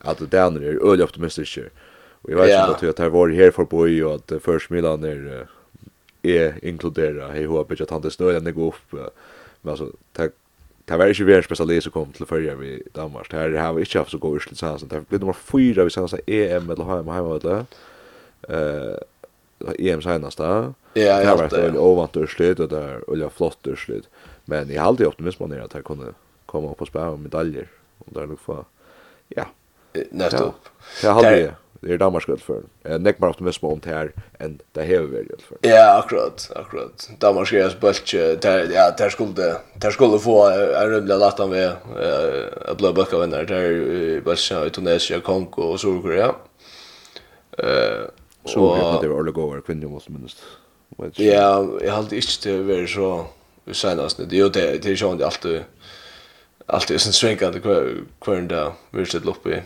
att 0.00 0.30
det 0.30 0.38
er 0.38 0.62
är 0.62 0.92
öle 0.92 1.04
optimistiskt. 1.04 1.58
Och 2.24 2.30
jag 2.30 2.36
vet 2.36 2.48
yeah. 2.48 2.70
inte 2.70 2.88
att 2.90 2.96
det 2.96 3.02
här 3.02 3.10
var 3.10 3.28
här 3.28 3.50
för 3.50 3.64
boy 3.64 4.04
och 4.04 4.14
att 4.14 4.42
försmiddagen 4.42 5.04
är 5.04 5.46
är 6.22 6.64
inkludera 6.64 7.28
hej 7.28 7.46
hur 7.46 7.64
bitch 7.64 7.90
han 7.90 8.00
det 8.00 8.10
snöade 8.10 8.52
gå 8.52 8.68
upp 8.68 8.92
men 9.60 9.70
alltså 9.70 9.90
tack 10.12 10.32
Det 10.88 10.98
var 10.98 11.04
ikke 11.04 11.24
vi 11.24 11.34
en 11.34 11.42
spesialist 11.42 11.84
som 11.84 11.92
kom 11.92 12.12
til 12.12 12.26
førje 12.26 12.52
i 12.64 12.82
Danmark. 12.96 13.30
Det 13.30 13.38
her 13.38 13.58
har 13.58 13.72
vi 13.72 13.80
ikke 13.80 13.98
haft 13.98 14.10
så 14.10 14.18
god 14.18 14.36
urslut 14.36 14.58
sansen. 14.58 14.88
Det 14.88 15.06
blir 15.08 15.18
nummer 15.18 15.32
fyra 15.32 15.84
vi 15.84 15.90
sansen 15.90 16.20
EM 16.26 16.70
eller 16.70 16.84
HM 16.84 17.08
og 17.08 17.40
HM 17.42 17.66
Eh, 18.48 18.96
EM 19.78 20.02
senast 20.02 20.38
da. 20.38 20.50
Ja, 20.94 21.18
jeg 21.18 21.26
har 21.26 21.38
vært 21.38 21.56
veldig 21.56 21.80
ovant 21.80 22.16
urslut, 22.16 22.60
og 22.60 22.70
det 22.70 22.78
er 22.78 23.02
veldig 23.08 23.30
flott 23.34 23.70
urslut. 23.70 24.08
Men 24.46 24.70
jeg 24.70 24.80
har 24.80 24.90
alltid 24.92 25.08
optimist 25.08 25.40
man 25.40 25.52
at 25.56 25.74
jeg 25.74 25.86
kunne 25.86 26.12
komme 26.50 26.70
opp 26.70 26.84
og 26.84 26.90
spille 26.90 27.16
medaljer. 27.18 27.70
Og 28.04 28.14
det 28.14 28.22
er 28.22 28.30
nok 28.30 28.42
for, 28.44 28.66
ja. 29.36 29.48
Nettopp. 30.12 30.68
Det 31.00 31.10
har 31.10 31.24
alltid 31.24 31.63
er 31.86 31.98
Danmark 31.98 32.28
i 32.28 32.36
för. 32.36 32.62
Eh 32.84 32.98
neck 32.98 33.18
mer 33.20 33.28
optimism 33.28 33.66
om 33.66 33.80
det 33.84 33.90
här 33.90 34.12
än 34.38 34.60
det 34.72 34.82
här 34.82 35.00
vi 35.00 35.18
i 35.18 35.26
för. 35.48 35.58
Ja, 35.60 35.98
akkurat, 35.98 36.50
akkurat. 36.56 37.10
Danmark 37.18 37.52
är 37.52 37.66
ett 37.66 37.80
bultje 37.80 38.36
där 38.36 38.70
ja, 38.74 38.94
där 38.98 39.10
skulle 39.10 39.56
där 39.74 39.90
skulle 39.90 40.18
få 40.18 40.50
en 40.50 40.90
rymla 40.90 41.16
latan 41.16 41.50
vi 41.50 41.64
eh 41.64 42.74
blå 42.76 42.92
böcker 42.92 43.18
vänner 43.18 43.44
där 43.44 44.20
bultje 44.20 44.66
i 44.66 44.70
Tunisien, 44.70 45.20
Kongo 45.20 45.62
och 45.62 45.80
Sydkorea. 45.80 46.34
Eh 47.58 48.04
så 48.44 48.98
det 49.02 49.08
var 49.08 49.16
ordet 49.16 49.34
går 49.34 49.60
kvinnor 49.60 49.88
måste 49.88 50.12
minst. 50.12 50.42
Ja, 51.16 51.68
jag 51.82 51.90
har 51.90 51.98
alltid 51.98 52.18
inte 52.18 52.48
det 52.48 52.80
var 52.80 52.86
så 52.86 53.26
senast 53.72 54.16
det 54.16 54.36
är 54.36 54.38
ju 54.38 54.48
det 54.48 54.82
det 54.82 54.90
är 54.90 55.16
ju 55.16 55.24
alltid 55.24 55.64
alltid 56.66 57.00
sen 57.00 57.12
svängande 57.12 57.60
kvar 57.60 57.94
kvar 58.20 58.36
där 58.36 58.72
vi 58.90 59.06
sitter 59.06 59.28
uppe 59.28 59.62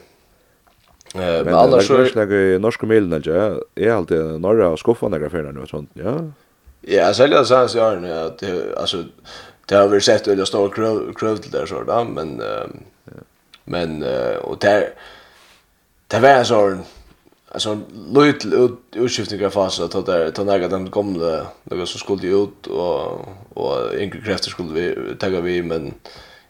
Eh, 1.14 1.44
men 1.44 1.54
alla 1.54 1.80
så 1.80 1.94
är 1.94 2.58
norska 2.58 2.86
mailen 2.86 3.12
alltså. 3.12 3.62
Är 3.74 3.90
alltid 3.90 4.18
norra 4.18 4.68
och 4.68 4.78
skuffa 4.78 5.08
några 5.08 5.30
för 5.30 5.52
nu 5.52 5.66
sånt, 5.66 5.90
ja. 5.92 6.18
Ja, 6.80 7.14
så 7.14 7.22
jag 7.22 7.46
sa 7.46 7.68
så 7.68 7.80
här 7.80 8.26
att 8.26 8.42
alltså 8.78 9.04
det 9.66 9.74
har 9.74 9.88
vi 9.88 10.00
sett 10.00 10.28
eller 10.28 10.44
stor 10.44 10.68
kröv 10.68 11.12
kröv 11.14 11.36
till 11.36 11.50
där 11.50 11.66
så 11.66 11.82
där, 11.82 12.04
men 12.04 12.42
men 13.64 14.04
och 14.42 14.58
där 14.58 14.90
det 16.06 16.20
var 16.20 16.44
så 16.44 16.78
alltså 17.48 17.80
lut 18.14 18.44
ut 18.44 18.78
utskiftningar 18.92 19.50
fas 19.50 19.80
att 19.80 20.06
där 20.06 20.30
ta 20.30 20.44
några 20.44 20.68
den 20.68 20.90
gamla 20.90 21.46
några 21.64 21.86
som 21.86 22.00
skulle 22.00 22.26
ut 22.26 22.66
och 22.66 23.28
och 23.54 23.94
yngre 23.94 24.20
krafter 24.20 24.50
skulle 24.50 24.72
vi 24.72 25.14
ta 25.18 25.28
vi 25.28 25.62
men 25.62 25.94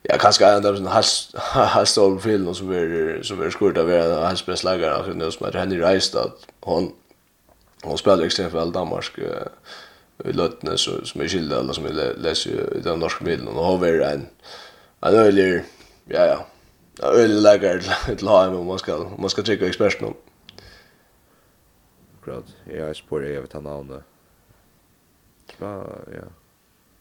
ja 0.09 0.17
kanske 0.19 0.47
en 0.47 0.67
av 0.67 0.75
de 0.75 0.87
has 0.87 1.31
has 1.45 1.99
over 1.99 2.21
filen 2.21 2.55
som 2.55 2.71
är 2.73 3.23
som 3.23 3.43
är 3.43 3.51
skurt 3.51 3.77
av 3.77 3.91
en 3.91 4.23
hans 4.23 4.47
bästa 4.47 4.71
lagare 4.71 5.05
för 5.05 5.15
nu 5.15 5.31
som 5.31 5.47
heter 5.47 5.59
Henry 5.59 5.81
Reistad 5.81 6.33
hon 6.61 6.93
hon 7.83 7.99
spelar 7.99 8.25
extremt 8.25 8.55
väl 8.55 8.73
Danmark 8.73 9.19
i 10.25 10.33
Lötne 10.33 10.79
så 10.79 11.05
som 11.05 11.21
är 11.21 11.29
skilda 11.29 11.61
eller 11.61 11.73
som 11.73 11.87
läser 12.17 12.77
i 12.77 12.81
den 12.81 12.99
norska 12.99 13.25
bilden 13.25 13.49
och 13.49 13.65
har 13.65 13.79
varit 13.79 14.03
en 14.03 14.27
en 15.01 15.15
öjlig 15.15 15.65
ja 16.05 16.27
ja 16.27 16.47
en 17.03 17.21
öjlig 17.21 17.43
lagare 17.43 17.81
till 18.17 18.29
ha 18.29 18.49
om 18.49 18.67
man 18.67 18.79
ska 18.79 18.97
om 18.97 19.21
man 19.21 19.31
ska 19.31 19.43
trycka 19.43 19.67
experten 19.67 20.07
om 20.07 20.15
Akkurat, 22.21 22.45
jag 22.65 22.89
är 22.89 22.95
spår 22.95 23.25
jag 23.25 23.43
vet 23.43 23.53
han 23.53 23.65
namnet 23.65 24.03
Ja, 25.59 25.87
ja. 26.13 26.23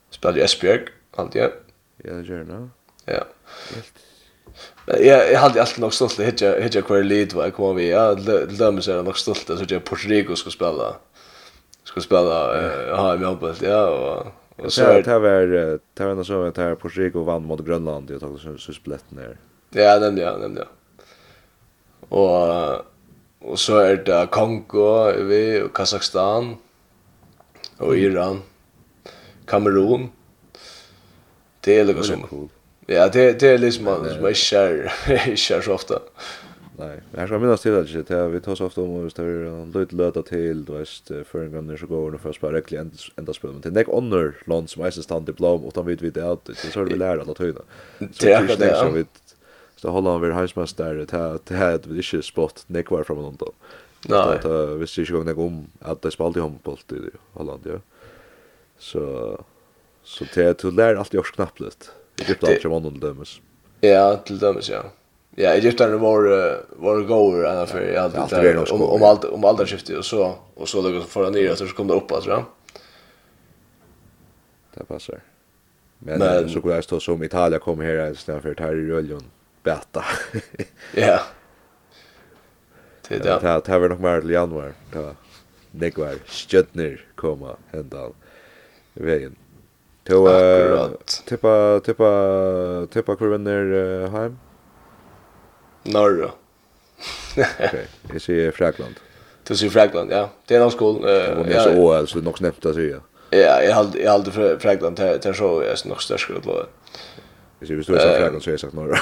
Spelar 0.09 0.37
i 0.37 0.41
Esbjerg, 0.41 0.85
alltid. 1.15 1.41
Ja, 1.41 2.13
det 2.13 2.27
gör 2.27 2.43
det. 2.43 2.69
Ja. 3.07 3.23
Ja, 4.85 5.23
jag 5.23 5.39
hade 5.39 5.61
alltid 5.61 5.79
nog 5.79 5.93
stolt 5.93 6.19
att 6.19 6.25
hitta 6.25 6.59
hitta 6.59 6.81
kvar 6.81 7.03
lead 7.03 7.33
vad 7.33 7.53
kom 7.53 7.75
vi. 7.75 7.89
Ja, 7.89 8.13
dömer 8.59 8.81
sig 8.81 9.03
nog 9.03 9.17
stolt 9.17 9.49
att 9.49 9.71
jag 9.71 9.85
Puerto 9.85 10.07
Rico 10.07 10.35
ska 10.35 10.49
spela. 10.49 10.95
Ska 11.83 12.01
spela 12.01 12.61
eh 12.61 12.97
ha 12.97 13.15
i 13.15 13.17
Melbourne, 13.17 13.57
ja 13.61 13.87
och 13.87 14.27
och 14.65 14.73
så 14.73 14.81
det 14.81 15.07
här 15.07 15.19
var 15.19 15.47
det 15.93 16.15
var 16.15 16.23
så 16.23 16.43
att 16.43 16.57
här 16.57 16.75
Puerto 16.75 16.99
Rico 16.99 17.23
vann 17.23 17.45
mot 17.45 17.65
Grönland 17.65 18.11
och 18.11 18.19
tog 18.19 18.39
så 18.39 18.57
så 18.57 18.73
splett 18.73 19.11
ner. 19.11 19.37
Ja, 19.69 19.99
den 19.99 20.17
jag, 20.17 20.41
den 20.41 20.55
jag. 20.57 20.67
Och 22.09 22.85
och 23.39 23.59
så 23.59 23.77
är 23.77 23.95
det 23.95 24.27
Kongo, 24.31 25.11
vi 25.11 25.61
och 25.61 25.75
Kazakstan 25.75 26.55
och 27.77 27.97
Iran, 27.97 28.41
Kamerun. 29.45 30.09
Det 31.59 31.79
är 31.79 31.85
lika 31.85 32.03
som 32.03 32.21
cool. 32.21 32.49
Ja, 32.89 33.09
det 33.09 33.39
det 33.39 33.47
är 33.47 33.57
liksom 33.57 33.85
man 33.85 34.09
som 34.09 34.25
är 34.25 34.33
kär, 34.33 34.91
kär 35.35 35.61
så 35.61 35.73
ofta. 35.73 35.99
Nej, 36.77 36.99
jag 37.11 37.27
ska 37.27 37.39
minnas 37.39 37.61
till 37.61 37.79
att 37.79 38.07
det 38.07 38.27
vi 38.27 38.41
tar 38.41 38.55
så 38.55 38.65
ofta 38.65 38.81
om 38.81 39.07
att 39.07 39.15
det 39.15 39.23
är 39.23 39.79
lite 39.79 39.95
löta 39.95 40.21
till, 40.21 40.65
du 40.65 40.73
vet, 40.73 41.27
för 41.27 41.43
en 41.43 41.51
gång 41.51 41.67
när 41.67 41.77
så 41.77 41.85
går 41.85 42.11
det 42.11 42.17
för 42.17 42.29
att 42.29 42.35
spara 42.35 42.57
äcklig 42.57 42.79
ända 43.15 43.33
spel. 43.33 43.51
Men 43.51 43.61
det 43.61 43.67
är 43.67 43.79
inte 43.79 43.91
andra 43.91 44.31
land 44.45 44.69
som 44.69 44.83
är 44.83 44.91
så 44.91 45.03
stand 45.03 45.25
diplom 45.25 45.65
och 45.65 45.73
de 45.73 45.85
vet 45.85 46.01
vi 46.01 46.09
det 46.09 46.31
att 46.31 46.45
det 46.45 46.55
så 46.55 46.83
vi 46.83 46.95
lär 46.95 47.17
alla 47.17 47.33
höjda. 47.37 47.61
Det 47.99 48.31
är 48.31 48.57
det 48.57 48.75
som 48.75 48.93
vi 48.93 49.05
så 49.75 49.89
håller 49.89 50.11
han 50.11 50.21
vid 50.21 50.33
hemsmästare 50.33 51.05
här 51.11 51.39
det 51.43 51.55
här 51.55 51.79
det 51.83 51.89
är 51.89 52.15
inte 52.15 52.21
spot 52.21 52.63
nekvar 52.67 53.03
från 53.03 53.17
någon 53.17 53.35
då. 53.35 53.51
Nej. 54.07 54.39
Det 54.43 54.75
visste 54.75 55.01
ju 55.01 55.19
inte 55.19 55.33
om 55.33 55.67
att 55.79 56.01
det 56.01 56.11
spalt 56.11 56.37
i 56.37 56.39
handboll 56.39 56.77
i 56.89 57.17
Holland, 57.33 57.61
ja. 57.63 57.79
Så 58.79 59.45
så 60.03 60.25
det 60.35 60.59
du 60.59 60.71
lär 60.71 60.95
alltid 60.95 61.19
också 61.19 61.33
knappt 61.33 61.59
lite. 61.59 61.85
Egypten 62.21 62.49
har 62.49 62.59
som 62.59 62.71
vann 62.71 62.85
under 62.85 63.07
dömes. 63.07 63.41
Ja, 63.81 64.17
till 64.17 64.39
dömes, 64.39 64.69
ja. 64.69 64.83
Ja, 65.35 65.49
Egypten 65.49 65.99
var 65.99 66.21
var 66.69 67.01
goer 67.01 67.43
ända 67.43 67.65
för 67.65 67.81
jag 67.81 68.01
hade 68.01 68.41
det 68.41 68.71
om 68.71 68.81
om 68.81 69.03
allt 69.03 69.25
om 69.25 69.45
allt 69.45 69.69
skiftet 69.69 69.97
och 69.97 70.05
så 70.05 70.35
och 70.53 70.69
så 70.69 70.81
låg 70.81 71.03
för 71.03 71.31
ner 71.31 71.55
så 71.55 71.67
kom 71.67 71.87
det 71.87 71.93
upp 71.93 72.11
alltså. 72.11 72.29
Ja. 72.29 72.45
Det 74.73 74.83
passar. 74.83 75.21
Men, 75.99 76.19
men 76.19 76.49
så 76.49 76.59
går 76.59 76.73
jag 76.73 76.83
stå 76.83 76.99
som 76.99 77.23
Italien 77.23 77.59
kommer 77.61 77.85
här 77.85 77.97
en 77.97 78.15
snö 78.15 78.41
för 78.41 78.55
här 78.59 78.75
i 78.75 78.87
Röljon 78.87 79.23
bäta. 79.63 80.05
ja. 80.95 81.19
Det 83.09 83.15
är 83.15 83.19
det. 83.19 83.39
Det 83.41 83.67
här 83.67 83.79
var 83.79 83.89
nog 83.89 83.99
mer 83.99 84.21
till 84.21 84.29
januari. 84.29 84.71
Det 84.91 84.99
var. 84.99 85.15
Det 85.71 85.97
var 85.97 86.15
stjötner 86.25 87.05
komma 87.15 87.55
ända 87.71 88.09
vägen. 88.93 89.35
Till 90.07 90.15
uh, 90.15 90.89
tippa 91.25 91.79
tippa 91.83 92.87
tippa 92.91 93.15
hur 93.19 93.29
vänner 93.29 93.63
uh, 93.73 94.09
hem. 94.11 94.37
Norra. 95.83 96.31
Okej, 97.59 97.87
jag 98.11 98.21
ser 98.21 98.51
Frankland. 98.51 98.95
Du 99.47 99.55
ser 99.55 99.69
Fragland, 99.69 100.11
ja. 100.11 100.29
Det 100.45 100.55
är 100.55 100.59
nog 100.59 100.71
skol. 100.71 101.05
Eh, 101.05 101.39
uh, 101.39 101.51
ja. 101.51 101.63
Så 101.63 101.73
OL 101.73 102.07
så 102.07 102.21
nog 102.21 102.37
snäppt 102.37 102.65
att 102.65 102.75
säga. 102.75 103.01
Ja, 103.29 103.63
jag 103.63 103.73
hade 103.73 103.99
jag 103.99 104.11
hade 104.11 104.59
Frankland 104.59 104.97
till 104.97 105.19
till 105.19 105.33
så 105.33 105.59
är 105.59 105.87
nog 105.87 106.01
störst 106.01 106.23
skulle 106.23 106.39
låta. 106.39 106.67
Hvis 107.59 107.69
vi 107.69 107.83
står 107.83 107.95
i 107.95 107.99
Frankland 107.99 108.43
så 108.43 108.49
har 108.49 108.53
jeg 108.53 108.59
sagt 108.59 108.73
Norra. 108.73 108.99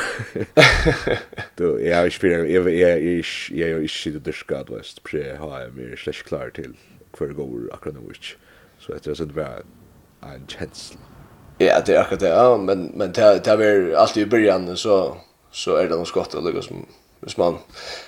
Du, 1.57 1.77
jeg 1.77 1.97
har 1.97 2.05
ikke 2.05 2.19
fyrt, 2.19 2.31
jeg 2.31 3.67
är 3.67 3.71
jo 3.71 3.83
är 3.83 3.87
sitte 3.87 4.19
dyrka 4.19 4.55
at 4.55 4.69
vest, 4.69 5.01
for 5.05 5.17
jeg 5.17 5.37
har 5.37 5.59
jeg 5.59 5.69
mer 5.75 5.95
slash 5.97 6.23
klar 6.25 6.49
till 6.55 6.75
hver 7.17 7.33
går 7.33 7.69
akkurat 7.73 7.95
nå. 7.95 8.13
Så 8.79 8.93
etter 8.93 9.11
det 9.11 9.17
så 9.17 9.25
det 9.25 9.35
var 9.35 9.61
en 10.33 10.47
känsla. 10.47 10.99
Ja, 11.57 11.81
det 11.85 11.95
är 11.95 12.01
akkurat 12.01 12.19
det. 12.19 12.27
Ja, 12.27 12.57
men 12.57 12.91
men 12.93 13.11
det 13.11 13.41
det 13.43 13.51
är 13.51 13.93
alltid 13.95 14.23
i 14.23 14.29
början 14.29 14.77
så 14.77 15.17
så 15.51 15.75
är 15.75 15.89
det 15.89 15.95
något 15.95 16.07
skott 16.07 16.33
eller 16.33 16.61
som 16.61 16.85
hvis 17.19 17.37
man 17.37 17.57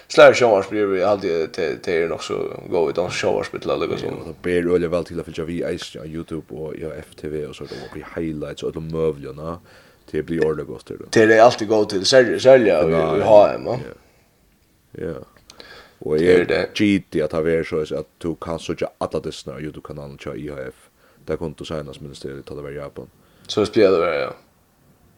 slår 0.07 0.33
showers 0.33 0.69
blir 0.69 0.85
vi 0.85 1.03
alltid 1.03 1.53
till 1.53 1.79
till 1.79 1.93
är 1.93 2.11
också 2.11 2.59
gå 2.69 2.89
ut 2.89 2.97
och 2.97 3.13
showers 3.13 3.51
bit 3.51 3.65
eller 3.65 3.97
så. 3.97 4.05
Det 4.05 4.41
blir 4.41 4.73
öle 4.75 4.87
väl 4.87 5.05
till 5.05 5.19
att 5.19 5.25
följa 5.25 5.43
vi 5.43 5.77
på 5.99 6.05
Youtube 6.05 6.55
och 6.55 6.75
ja 6.75 6.89
FTV 6.93 7.45
och 7.45 7.55
så 7.55 7.63
då 7.63 7.75
blir 7.93 8.07
highlights 8.15 8.63
och 8.63 8.73
de 8.73 8.87
mövlarna 8.87 9.59
till 10.09 10.23
blir 10.23 10.45
ordet 10.45 10.67
gott 10.67 10.85
då. 10.85 11.05
Till 11.09 11.29
det 11.29 11.39
alltid 11.39 11.67
gå 11.67 11.85
till 11.85 12.05
sälja 12.05 12.83
och 12.83 12.91
ha 13.23 13.47
hem. 13.47 13.65
Ja. 13.65 13.77
Ja. 14.91 15.13
Och 15.99 16.17
är 16.17 16.45
det 16.45 16.69
GT 16.73 17.21
att 17.21 17.31
ha 17.31 17.63
så 17.63 17.95
att 17.99 18.07
du 18.17 18.35
kan 18.35 18.59
söka 18.59 18.89
alla 18.97 19.19
dessa 19.19 19.59
Youtube-kanaler 19.59 20.17
till 20.17 20.45
IHF 20.45 20.86
där 21.27 21.37
kom 21.37 21.53
du 21.57 21.65
senast 21.65 22.01
ministeriet 22.01 22.45
tar 22.45 22.55
det 22.55 22.61
var 22.61 22.71
Japan. 22.71 23.09
Så 23.47 23.59
det 23.59 23.65
spelade 23.65 24.05
det 24.05 24.19
ja. 24.19 24.33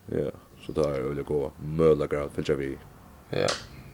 Ja, 0.06 0.32
så 0.66 0.72
där 0.72 0.90
är 0.90 1.16
det 1.16 1.24
gå 1.24 1.52
möla 1.64 2.08
grad 2.08 2.30
för 2.36 2.56
vi. 2.56 2.78
Ja. 3.30 3.48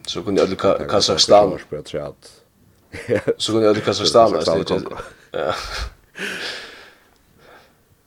Så 0.06 0.22
kunde 0.22 0.40
jag 0.40 0.50
lucka 0.50 0.78
Kazakstan 0.88 1.58
på 1.70 1.82
träd. 1.82 2.14
Så 3.36 3.52
kunde 3.52 3.66
jag 3.66 3.76
lucka 3.76 3.86
Kazakstan 3.86 4.42
Ja. 5.32 5.54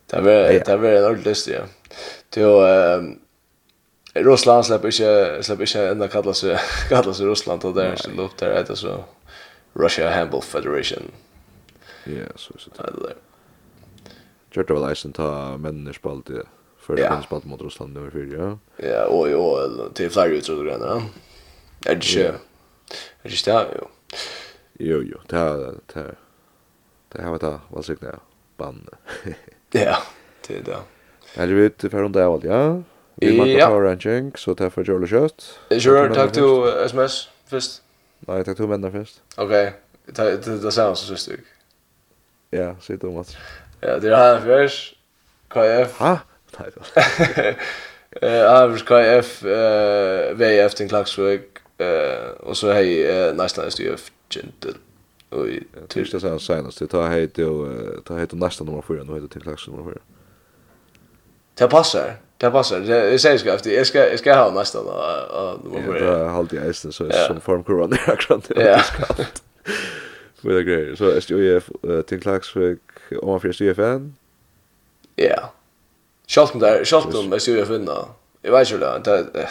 Det 0.05 0.22
var 0.22 0.32
det 0.66 0.78
var 0.78 0.89
en 0.89 1.05
ordlist 1.05 1.47
ja. 1.47 1.62
Till 2.30 2.43
ehm 2.43 3.20
Russland 4.14 4.66
släpper 4.66 4.88
inte 4.88 5.43
släpper 5.43 5.64
inte 5.64 5.88
ända 5.88 6.07
kalla 6.07 6.34
sig 6.34 6.60
kalla 6.89 7.14
sig 7.14 7.26
Russland 7.26 7.66
och 7.66 7.74
där 7.74 7.95
så 7.95 8.12
lopp 8.12 8.38
där 8.38 8.55
heter 8.55 8.76
så 8.76 9.03
Russia 9.74 10.10
Handball 10.10 10.41
Federation. 10.41 11.12
Ja, 12.03 12.26
så 12.36 12.53
så. 12.57 12.70
Det 12.78 13.07
där. 13.07 13.16
Kjørte 14.53 14.75
vel 14.77 14.87
eisen 14.89 15.13
ta 15.13 15.29
mennene 15.61 15.93
spalt 15.93 16.31
i 16.33 16.41
Før 16.79 16.97
ja. 16.97 17.11
spalt 17.21 17.45
mot 17.45 17.61
Russland 17.61 17.93
nummer 17.93 18.09
4, 18.09 18.29
ja. 18.33 18.49
Ja, 18.81 19.01
og 19.11 19.27
jo, 19.29 19.43
til 19.93 20.09
flere 20.09 20.39
utrydde 20.39 20.63
greiene, 20.65 20.93
ja. 20.93 21.01
Er 21.85 21.99
det 21.99 22.07
ikke 22.07 22.27
Er 22.29 23.29
det 23.29 23.37
ikke 23.37 23.51
det, 23.51 23.79
jo 23.79 23.89
Jo, 24.79 25.01
jo, 25.01 25.19
det 25.29 25.39
er 25.39 25.57
Det 25.91 26.05
er 26.05 26.15
Det 27.13 27.21
har 27.21 27.35
vi 27.35 27.41
det 27.43 27.55
hva 27.69 27.83
sikkert, 27.83 28.13
ja 28.13 28.19
Banne 28.57 29.35
Ja, 29.73 29.99
det 30.47 30.55
er 30.57 30.63
det. 30.65 30.79
Er 31.35 31.45
det 31.45 31.55
vidt 31.55 31.91
for 31.91 32.01
rundt 32.01 32.17
av 32.17 32.33
alt, 32.33 32.43
ja? 32.43 32.81
Vi 33.21 33.27
ja. 33.29 33.35
makker 33.37 33.67
power 33.67 33.85
ranking, 33.89 34.31
så 34.39 34.55
det 34.57 34.65
er 34.65 34.73
for 34.73 34.87
Jørle 34.87 35.07
Kjøtt 35.07 35.45
Kjør, 35.69 36.09
takk 36.15 36.33
til 36.33 36.65
SMS 36.87 37.29
først. 37.49 37.81
Nei, 38.27 38.41
takk 38.43 38.57
til 38.57 38.67
mennene 38.69 38.91
først. 38.93 39.21
Ok, 39.37 39.53
det 40.09 40.25
er 40.25 40.37
det 40.41 40.73
samme 40.73 40.95
som 40.97 41.15
sist 41.15 41.31
uke. 41.31 41.45
Ja, 42.51 42.73
sitt 42.81 43.03
om 43.05 43.19
at 43.21 43.35
Ja, 43.82 43.99
det 43.99 44.15
har 44.15 44.34
han 44.34 44.43
først. 44.43 44.93
KF. 45.49 45.97
Ha? 45.97 46.15
Nei, 46.59 46.67
det 46.69 46.75
var 48.21 48.77
KF, 48.86 49.43
eh 49.55 50.39
VF 50.39 50.73
til 50.73 50.93
eh 51.80 52.30
og 52.39 52.55
så 52.55 52.73
hei 52.73 53.34
næstan 53.34 53.71
styr 53.71 53.97
Gentil. 54.30 54.75
Og 55.32 55.49
i 55.49 55.59
det 55.88 56.21
sen 56.21 56.39
senast, 56.39 56.80
det 56.80 56.89
tar 56.89 57.09
hej 57.09 57.27
til 57.27 58.01
ta 58.05 58.13
hej 58.13 58.25
til 58.25 58.38
nästa 58.38 58.63
nummer 58.63 58.82
4, 58.82 59.05
nå 59.05 59.13
hei 59.13 59.27
till 59.27 59.41
Klagsvøk 59.41 59.75
nummer 59.75 59.91
4. 59.91 60.01
Det 61.59 61.69
passar. 61.69 62.15
Det 62.41 62.51
passar. 62.51 62.80
Det 62.80 63.21
säger 63.21 63.38
ska 63.38 63.53
efter. 63.53 63.71
Jag 63.71 63.88
ska 63.88 64.09
jag 64.09 64.19
ska 64.19 64.36
ha 64.36 64.51
nästan 64.51 64.86
och 64.86 65.73
och 65.73 65.84
vad 65.88 65.95
det 65.95 66.07
är 66.07 66.25
halt 66.25 66.53
i 66.53 66.57
isen 66.69 66.91
så 66.91 67.11
som 67.27 67.41
form 67.41 67.63
kurva 67.63 67.88
där 67.88 68.09
akkurat. 68.09 68.51
Ja. 68.55 68.82
Med 70.41 70.55
det 70.55 70.63
grejer. 70.63 70.95
Så 70.95 71.11
SJF 71.21 71.69
till 72.07 72.21
Klaxvik 72.21 72.80
om 73.18 73.30
man 73.30 73.39
för 73.39 73.51
CFN. 73.51 74.16
Ja. 75.16 75.53
Schalten 76.28 76.60
där, 76.60 76.86
Schalten 76.86 77.30
med 77.30 77.41
CFN 77.41 77.86
då. 77.86 78.07
Jag 78.41 78.51
vet 78.51 78.72
ju 78.72 78.78
det. 78.78 79.49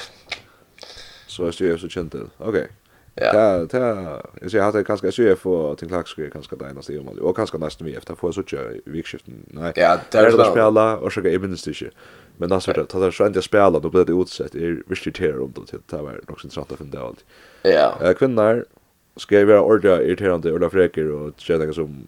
Så 1.27 1.43
är 1.45 1.69
det 1.69 1.79
så 1.79 1.89
känt. 1.89 2.15
Okej. 2.39 2.69
Ja. 3.15 3.33
Ta 3.33 3.67
ta 3.67 4.23
jag 4.41 4.51
ser 4.51 4.61
hade 4.61 4.85
kanske 4.85 5.13
sjö 5.13 5.37
för 5.37 5.75
till 5.75 5.89
klackskri 5.89 6.31
kanske 6.31 6.57
där 6.57 6.73
nästa 6.73 6.93
jul 6.93 7.19
och 7.21 7.37
kanske 7.37 7.59
nästa 7.59 7.85
vi 7.85 7.95
efter 7.95 8.15
för 8.15 8.33
så 8.33 8.43
tjö 8.43 8.73
vikskiften. 8.85 9.35
Nej. 9.47 9.73
Ja, 9.77 9.99
det 10.11 10.19
är 10.19 10.37
det 10.37 10.45
spela 10.45 10.97
och 10.97 11.13
så 11.13 11.21
går 11.21 11.31
även 11.31 11.51
det 11.51 11.57
stycke. 11.57 11.91
Men 12.37 12.53
alltså 12.53 12.73
det 12.73 12.85
tar 12.85 13.11
så 13.11 13.27
inte 13.27 13.43
spela 13.43 13.79
då 13.79 13.91
blir 13.91 14.05
det 14.05 14.13
utsett. 14.13 14.55
Är 14.55 14.83
visst 14.87 15.05
det 15.05 15.19
här 15.19 15.41
om 15.41 15.53
det 15.71 15.79
tar 15.87 16.03
var 16.03 16.21
nog 16.29 16.41
sen 16.41 16.51
satt 16.51 16.73
att 16.73 16.79
funda 16.79 17.01
allt. 17.01 17.25
Ja. 17.63 17.99
Eh 18.03 18.13
kvinnor 18.13 18.65
ska 19.17 19.39
ju 19.39 19.45
vara 19.45 19.63
ordra 19.63 20.03
irriterande 20.03 20.53
och 20.53 20.73
freker 20.73 21.11
och 21.11 21.33
tjänar 21.37 21.73
som 21.73 22.05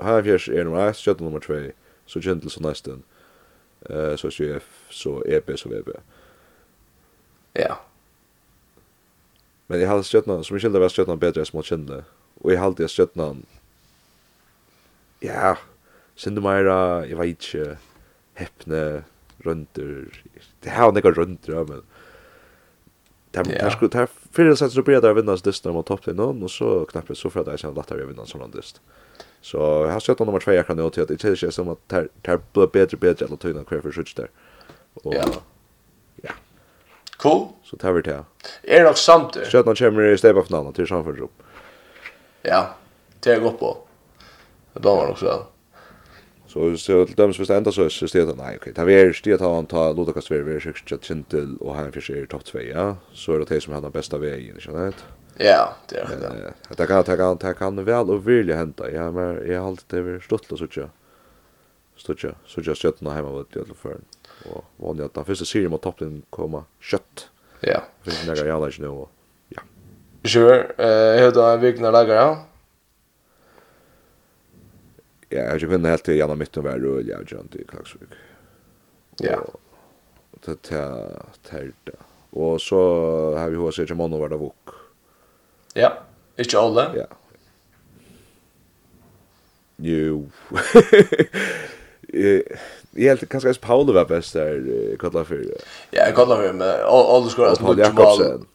Havjers 0.00 0.48
er 0.48 0.64
nummer 0.64 0.88
1, 0.88 0.96
Stjøtten 0.96 1.24
nummer 1.24 1.40
2, 1.40 1.60
så 2.06 2.20
Kjendel 2.20 2.50
så 2.50 2.62
nesten, 2.64 3.02
uh, 3.90 4.16
så 4.16 4.30
SJF, 4.30 4.66
så 4.90 5.22
EB, 5.26 5.50
så 5.58 5.68
VB. 5.68 5.94
Ja. 7.58 7.74
Men 9.68 9.80
jeg 9.80 9.88
halde 9.90 10.06
Stjøtten, 10.06 10.44
som 10.44 10.56
jeg 10.56 10.64
skilder 10.64 10.82
var 10.82 10.92
Stjøtten 10.92 11.20
bedre 11.20 11.46
som 11.46 11.58
mot 11.58 11.66
Kjendel, 11.66 12.04
og 12.40 12.52
jeg 12.52 12.62
halde 12.62 12.88
Stjøtten, 12.88 13.44
ja, 15.22 15.54
Sinde 16.16 16.40
Meira, 16.44 17.06
jeg 17.08 17.18
vet 17.18 17.48
ikke, 17.48 17.78
Heppne, 18.40 19.04
Rønder, 19.46 20.20
det 20.62 20.72
her 20.72 20.88
var 20.88 20.92
nekka 20.96 21.12
Rønder, 21.16 21.54
ja, 21.56 21.64
men 21.64 21.82
ja. 23.34 23.42
yeah. 23.46 23.72
skulle 23.72 23.90
ta 23.90 24.06
fyrir 24.06 24.54
sätt 24.54 24.72
så 24.72 24.82
började 24.82 25.06
jag 25.06 25.14
vinna 25.14 25.36
dist 25.36 25.64
när 25.64 25.72
man 25.72 25.84
toppade 25.84 26.16
någon 26.16 26.42
och 26.42 26.50
så 26.50 26.84
knappt 26.84 27.18
så 27.18 27.30
för 27.30 27.40
att 27.40 27.46
jag 27.46 27.58
kände 27.58 27.80
att 27.80 27.90
jag 27.90 28.06
vinna 28.06 28.26
sån 28.26 28.50
dist. 28.50 28.80
Så 29.42 29.84
jeg 29.84 29.92
har 29.92 30.00
sett 30.00 30.18
nummer 30.18 30.40
2 30.40 30.52
jag 30.52 30.66
kan 30.66 30.76
nå 30.76 30.90
til 30.90 31.00
at 31.00 31.08
det 31.08 31.36
känns 31.36 31.54
som 31.54 31.68
att 31.68 31.88
tar 31.88 32.08
tar 32.22 32.40
blir 32.52 32.66
bättre 32.66 32.96
bättre 32.96 33.24
att 33.24 33.40
tyna 33.40 33.62
hver 33.62 33.80
for 33.80 33.92
skjuts 33.92 34.14
der. 34.14 34.28
Og, 35.04 35.14
ja. 35.14 35.24
Ja. 36.22 36.32
Cool. 37.16 37.48
Så 37.64 37.76
tar 37.76 37.92
vi 37.92 38.02
det. 38.02 38.24
Är 38.62 38.84
det 38.84 38.96
sant? 38.96 39.36
Sköt 39.36 39.66
någon 39.66 39.76
kommer 39.76 40.12
i 40.12 40.18
stedet 40.18 40.48
på 40.48 40.56
någon 40.56 40.72
till 40.72 40.86
samför 40.86 41.20
upp. 41.22 41.42
Ja. 42.42 42.74
Det 43.20 43.40
går 43.40 43.52
på. 43.52 43.78
Det 44.72 44.80
damer 44.80 45.10
också. 45.10 45.46
Så 46.46 46.76
så 46.76 47.06
till 47.06 47.16
dem 47.16 47.32
som 47.32 47.44
ständer 47.44 47.70
så 47.70 47.90
så 47.90 48.06
det 48.06 48.36
nej 48.36 48.56
okej. 48.60 48.74
Tar 48.74 48.84
vi 48.84 48.94
är 48.94 49.20
det 49.24 49.40
han 49.40 49.66
tar 49.66 49.94
Ludokas 49.94 50.30
Verver 50.30 50.60
6 50.60 50.82
till 51.28 51.56
och 51.60 51.74
han 51.74 51.92
försöker 51.92 52.26
topp 52.26 52.44
2 52.44 52.60
ja. 52.60 52.96
Så 53.12 53.32
är 53.32 53.38
det 53.38 53.44
det 53.44 53.60
som 53.60 53.72
han 53.72 53.84
har 53.84 53.90
bästa 53.90 54.18
vägen, 54.18 54.60
känner 54.60 54.86
du? 54.86 54.92
Ja, 55.42 55.74
det 55.88 55.96
är 55.96 56.06
det. 56.08 56.54
Det 56.76 56.86
kan 56.86 57.04
ta 57.04 57.16
kan 57.16 57.38
ta 57.38 57.52
kan 57.52 57.84
väl 57.84 58.10
och 58.10 58.28
vilja 58.28 58.56
hämta. 58.56 58.90
Ja, 58.90 59.10
men 59.10 59.50
jag 59.50 59.60
har 59.60 59.68
alltid 59.68 59.98
det 59.98 60.02
vi 60.02 60.20
stått 60.20 60.52
och 60.52 60.58
sådär. 60.58 60.90
Stutja, 61.96 62.34
så 62.46 62.60
just 62.60 62.84
jag 62.84 62.94
när 62.98 63.10
hemma 63.10 63.38
vet 63.38 63.46
jag 63.52 63.64
alla 63.64 63.74
för. 63.74 63.98
Och 64.52 64.64
vad 64.76 64.96
ni 64.96 65.02
att 65.02 65.14
den 65.14 65.24
första 65.24 65.44
serien 65.44 65.70
mot 65.70 65.82
toppen 65.82 66.22
komma 66.30 66.64
kött. 66.80 67.30
Ja. 67.60 67.82
Finns 68.02 68.26
några 68.26 68.46
jag 68.46 68.64
läs 68.64 68.78
nu. 68.78 69.06
Ja. 69.48 69.62
Sure. 70.24 70.60
Eh 70.76 71.22
hur 71.22 71.32
har 71.42 71.54
en 71.54 71.60
vecka 71.60 71.80
när 71.80 71.92
Ja, 71.92 72.14
jag? 72.14 72.36
Ja, 75.28 75.40
jag 75.40 75.60
kunde 75.60 75.88
helt 75.88 76.04
till 76.04 76.16
genom 76.16 76.38
mitten 76.38 76.62
var 76.62 76.84
och 76.84 77.02
jag 77.02 77.32
gjorde 77.32 77.58
i 77.58 77.64
Klaxvik. 77.64 78.10
Ja. 79.18 79.46
Det 80.30 80.54
tar 80.54 80.54
tar 81.50 81.72
det. 81.84 81.92
Och 82.30 82.60
så 82.60 82.76
har 83.36 83.50
vi 83.50 83.56
hos 83.56 83.76
ser 83.76 83.86
jag 83.86 83.94
månader 83.94 84.20
var 84.20 84.28
det 84.28 84.36
vok. 84.36 84.68
Ja, 85.76 85.88
ikke 86.38 86.58
alle. 86.58 86.80
Ja. 86.94 87.04
Jo. 89.78 90.28
Jeg 92.96 93.08
helt 93.08 93.28
kanskje 93.30 93.50
at 93.50 93.60
Paolo 93.62 93.92
var 93.92 94.04
best 94.04 94.34
der 94.34 94.96
kallar 95.00 95.24
for. 95.24 95.34
Ja, 95.92 96.06
jeg 96.06 96.14
kallar 96.14 96.36
for 96.36 96.52
med 96.52 96.70
alle 96.86 97.30
skorar 97.30 97.54
som 97.54 97.66
Paul 97.66 97.78
Jakobsen. 97.78 98.46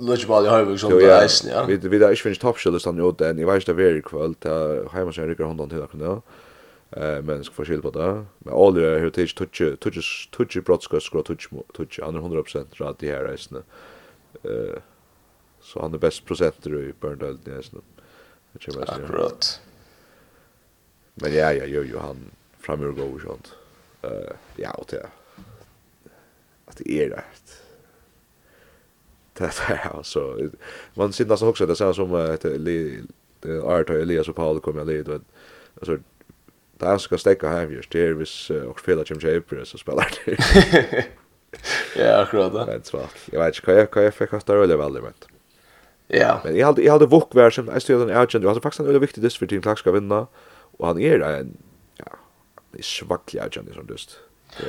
Lutch 0.00 0.26
ball 0.26 0.46
i 0.46 0.64
vi 0.64 0.78
som 0.78 0.90
där 0.90 1.24
isen, 1.24 1.50
ja. 1.50 1.64
Vi 1.66 1.76
vi 1.76 1.98
där 1.98 2.14
finns 2.14 2.38
top 2.38 2.58
shot 2.58 2.72
listan 2.72 2.96
ju 2.96 3.12
den. 3.12 3.38
Jag 3.38 3.52
vet 3.52 3.66
det 3.66 3.72
very 3.72 4.02
kväll 4.02 4.34
ta 4.34 4.88
hemma 4.92 5.12
så 5.12 5.22
rycker 5.22 5.44
hundan 5.44 5.68
till 5.68 5.86
kunna. 5.90 6.22
Eh 6.96 7.22
men 7.22 7.44
ska 7.44 7.54
få 7.54 7.64
skill 7.64 7.82
på 7.82 7.90
det. 7.90 8.24
Men 8.38 8.54
all 8.54 8.74
det 8.74 9.00
hur 9.00 9.10
touch 9.10 9.34
touch 9.34 9.78
touch 9.80 10.28
touch 10.30 10.64
brotskor 10.64 11.22
touch 11.22 11.48
touch 11.74 12.00
100% 12.00 12.66
rad 12.76 12.96
det 12.98 13.10
här 13.10 13.34
isen. 13.34 13.62
Eh 14.44 14.78
Så 15.62 15.80
han 15.80 15.94
är 15.94 15.98
bäst 15.98 16.24
procenter 16.24 16.78
i 16.78 16.92
Burndale 17.00 17.38
nästan. 17.44 17.82
Akkurat. 18.86 19.60
Men 21.14 21.34
ja, 21.34 21.52
ja, 21.52 21.64
jo, 21.64 21.82
jo, 21.82 21.98
han 21.98 22.30
framur 22.60 22.92
går 22.92 23.20
sånt. 23.20 23.54
Uh, 24.04 24.32
ja, 24.56 24.70
och 24.70 24.86
det 24.90 25.06
att 26.72 26.76
det 26.76 26.90
är 26.90 27.10
rätt. 27.10 27.62
Det 29.32 29.44
är 29.44 29.96
alltså 29.96 30.50
man 30.94 31.12
syns 31.12 31.28
nästan 31.28 31.48
också 31.48 31.66
det 31.66 31.76
ser 31.76 31.92
som 31.92 32.14
att 32.14 32.44
Art 33.64 33.90
och 33.90 33.96
Elias 33.96 34.28
och 34.28 34.36
Paul 34.36 34.60
kommer 34.60 34.84
lid 34.84 35.08
och 35.08 35.20
alltså 35.74 35.98
det 36.78 36.86
här 36.86 36.98
ska 36.98 37.18
stäcka 37.18 37.48
hem 37.48 37.72
just 37.72 37.90
det 37.90 38.06
är 38.06 38.12
vis 38.12 38.50
och 38.50 38.80
spela 38.80 39.04
Jim 39.06 39.18
Japer 39.22 39.64
så 39.64 39.78
spelar 39.78 40.18
det. 40.24 41.06
Ja, 41.96 42.22
akkurat. 42.22 42.66
Det 42.66 42.72
är 42.72 42.80
svårt. 42.82 43.16
Jag 43.32 43.44
vet 43.44 43.56
inte 43.56 43.70
vad 43.70 43.80
jag 43.80 43.90
kan 43.90 44.02
jag 44.02 44.14
fick 44.14 44.32
att 44.32 44.46
det 44.46 44.52
är 44.52 44.56
väldigt 44.56 45.02
väldigt. 45.04 45.31
Ja. 46.08 46.40
Men 46.44 46.56
jag 46.56 46.66
hade 46.66 46.82
jag 46.82 46.92
hade 46.92 47.06
våk 47.06 47.34
vär 47.34 47.50
som 47.50 47.68
jag 47.68 47.82
stod 47.82 48.10
en 48.10 48.16
agent. 48.16 48.46
Alltså 48.46 48.60
faktiskt 48.60 48.80
en 48.80 48.86
väldigt 48.86 49.02
viktig 49.02 49.22
diss 49.22 49.38
för 49.38 49.46
din 49.46 49.62
klack 49.62 49.78
ska 49.78 49.92
vinna 49.92 50.26
och 50.78 50.86
han 50.86 51.00
är 51.00 51.20
en 51.20 51.56
ja, 51.96 52.06
en 52.72 52.82
svag 52.82 53.20
agent 53.40 53.74
som 53.74 53.86
just. 53.88 54.18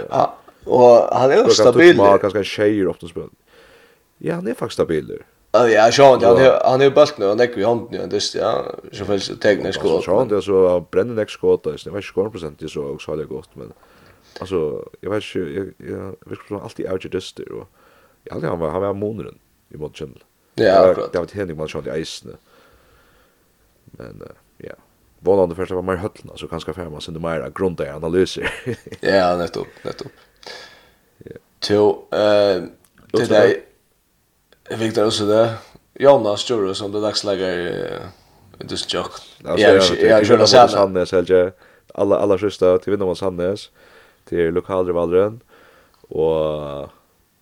Ja. 0.10 0.36
Och 0.66 1.18
han 1.18 1.32
är 1.32 1.50
stabil. 1.50 2.00
Han 2.00 2.20
ganska 2.20 2.44
tjejer 2.44 2.88
ofta 2.88 3.08
spel. 3.08 3.30
Ja, 4.18 4.36
han 4.36 4.48
är 4.48 4.54
faktiskt 4.54 4.74
stabil. 4.74 5.20
Ja, 5.52 5.70
ja, 5.70 5.92
Sean, 5.92 6.24
han 6.24 6.38
är 6.38 6.62
han 6.66 6.82
är 6.82 6.90
bult 6.90 7.18
nu, 7.18 7.26
han 7.26 7.40
är 7.40 7.58
ju 7.58 7.66
hand 7.66 7.88
nu, 7.92 8.08
det 8.08 8.36
ja, 8.36 8.66
så 8.92 9.06
väl 9.06 9.22
så 9.22 9.36
tekniskt 9.36 9.82
gott. 9.82 10.04
Sean, 10.04 10.28
det 10.28 10.42
så 10.42 10.86
bränner 10.92 11.14
nästa 11.14 11.32
skott, 11.32 11.64
det 11.64 11.70
är 11.70 11.96
ju 11.96 12.02
skor 12.02 12.30
procent 12.30 12.60
det 12.60 12.70
så 12.70 12.90
också 12.90 13.12
har 13.12 13.18
det 13.18 13.26
gått 13.26 13.50
men 13.54 13.74
alltså 14.40 14.86
jag 15.02 15.10
vet 15.10 15.36
inte 15.36 15.40
jag 15.40 15.74
jag 15.78 16.30
vet 16.30 16.40
inte 16.50 16.64
alltid 16.64 16.92
outer 16.92 17.10
dyster 17.10 17.52
och 17.52 17.68
ja, 18.24 18.34
han 18.42 18.60
var 18.60 18.70
han 18.70 18.82
var 18.82 18.94
månaden 18.94 19.40
i 19.70 19.78
motchen. 19.78 20.18
Ja, 20.56 20.90
akkurat. 20.90 21.12
Det 21.12 21.18
var 21.18 21.26
ett 21.26 21.48
man 21.48 21.58
Malchon 21.58 21.88
i 21.88 21.90
Eisne. 21.90 22.32
Men, 23.86 24.22
uh, 24.22 24.28
ja. 24.58 24.74
Vånande 25.20 25.56
första 25.56 25.76
var 25.76 25.82
mer 25.82 25.96
höllna, 25.96 26.38
så 26.38 26.48
kanske 26.48 26.74
färma 26.74 27.02
sig 27.02 27.14
mer 27.14 27.40
av 27.40 27.54
grundiga 27.54 27.96
analyser. 27.96 28.54
ja, 29.00 29.38
nettopp, 29.38 29.68
nettopp. 29.82 30.12
Ja. 31.18 31.32
Till, 31.60 31.76
eh, 32.20 32.64
till 33.20 33.28
dig, 33.28 33.64
Viktor 34.70 35.06
också 35.06 35.26
det, 35.26 35.54
Jonas 35.94 36.50
Jure 36.50 36.76
som 36.76 36.92
det 36.92 37.02
dagslägger 37.02 37.58
i 37.58 38.00
Ja, 39.44 39.58
Jag 39.58 40.26
kör 40.26 40.38
det 40.38 40.48
sen. 40.48 40.70
Sandnes, 40.70 41.12
Helge, 41.12 41.52
alla, 41.94 42.18
alla 42.18 42.38
sista 42.38 42.78
till 42.78 42.92
Vinnamål 42.92 43.16
Sandnes, 43.16 43.70
till 44.26 44.54
lokalrivallren, 44.54 45.40
och 46.10 46.90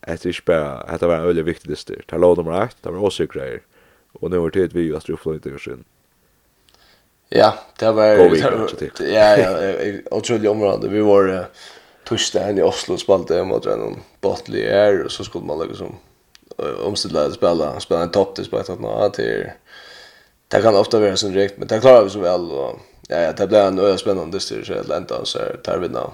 det 0.05 0.25
är 0.25 0.31
spär. 0.31 0.97
det 0.99 1.07
var 1.07 1.15
en 1.15 1.27
väldigt 1.27 1.45
viktig 1.45 1.69
listor. 1.69 1.95
Det 1.95 2.11
här 2.11 2.19
låg 2.19 2.37
nummer 2.37 2.69
det 2.81 2.91
var 2.91 3.05
också 3.05 3.25
grejer. 3.25 3.61
Och 4.11 4.31
nu 4.31 4.37
har 4.37 4.49
tid 4.49 4.73
vi 4.73 4.95
att 4.95 5.09
uppflå 5.09 5.33
inte 5.33 5.53
oss 5.53 5.67
in. 5.67 5.83
Ja, 7.29 7.53
det 7.79 7.91
var... 7.91 8.17
Gå 8.17 8.29
vik, 8.29 8.91
Ja, 8.99 9.37
ja, 9.37 9.73
otroligt 10.11 10.49
område. 10.49 10.87
Vi 10.87 11.01
var 11.01 11.45
torsdagen 12.03 12.57
i 12.57 12.61
Oslo 12.61 12.97
spalte 12.97 13.43
mot 13.43 13.65
en 13.65 13.95
bottle 14.21 14.57
air 14.57 15.05
och 15.05 15.11
så 15.11 15.23
skulle 15.23 15.45
man 15.45 15.67
liksom 15.67 15.95
omställa 16.83 17.25
att 17.25 17.33
spela, 17.33 17.79
spela 17.79 18.01
en 18.01 18.11
topp 18.11 18.35
till 18.35 18.45
spelet 18.45 18.69
att 18.69 19.13
till 19.13 19.49
det 20.47 20.61
kan 20.61 20.75
ofta 20.75 20.99
vara 20.99 21.15
sin 21.15 21.31
direkt, 21.31 21.57
men 21.57 21.67
det 21.67 21.79
klarar 21.79 22.03
vi 22.03 22.09
så 22.09 22.19
väl 22.19 22.51
och 22.51 22.79
ja, 23.07 23.19
ja 23.19 23.31
det 23.31 23.47
blir 23.47 23.59
en 23.59 23.79
öra 23.79 23.97
spännande 23.97 24.39
styr 24.39 24.63
så 24.63 24.73
jag 24.73 24.87
läntar 24.87 25.21
så 25.23 25.39
tar 25.63 25.77
vi 25.77 25.89
nå. 25.89 26.13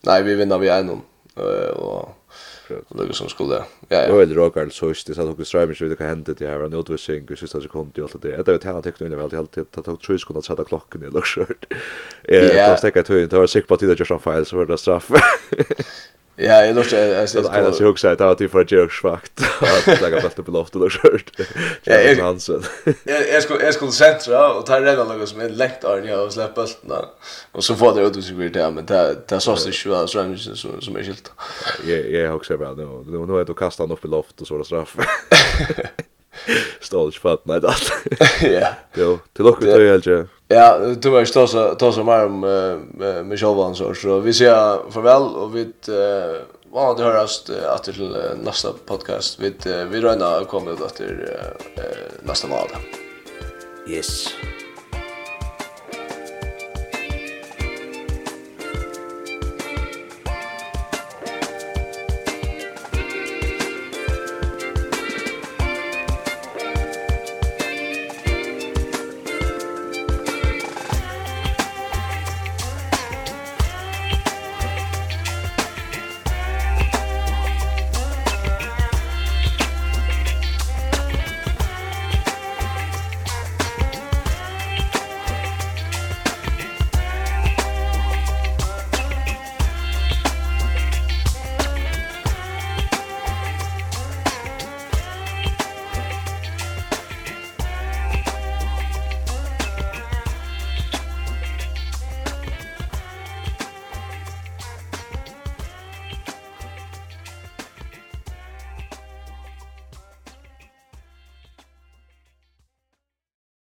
Nej, 0.00 0.22
vi 0.22 0.34
vinner 0.34 0.58
vi 0.58 0.68
en 0.68 0.90
och 1.76 2.08
Något 2.88 3.16
som 3.16 3.28
skulle, 3.28 3.54
ja, 3.54 3.64
ja. 3.88 3.98
Öl 3.98 4.34
råkar 4.34 4.68
så 4.68 4.88
just 4.88 5.06
det 5.06 5.14
så 5.14 5.30
att 5.30 5.46
ström 5.46 5.70
inte 5.70 5.84
vet 5.84 6.00
vad 6.00 6.08
hända 6.08 6.34
det 6.34 6.46
här 6.46 6.60
en 6.60 6.72
utvisning 6.72 7.28
i 7.30 7.36
sista 7.36 7.60
kom 7.60 7.90
och 8.04 8.10
allt 8.14 8.22
det. 8.22 8.42
Det 8.42 8.52
är 8.52 8.56
ett 8.56 8.66
annat 8.66 8.84
tekniskt 8.84 9.14
väl 9.16 9.30
helt 9.30 9.52
det 9.52 9.82
tog 9.82 10.02
tre 10.02 10.18
sekunder 10.18 10.38
att 10.38 10.44
sätta 10.44 10.64
klockan 10.64 11.02
i 11.02 11.10
luxurt. 11.10 11.72
Eh, 12.22 12.70
då 12.70 12.76
stäcker 12.76 12.98
jag 12.98 13.06
tror 13.06 13.18
det 13.18 13.38
var 13.38 13.46
säkert 13.46 13.68
på 13.68 13.74
att 13.74 13.80
just 13.80 13.86
görs 13.86 14.10
en 14.10 14.44
så 14.44 14.56
var 14.56 14.66
det 14.66 14.78
straff. 14.78 15.10
Ja, 16.36 16.64
jag 16.64 16.76
låter 16.76 16.98
jag 16.98 17.28
jag 17.34 17.54
jag 17.54 17.64
jag 17.64 17.86
hugsa 17.86 18.10
att 18.10 18.20
att 18.20 18.40
vi 18.40 18.48
får 18.48 18.72
göra 18.72 18.88
svagt. 18.88 19.40
Att 19.86 20.00
lägga 20.00 20.20
bort 20.20 20.38
upp 20.38 20.48
loftet 20.48 20.82
och 20.82 20.90
kört. 20.90 21.40
Ja, 21.84 21.94
jag 21.94 22.16
jag 23.32 23.42
skulle 23.42 23.64
jag 23.64 23.74
skulle 23.74 23.92
centra 23.92 24.52
och 24.52 24.66
ta 24.66 24.80
reda 24.80 25.04
något 25.04 25.28
som 25.28 25.40
är 25.40 25.48
läckt 25.48 25.82
där 25.82 26.02
nere 26.02 26.16
och 26.16 26.32
släppa 26.32 26.62
bulten 26.62 26.88
där. 26.88 27.04
Och 27.52 27.64
så 27.64 27.74
får 27.74 27.94
det 27.94 28.02
ut 28.02 28.24
sig 28.24 28.34
vidare 28.34 28.70
men 28.70 28.86
det 28.86 29.16
det 29.28 29.40
sås 29.40 29.62
så 29.62 29.70
ju 30.30 30.38
så 30.38 30.56
som 30.56 30.80
som 30.80 30.96
är 30.96 31.02
skilt. 31.02 31.32
Jag 31.86 32.10
jag 32.10 32.36
också 32.36 32.56
väl 32.56 32.76
nu. 32.76 33.04
Nu 33.06 33.26
nu 33.26 33.40
är 33.40 33.44
det 33.44 33.54
kastan 33.54 33.90
upp 33.90 34.04
i 34.04 34.08
loft 34.08 34.40
och 34.40 34.46
så 34.46 34.56
där 34.56 34.64
straff. 34.64 34.96
Stål 36.84 37.12
ikke 37.12 37.24
fatt, 37.24 37.44
nei, 37.50 37.60
det 37.64 37.74
Ja. 38.58 38.74
Jo, 38.98 39.18
til 39.34 39.48
dere 39.50 39.76
tøy 39.76 39.86
helt 39.88 40.08
ikke. 40.08 40.24
Ja, 40.52 40.66
du 40.76 41.08
må 41.10 41.22
ikke 41.24 41.46
ta 41.80 41.92
så 41.92 42.04
mer 42.06 42.28
om 42.28 42.42
med 42.44 43.46
Vans 43.58 43.80
så 43.80 44.18
vi 44.22 44.34
sier 44.36 44.84
farvel, 44.92 45.30
og 45.44 45.54
vi 45.56 45.68
eh 45.88 46.42
vad 46.74 46.96
det 46.96 47.02
hørast 47.04 47.50
att 47.50 47.84
till 47.84 48.16
nästa 48.42 48.72
podcast. 48.86 49.40
Vi 49.40 50.00
røyna 50.00 50.44
kommer 50.44 50.72
ut 50.72 50.94
till 50.94 51.28
nästa 52.22 52.48
måned. 52.48 52.76
Yes. 53.88 54.28